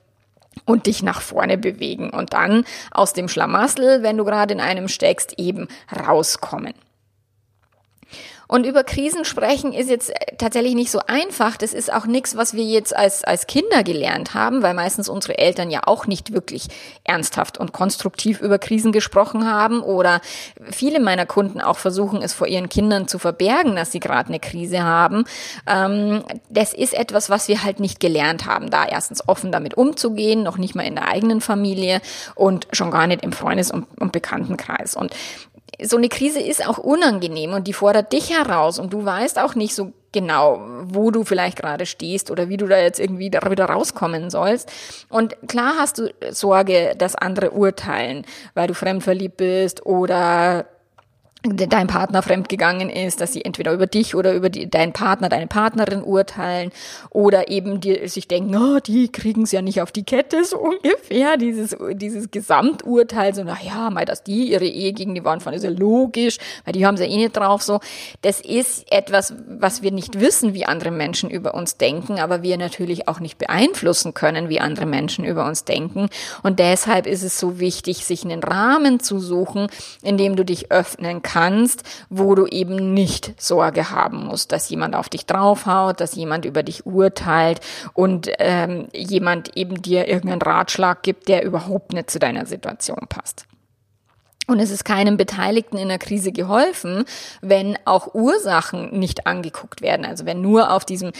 und 0.65 0.87
dich 0.87 1.03
nach 1.03 1.21
vorne 1.21 1.57
bewegen 1.57 2.09
und 2.09 2.31
dann 2.31 2.63
aus 2.91 3.11
dem 3.11 3.27
Schlamassel, 3.27 4.01
wenn 4.01 4.17
du 4.17 4.23
gerade 4.23 4.53
in 4.53 4.61
einem 4.61 4.87
steckst, 4.87 5.37
eben 5.37 5.67
rauskommen. 5.93 6.73
Und 8.47 8.65
über 8.65 8.83
Krisen 8.83 9.25
sprechen 9.25 9.73
ist 9.73 9.89
jetzt 9.89 10.09
äh, 10.09 10.35
tatsächlich 10.37 10.75
nicht 10.75 10.91
so 10.91 10.99
einfach. 11.07 11.57
Das 11.57 11.73
ist 11.73 11.91
auch 11.91 12.05
nichts, 12.05 12.35
was 12.35 12.53
wir 12.53 12.63
jetzt 12.63 12.95
als, 12.95 13.23
als 13.23 13.47
Kinder 13.47 13.83
gelernt 13.83 14.33
haben, 14.33 14.61
weil 14.61 14.73
meistens 14.73 15.09
unsere 15.09 15.37
Eltern 15.37 15.71
ja 15.71 15.81
auch 15.85 16.07
nicht 16.07 16.33
wirklich 16.33 16.67
ernsthaft 17.03 17.57
und 17.57 17.71
konstruktiv 17.71 18.41
über 18.41 18.59
Krisen 18.59 18.91
gesprochen 18.91 19.49
haben 19.49 19.81
oder 19.81 20.21
viele 20.69 20.99
meiner 20.99 21.25
Kunden 21.25 21.61
auch 21.61 21.77
versuchen, 21.77 22.21
es 22.21 22.33
vor 22.33 22.47
ihren 22.47 22.69
Kindern 22.69 23.07
zu 23.07 23.19
verbergen, 23.19 23.75
dass 23.75 23.91
sie 23.91 23.99
gerade 23.99 24.29
eine 24.29 24.39
Krise 24.39 24.83
haben. 24.83 25.25
Ähm, 25.67 26.23
das 26.49 26.73
ist 26.73 26.93
etwas, 26.93 27.29
was 27.29 27.47
wir 27.47 27.63
halt 27.63 27.79
nicht 27.79 27.99
gelernt 27.99 28.45
haben, 28.45 28.69
da 28.69 28.85
erstens 28.85 29.27
offen 29.27 29.51
damit 29.51 29.75
umzugehen, 29.75 30.43
noch 30.43 30.57
nicht 30.57 30.75
mal 30.75 30.83
in 30.83 30.95
der 30.95 31.07
eigenen 31.07 31.41
Familie 31.41 32.01
und 32.35 32.67
schon 32.71 32.91
gar 32.91 33.07
nicht 33.07 33.23
im 33.23 33.31
Freundes- 33.31 33.71
und, 33.71 33.85
und 33.99 34.11
Bekanntenkreis. 34.11 34.95
Und 34.95 35.13
so 35.81 35.97
eine 35.97 36.09
Krise 36.09 36.39
ist 36.39 36.65
auch 36.65 36.77
unangenehm 36.77 37.53
und 37.53 37.67
die 37.67 37.73
fordert 37.73 38.13
dich 38.13 38.31
heraus 38.31 38.79
und 38.79 38.93
du 38.93 39.05
weißt 39.05 39.39
auch 39.39 39.55
nicht 39.55 39.75
so 39.75 39.91
genau, 40.11 40.61
wo 40.85 41.11
du 41.11 41.25
vielleicht 41.25 41.57
gerade 41.57 41.85
stehst 41.85 42.31
oder 42.31 42.47
wie 42.47 42.57
du 42.57 42.67
da 42.67 42.79
jetzt 42.79 42.99
irgendwie 42.99 43.29
da 43.29 43.51
wieder 43.51 43.65
rauskommen 43.65 44.29
sollst. 44.29 44.71
Und 45.09 45.35
klar 45.47 45.73
hast 45.77 45.97
du 45.97 46.09
Sorge, 46.31 46.93
dass 46.97 47.15
andere 47.15 47.51
urteilen, 47.51 48.25
weil 48.53 48.67
du 48.67 48.73
fremdverliebt 48.73 49.37
bist 49.37 49.85
oder 49.85 50.65
dein 51.53 51.87
Partner 51.87 52.21
fremdgegangen 52.21 52.89
ist, 52.89 53.21
dass 53.21 53.33
sie 53.33 53.45
entweder 53.45 53.71
über 53.71 53.87
dich 53.87 54.15
oder 54.15 54.33
über 54.33 54.49
die, 54.49 54.69
deinen 54.69 54.93
Partner, 54.93 55.29
deine 55.29 55.47
Partnerin 55.47 56.03
urteilen 56.03 56.71
oder 57.09 57.49
eben 57.49 57.79
die 57.79 58.07
sich 58.07 58.27
denken, 58.27 58.55
oh, 58.55 58.79
die 58.79 59.11
kriegen 59.11 59.43
es 59.43 59.51
ja 59.51 59.61
nicht 59.61 59.81
auf 59.81 59.91
die 59.91 60.03
Kette, 60.03 60.43
so 60.43 60.57
ungefähr, 60.57 61.37
dieses, 61.37 61.75
dieses 61.93 62.31
Gesamturteil, 62.31 63.35
so, 63.35 63.43
na 63.43 63.57
ja, 63.63 63.89
mal, 63.89 64.05
dass 64.05 64.23
die 64.23 64.51
ihre 64.51 64.65
Ehe 64.65 64.93
gegen 64.93 65.15
die 65.15 65.23
Wand 65.23 65.43
fahren, 65.43 65.53
ist 65.53 65.63
ja 65.63 65.69
logisch, 65.69 66.37
weil 66.63 66.73
die 66.73 66.85
haben 66.85 66.97
sie 66.97 67.03
ja 67.03 67.09
eh 67.09 67.17
nicht 67.17 67.37
drauf, 67.37 67.61
so. 67.61 67.79
Das 68.21 68.41
ist 68.41 68.91
etwas, 68.91 69.33
was 69.47 69.81
wir 69.81 69.91
nicht 69.91 70.19
wissen, 70.19 70.53
wie 70.53 70.65
andere 70.65 70.91
Menschen 70.91 71.29
über 71.29 71.53
uns 71.53 71.77
denken, 71.77 72.19
aber 72.19 72.41
wir 72.41 72.57
natürlich 72.57 73.07
auch 73.07 73.19
nicht 73.19 73.37
beeinflussen 73.37 74.13
können, 74.13 74.49
wie 74.49 74.59
andere 74.59 74.85
Menschen 74.85 75.25
über 75.25 75.45
uns 75.45 75.63
denken. 75.63 76.09
Und 76.43 76.59
deshalb 76.59 77.05
ist 77.05 77.23
es 77.23 77.39
so 77.39 77.59
wichtig, 77.59 78.05
sich 78.05 78.23
einen 78.23 78.43
Rahmen 78.43 78.99
zu 78.99 79.19
suchen, 79.19 79.67
in 80.01 80.17
dem 80.17 80.35
du 80.35 80.43
dich 80.43 80.71
öffnen 80.71 81.21
kannst 81.21 81.34
kannst, 81.35 81.83
wo 82.09 82.33
du 82.33 82.45
eben 82.45 82.93
nicht 82.93 83.33
Sorge 83.41 83.91
haben 83.91 84.25
musst, 84.25 84.53
dass 84.53 84.69
jemand 84.69 84.95
auf 84.95 85.09
dich 85.09 85.25
draufhaut, 85.25 85.99
dass 85.99 86.15
jemand 86.15 86.45
über 86.45 86.63
dich 86.63 86.85
urteilt 86.85 87.59
und 87.93 88.29
ähm, 88.39 88.87
jemand 88.93 89.57
eben 89.57 89.81
dir 89.81 90.07
irgendeinen 90.07 90.41
Ratschlag 90.41 91.03
gibt, 91.03 91.27
der 91.27 91.43
überhaupt 91.43 91.91
nicht 91.91 92.09
zu 92.09 92.19
deiner 92.19 92.45
Situation 92.45 93.07
passt. 93.09 93.45
Und 94.47 94.59
es 94.59 94.69
ist 94.69 94.85
keinem 94.85 95.17
Beteiligten 95.17 95.77
in 95.77 95.89
der 95.89 95.97
Krise 95.97 96.31
geholfen, 96.31 97.05
wenn 97.41 97.77
auch 97.85 98.13
Ursachen 98.13 98.91
nicht 98.99 99.25
angeguckt 99.25 99.81
werden. 99.81 100.05
Also 100.05 100.25
wenn 100.25 100.41
nur 100.41 100.71
auf 100.71 100.85
diesem, 100.85 101.11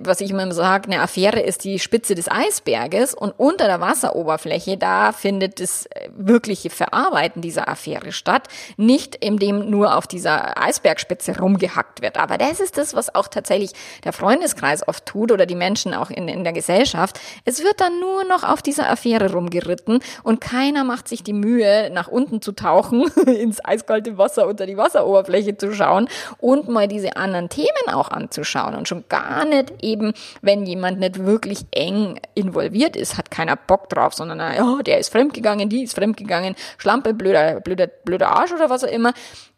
was 0.00 0.20
ich 0.22 0.30
immer 0.30 0.50
sage, 0.52 0.86
eine 0.90 1.02
Affäre 1.02 1.40
ist 1.40 1.64
die 1.64 1.78
Spitze 1.78 2.14
des 2.14 2.30
Eisberges 2.30 3.14
und 3.14 3.32
unter 3.36 3.66
der 3.66 3.80
Wasseroberfläche, 3.80 4.78
da 4.78 5.12
findet 5.12 5.60
das 5.60 5.86
äh, 5.86 6.08
wirkliche 6.16 6.70
Verarbeiten 6.70 7.42
dieser 7.42 7.68
Affäre 7.68 8.12
statt. 8.12 8.48
Nicht 8.78 9.16
indem 9.16 9.68
nur 9.68 9.96
auf 9.96 10.06
dieser 10.06 10.60
Eisbergspitze 10.60 11.38
rumgehackt 11.38 12.00
wird. 12.00 12.16
Aber 12.16 12.38
das 12.38 12.60
ist 12.60 12.78
das, 12.78 12.94
was 12.94 13.14
auch 13.14 13.28
tatsächlich 13.28 13.72
der 14.04 14.14
Freundeskreis 14.14 14.86
oft 14.88 15.04
tut 15.04 15.30
oder 15.30 15.44
die 15.44 15.54
Menschen 15.54 15.92
auch 15.92 16.10
in, 16.10 16.26
in 16.28 16.42
der 16.42 16.54
Gesellschaft. 16.54 17.20
Es 17.44 17.62
wird 17.62 17.80
dann 17.80 18.00
nur 18.00 18.24
noch 18.24 18.44
auf 18.44 18.62
dieser 18.62 18.88
Affäre 18.88 19.32
rumgeritten 19.32 20.00
und 20.22 20.40
keiner 20.40 20.84
macht 20.84 21.08
sich 21.08 21.22
die 21.22 21.34
Mühe, 21.34 21.90
nach 21.90 22.08
unten 22.08 22.40
zu 22.40 22.52
einzutauchen, 22.62 23.02
ins 23.26 23.64
eiskalte 23.64 24.18
Wasser 24.18 24.46
unter 24.46 24.66
die 24.66 24.76
Wasseroberfläche 24.76 25.56
zu 25.56 25.72
schauen 25.72 26.08
und 26.38 26.68
mal 26.68 26.88
diese 26.88 27.16
anderen 27.16 27.48
Themen 27.48 27.88
auch 27.92 28.10
anzuschauen. 28.10 28.74
Und 28.74 28.88
schon 28.88 29.04
gar 29.08 29.44
nicht 29.44 29.72
eben, 29.82 30.12
wenn 30.40 30.66
jemand 30.66 31.00
nicht 31.00 31.24
wirklich 31.24 31.66
eng 31.70 32.20
involviert 32.34 32.96
ist, 32.96 33.18
hat 33.18 33.30
keiner 33.30 33.56
Bock 33.56 33.88
drauf, 33.88 34.14
sondern, 34.14 34.38
ja, 34.38 34.82
der 34.82 34.98
ist 34.98 35.10
fremdgegangen, 35.10 35.68
die 35.68 35.82
ist 35.82 35.94
fremdgegangen, 35.94 36.54
Schlampe, 36.78 37.14
blöder, 37.14 37.60
blöder, 37.60 37.86
blöder 37.86 38.30
Arsch 38.30 38.52
oder 38.52 38.70
was 38.70 38.84
auch 38.84 38.88
immer. 38.88 39.12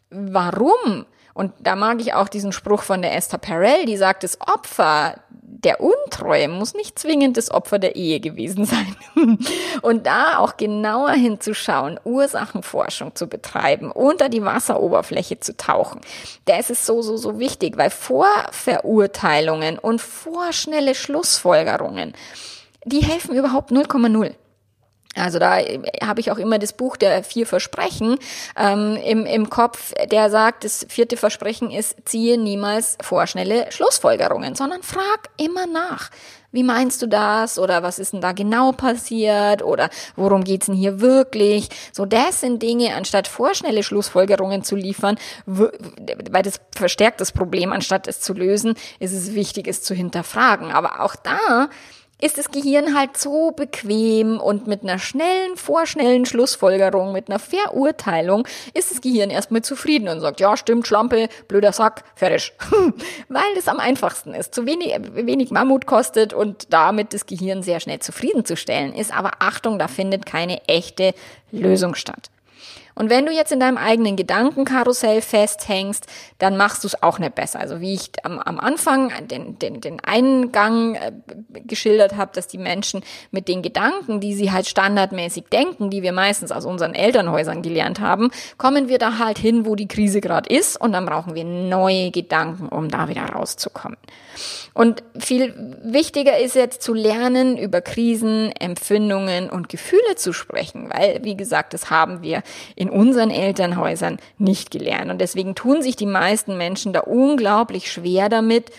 Warum? 0.09 1.05
Und 1.35 1.51
da 1.59 1.75
mag 1.75 1.99
ich 1.99 2.13
auch 2.13 2.29
diesen 2.29 2.53
Spruch 2.53 2.81
von 2.81 3.01
der 3.01 3.13
Esther 3.13 3.37
Perel, 3.37 3.85
die 3.85 3.97
sagt, 3.97 4.23
das 4.23 4.39
Opfer 4.39 5.15
der 5.29 5.81
Untreue 5.81 6.47
muss 6.47 6.73
nicht 6.75 6.97
zwingend 6.97 7.35
das 7.35 7.51
Opfer 7.51 7.77
der 7.77 7.97
Ehe 7.97 8.21
gewesen 8.21 8.63
sein. 8.65 8.95
Und 9.81 10.07
da 10.07 10.37
auch 10.37 10.55
genauer 10.55 11.11
hinzuschauen, 11.11 11.99
Ursachenforschung 12.05 13.15
zu 13.15 13.27
betreiben, 13.27 13.91
unter 13.91 14.29
die 14.29 14.45
Wasseroberfläche 14.45 15.41
zu 15.41 15.57
tauchen, 15.57 15.99
das 16.45 16.69
ist 16.69 16.85
so, 16.85 17.01
so, 17.01 17.17
so 17.17 17.37
wichtig, 17.37 17.77
weil 17.77 17.89
Vorverurteilungen 17.89 19.77
und 19.77 19.99
vorschnelle 19.99 20.95
Schlussfolgerungen, 20.95 22.13
die 22.85 23.01
helfen 23.01 23.35
überhaupt 23.35 23.71
0,0. 23.71 24.35
Also 25.15 25.39
da 25.39 25.57
habe 26.03 26.19
ich 26.19 26.31
auch 26.31 26.37
immer 26.37 26.59
das 26.59 26.73
Buch 26.73 26.97
der 26.97 27.23
vier 27.23 27.47
Versprechen 27.47 28.17
ähm, 28.57 28.97
im, 28.97 29.25
im 29.25 29.49
Kopf, 29.49 29.93
der 30.11 30.29
sagt, 30.29 30.63
das 30.63 30.85
vierte 30.89 31.17
Versprechen 31.17 31.71
ist, 31.71 31.95
ziehe 32.05 32.37
niemals 32.37 32.97
vorschnelle 33.01 33.71
Schlussfolgerungen, 33.71 34.55
sondern 34.55 34.83
frag 34.83 35.29
immer 35.37 35.67
nach. 35.67 36.09
Wie 36.55 36.63
meinst 36.63 37.01
du 37.01 37.07
das? 37.07 37.59
Oder 37.59 37.83
was 37.83 37.99
ist 37.99 38.13
denn 38.13 38.21
da 38.21 38.31
genau 38.31 38.71
passiert? 38.71 39.61
Oder 39.61 39.89
worum 40.15 40.45
geht's 40.45 40.67
denn 40.67 40.75
hier 40.75 41.01
wirklich? 41.01 41.67
So, 41.91 42.05
das 42.05 42.39
sind 42.39 42.63
Dinge, 42.63 42.95
anstatt 42.95 43.27
vorschnelle 43.27 43.83
Schlussfolgerungen 43.83 44.63
zu 44.63 44.77
liefern, 44.77 45.17
weil 45.45 46.43
das 46.43 46.61
verstärkt 46.73 47.19
das 47.19 47.33
Problem, 47.33 47.73
anstatt 47.73 48.07
es 48.07 48.21
zu 48.21 48.31
lösen, 48.31 48.75
ist 48.99 49.11
es 49.11 49.35
wichtig, 49.35 49.67
es 49.67 49.81
zu 49.83 49.93
hinterfragen. 49.93 50.71
Aber 50.71 51.01
auch 51.01 51.17
da 51.17 51.67
ist 52.21 52.37
das 52.37 52.49
Gehirn 52.49 52.97
halt 52.97 53.17
so 53.17 53.51
bequem 53.51 54.39
und 54.39 54.67
mit 54.67 54.83
einer 54.83 54.99
schnellen, 54.99 55.57
vorschnellen 55.57 56.25
Schlussfolgerung, 56.25 57.11
mit 57.11 57.29
einer 57.29 57.39
Verurteilung 57.39 58.47
ist 58.73 58.91
das 58.91 59.01
Gehirn 59.01 59.29
erstmal 59.29 59.63
zufrieden 59.63 60.07
und 60.07 60.21
sagt, 60.21 60.39
ja, 60.39 60.55
stimmt, 60.55 60.87
Schlampe, 60.87 61.27
blöder 61.47 61.73
Sack, 61.73 62.03
fertig. 62.15 62.53
Weil 63.29 63.55
das 63.55 63.67
am 63.67 63.79
einfachsten 63.79 64.33
ist, 64.33 64.55
zu 64.55 64.65
wenig, 64.65 64.95
wenig 65.13 65.51
Mammut 65.51 65.85
kostet 65.85 66.33
und 66.33 66.71
damit 66.73 67.13
das 67.13 67.25
Gehirn 67.25 67.63
sehr 67.63 67.79
schnell 67.79 67.99
zufriedenzustellen 67.99 68.93
ist. 68.93 69.15
Aber 69.15 69.31
Achtung, 69.39 69.77
da 69.77 69.87
findet 69.87 70.25
keine 70.25 70.65
echte 70.67 71.13
Lösung 71.51 71.95
statt. 71.95 72.29
Und 72.95 73.09
wenn 73.09 73.25
du 73.25 73.31
jetzt 73.31 73.51
in 73.51 73.59
deinem 73.59 73.77
eigenen 73.77 74.15
Gedankenkarussell 74.15 75.21
festhängst, 75.21 76.07
dann 76.39 76.57
machst 76.57 76.83
du 76.83 76.87
es 76.87 77.03
auch 77.03 77.19
nicht 77.19 77.35
besser. 77.35 77.59
Also 77.59 77.81
wie 77.81 77.93
ich 77.93 78.11
am, 78.23 78.39
am 78.39 78.59
Anfang 78.59 79.11
den, 79.27 79.59
den, 79.59 79.81
den 79.81 79.99
Eingang 80.03 80.95
äh, 80.95 81.11
geschildert 81.65 82.15
habe, 82.15 82.31
dass 82.33 82.47
die 82.47 82.57
Menschen 82.57 83.03
mit 83.31 83.47
den 83.47 83.61
Gedanken, 83.61 84.21
die 84.21 84.33
sie 84.33 84.51
halt 84.51 84.67
standardmäßig 84.67 85.45
denken, 85.51 85.89
die 85.89 86.01
wir 86.01 86.13
meistens 86.13 86.51
aus 86.51 86.65
unseren 86.65 86.93
Elternhäusern 86.93 87.61
gelernt 87.61 87.99
haben, 87.99 88.31
kommen 88.57 88.87
wir 88.87 88.97
da 88.97 89.17
halt 89.17 89.37
hin, 89.37 89.65
wo 89.65 89.75
die 89.75 89.87
Krise 89.87 90.21
gerade 90.21 90.49
ist 90.49 90.79
und 90.79 90.93
dann 90.93 91.05
brauchen 91.05 91.35
wir 91.35 91.43
neue 91.43 92.11
Gedanken, 92.11 92.69
um 92.69 92.89
da 92.89 93.09
wieder 93.09 93.23
rauszukommen. 93.23 93.97
Und 94.73 95.03
viel 95.17 95.53
wichtiger 95.83 96.37
ist 96.37 96.55
jetzt 96.55 96.81
zu 96.81 96.93
lernen, 96.93 97.57
über 97.57 97.79
Krisen, 97.79 98.51
Empfindungen 98.51 99.49
und 99.49 99.69
Gefühle 99.69 100.15
zu 100.17 100.33
sprechen, 100.33 100.89
weil, 100.93 101.23
wie 101.23 101.37
gesagt, 101.37 101.73
das 101.73 101.89
haben 101.89 102.21
wir 102.21 102.43
in 102.85 102.89
unseren 102.91 103.31
Elternhäusern 103.31 104.17
nicht 104.37 104.71
gelernt. 104.71 105.11
Und 105.11 105.19
deswegen 105.19 105.55
tun 105.55 105.81
sich 105.81 105.95
die 105.95 106.05
meisten 106.05 106.57
Menschen 106.57 106.93
da 106.93 107.01
unglaublich 107.01 107.91
schwer 107.91 108.29
damit, 108.29 108.71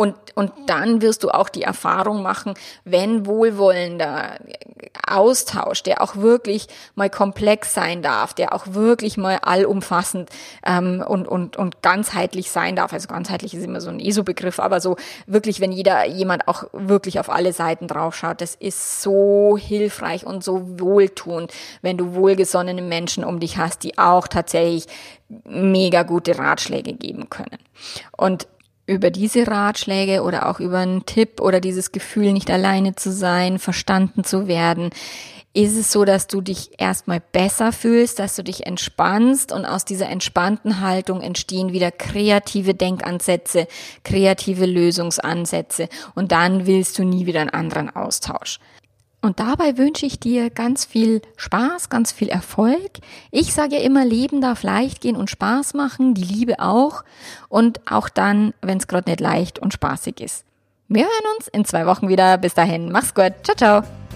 und, 0.00 0.14
und 0.34 0.50
dann 0.64 1.02
wirst 1.02 1.24
du 1.24 1.28
auch 1.28 1.50
die 1.50 1.60
Erfahrung 1.60 2.22
machen, 2.22 2.54
wenn 2.86 3.26
wohlwollender 3.26 4.38
Austausch, 5.06 5.82
der 5.82 6.00
auch 6.00 6.16
wirklich 6.16 6.68
mal 6.94 7.10
komplex 7.10 7.74
sein 7.74 8.00
darf, 8.00 8.32
der 8.32 8.54
auch 8.54 8.68
wirklich 8.68 9.18
mal 9.18 9.40
allumfassend 9.42 10.30
ähm, 10.64 11.04
und, 11.06 11.28
und, 11.28 11.58
und 11.58 11.82
ganzheitlich 11.82 12.50
sein 12.50 12.76
darf. 12.76 12.94
Also 12.94 13.08
ganzheitlich 13.08 13.52
ist 13.52 13.62
immer 13.62 13.82
so 13.82 13.90
ein 13.90 14.00
ESO-Begriff, 14.00 14.58
aber 14.58 14.80
so 14.80 14.96
wirklich, 15.26 15.60
wenn 15.60 15.70
jeder 15.70 16.06
jemand 16.06 16.48
auch 16.48 16.64
wirklich 16.72 17.20
auf 17.20 17.28
alle 17.28 17.52
Seiten 17.52 17.86
draufschaut, 17.86 18.40
das 18.40 18.54
ist 18.54 19.02
so 19.02 19.58
hilfreich 19.60 20.24
und 20.24 20.42
so 20.42 20.80
wohltuend, 20.80 21.52
wenn 21.82 21.98
du 21.98 22.14
wohlgesonnene 22.14 22.80
Menschen 22.80 23.22
um 23.22 23.38
dich 23.38 23.58
hast, 23.58 23.84
die 23.84 23.98
auch 23.98 24.28
tatsächlich 24.28 24.86
mega 25.44 26.04
gute 26.04 26.38
Ratschläge 26.38 26.94
geben 26.94 27.28
können. 27.28 27.58
Und 28.16 28.46
über 28.90 29.10
diese 29.10 29.46
Ratschläge 29.46 30.22
oder 30.22 30.48
auch 30.48 30.58
über 30.58 30.78
einen 30.78 31.06
Tipp 31.06 31.40
oder 31.40 31.60
dieses 31.60 31.92
Gefühl, 31.92 32.32
nicht 32.32 32.50
alleine 32.50 32.96
zu 32.96 33.12
sein, 33.12 33.58
verstanden 33.58 34.24
zu 34.24 34.48
werden, 34.48 34.90
ist 35.52 35.76
es 35.76 35.90
so, 35.90 36.04
dass 36.04 36.26
du 36.26 36.40
dich 36.40 36.72
erstmal 36.78 37.20
besser 37.20 37.72
fühlst, 37.72 38.18
dass 38.18 38.36
du 38.36 38.42
dich 38.44 38.66
entspannst 38.66 39.52
und 39.52 39.64
aus 39.64 39.84
dieser 39.84 40.08
entspannten 40.08 40.80
Haltung 40.80 41.22
entstehen 41.22 41.72
wieder 41.72 41.90
kreative 41.90 42.74
Denkansätze, 42.74 43.66
kreative 44.04 44.66
Lösungsansätze 44.66 45.88
und 46.14 46.32
dann 46.32 46.66
willst 46.66 46.98
du 46.98 47.04
nie 47.04 47.26
wieder 47.26 47.40
einen 47.40 47.50
anderen 47.50 47.94
Austausch. 47.94 48.58
Und 49.22 49.38
dabei 49.38 49.76
wünsche 49.76 50.06
ich 50.06 50.18
dir 50.18 50.48
ganz 50.48 50.84
viel 50.84 51.20
Spaß, 51.36 51.90
ganz 51.90 52.10
viel 52.10 52.28
Erfolg. 52.28 52.90
Ich 53.30 53.52
sage 53.52 53.76
ja 53.76 53.82
immer, 53.82 54.04
Leben 54.04 54.40
darf 54.40 54.62
leicht 54.62 55.00
gehen 55.02 55.16
und 55.16 55.28
Spaß 55.28 55.74
machen, 55.74 56.14
die 56.14 56.24
Liebe 56.24 56.60
auch. 56.60 57.04
Und 57.48 57.80
auch 57.90 58.08
dann, 58.08 58.54
wenn 58.62 58.78
es 58.78 58.88
gerade 58.88 59.10
nicht 59.10 59.20
leicht 59.20 59.58
und 59.58 59.74
spaßig 59.74 60.20
ist. 60.20 60.44
Wir 60.88 61.04
hören 61.04 61.36
uns 61.36 61.48
in 61.48 61.64
zwei 61.64 61.86
Wochen 61.86 62.08
wieder. 62.08 62.38
Bis 62.38 62.54
dahin, 62.54 62.90
mach's 62.90 63.14
gut. 63.14 63.32
Ciao, 63.44 63.56
ciao. 63.56 64.09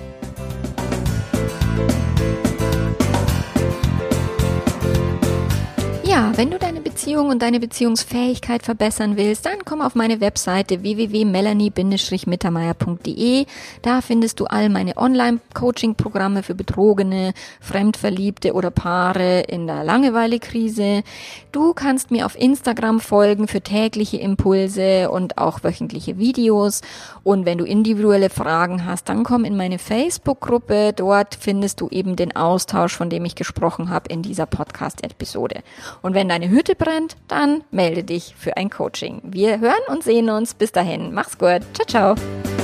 Ja, 6.15 6.31
wenn 6.37 6.53
du 6.53 6.61
deine 6.61 6.81
Beziehung 6.81 7.29
und 7.29 7.43
deine 7.43 7.59
Beziehungsfähigkeit 7.59 8.63
verbessern 8.63 9.17
willst, 9.17 9.47
dann 9.47 9.65
komm 9.65 9.81
auf 9.81 9.97
meine 9.97 10.21
Webseite 10.21 10.85
www.melanie-mittermeier.de. 10.85 13.47
Da 13.83 14.01
findest 14.01 14.39
du 14.39 14.45
all 14.45 14.69
meine 14.69 14.97
Online-Coaching-Programme 14.97 16.45
für 16.45 16.55
Betrogene, 16.55 17.35
Fremdverliebte 17.61 18.53
oder 18.53 18.71
Paare 18.71 19.41
in 19.41 19.67
der 19.67 19.83
Langeweile-Krise. 19.83 21.03
Du 21.51 21.75
kannst 21.75 22.13
mir 22.13 22.27
auf 22.27 22.39
Instagram 22.39 23.01
folgen 23.01 23.49
für 23.49 23.61
tägliche 23.61 24.19
Impulse 24.19 25.11
und 25.11 25.37
auch 25.37 25.65
wöchentliche 25.65 26.17
Videos. 26.17 26.83
Und 27.25 27.45
wenn 27.45 27.59
du 27.59 27.65
individuelle 27.65 28.31
Fragen 28.31 28.85
hast, 28.85 29.09
dann 29.09 29.25
komm 29.25 29.45
in 29.45 29.57
meine 29.57 29.81
Facebook-Gruppe. 29.81 30.93
Dort 30.95 31.35
findest 31.35 31.81
du 31.81 31.89
eben 31.89 32.15
den 32.15 32.37
Austausch, 32.37 32.95
von 32.95 33.11
dem 33.11 33.25
ich 33.25 33.35
gesprochen 33.35 33.91
habe 33.91 34.11
in 34.11 34.23
dieser 34.23 34.47
Podcast-Episode. 34.47 35.65
Und 36.05 36.13
wenn 36.13 36.29
deine 36.29 36.51
Hütte 36.51 36.75
brennt, 36.75 37.17
dann 37.29 37.65
melde 37.71 38.05
dich 38.05 38.35
für 38.37 38.59
ein 38.59 38.69
Coaching. 38.69 39.23
Wir 39.25 39.61
hören 39.61 39.81
und 39.89 40.05
sehen 40.05 40.29
uns. 40.29 40.53
Bis 40.53 40.71
dahin. 40.71 41.15
Mach's 41.15 41.39
gut. 41.39 41.63
Ciao, 41.73 42.15
ciao. 42.15 42.64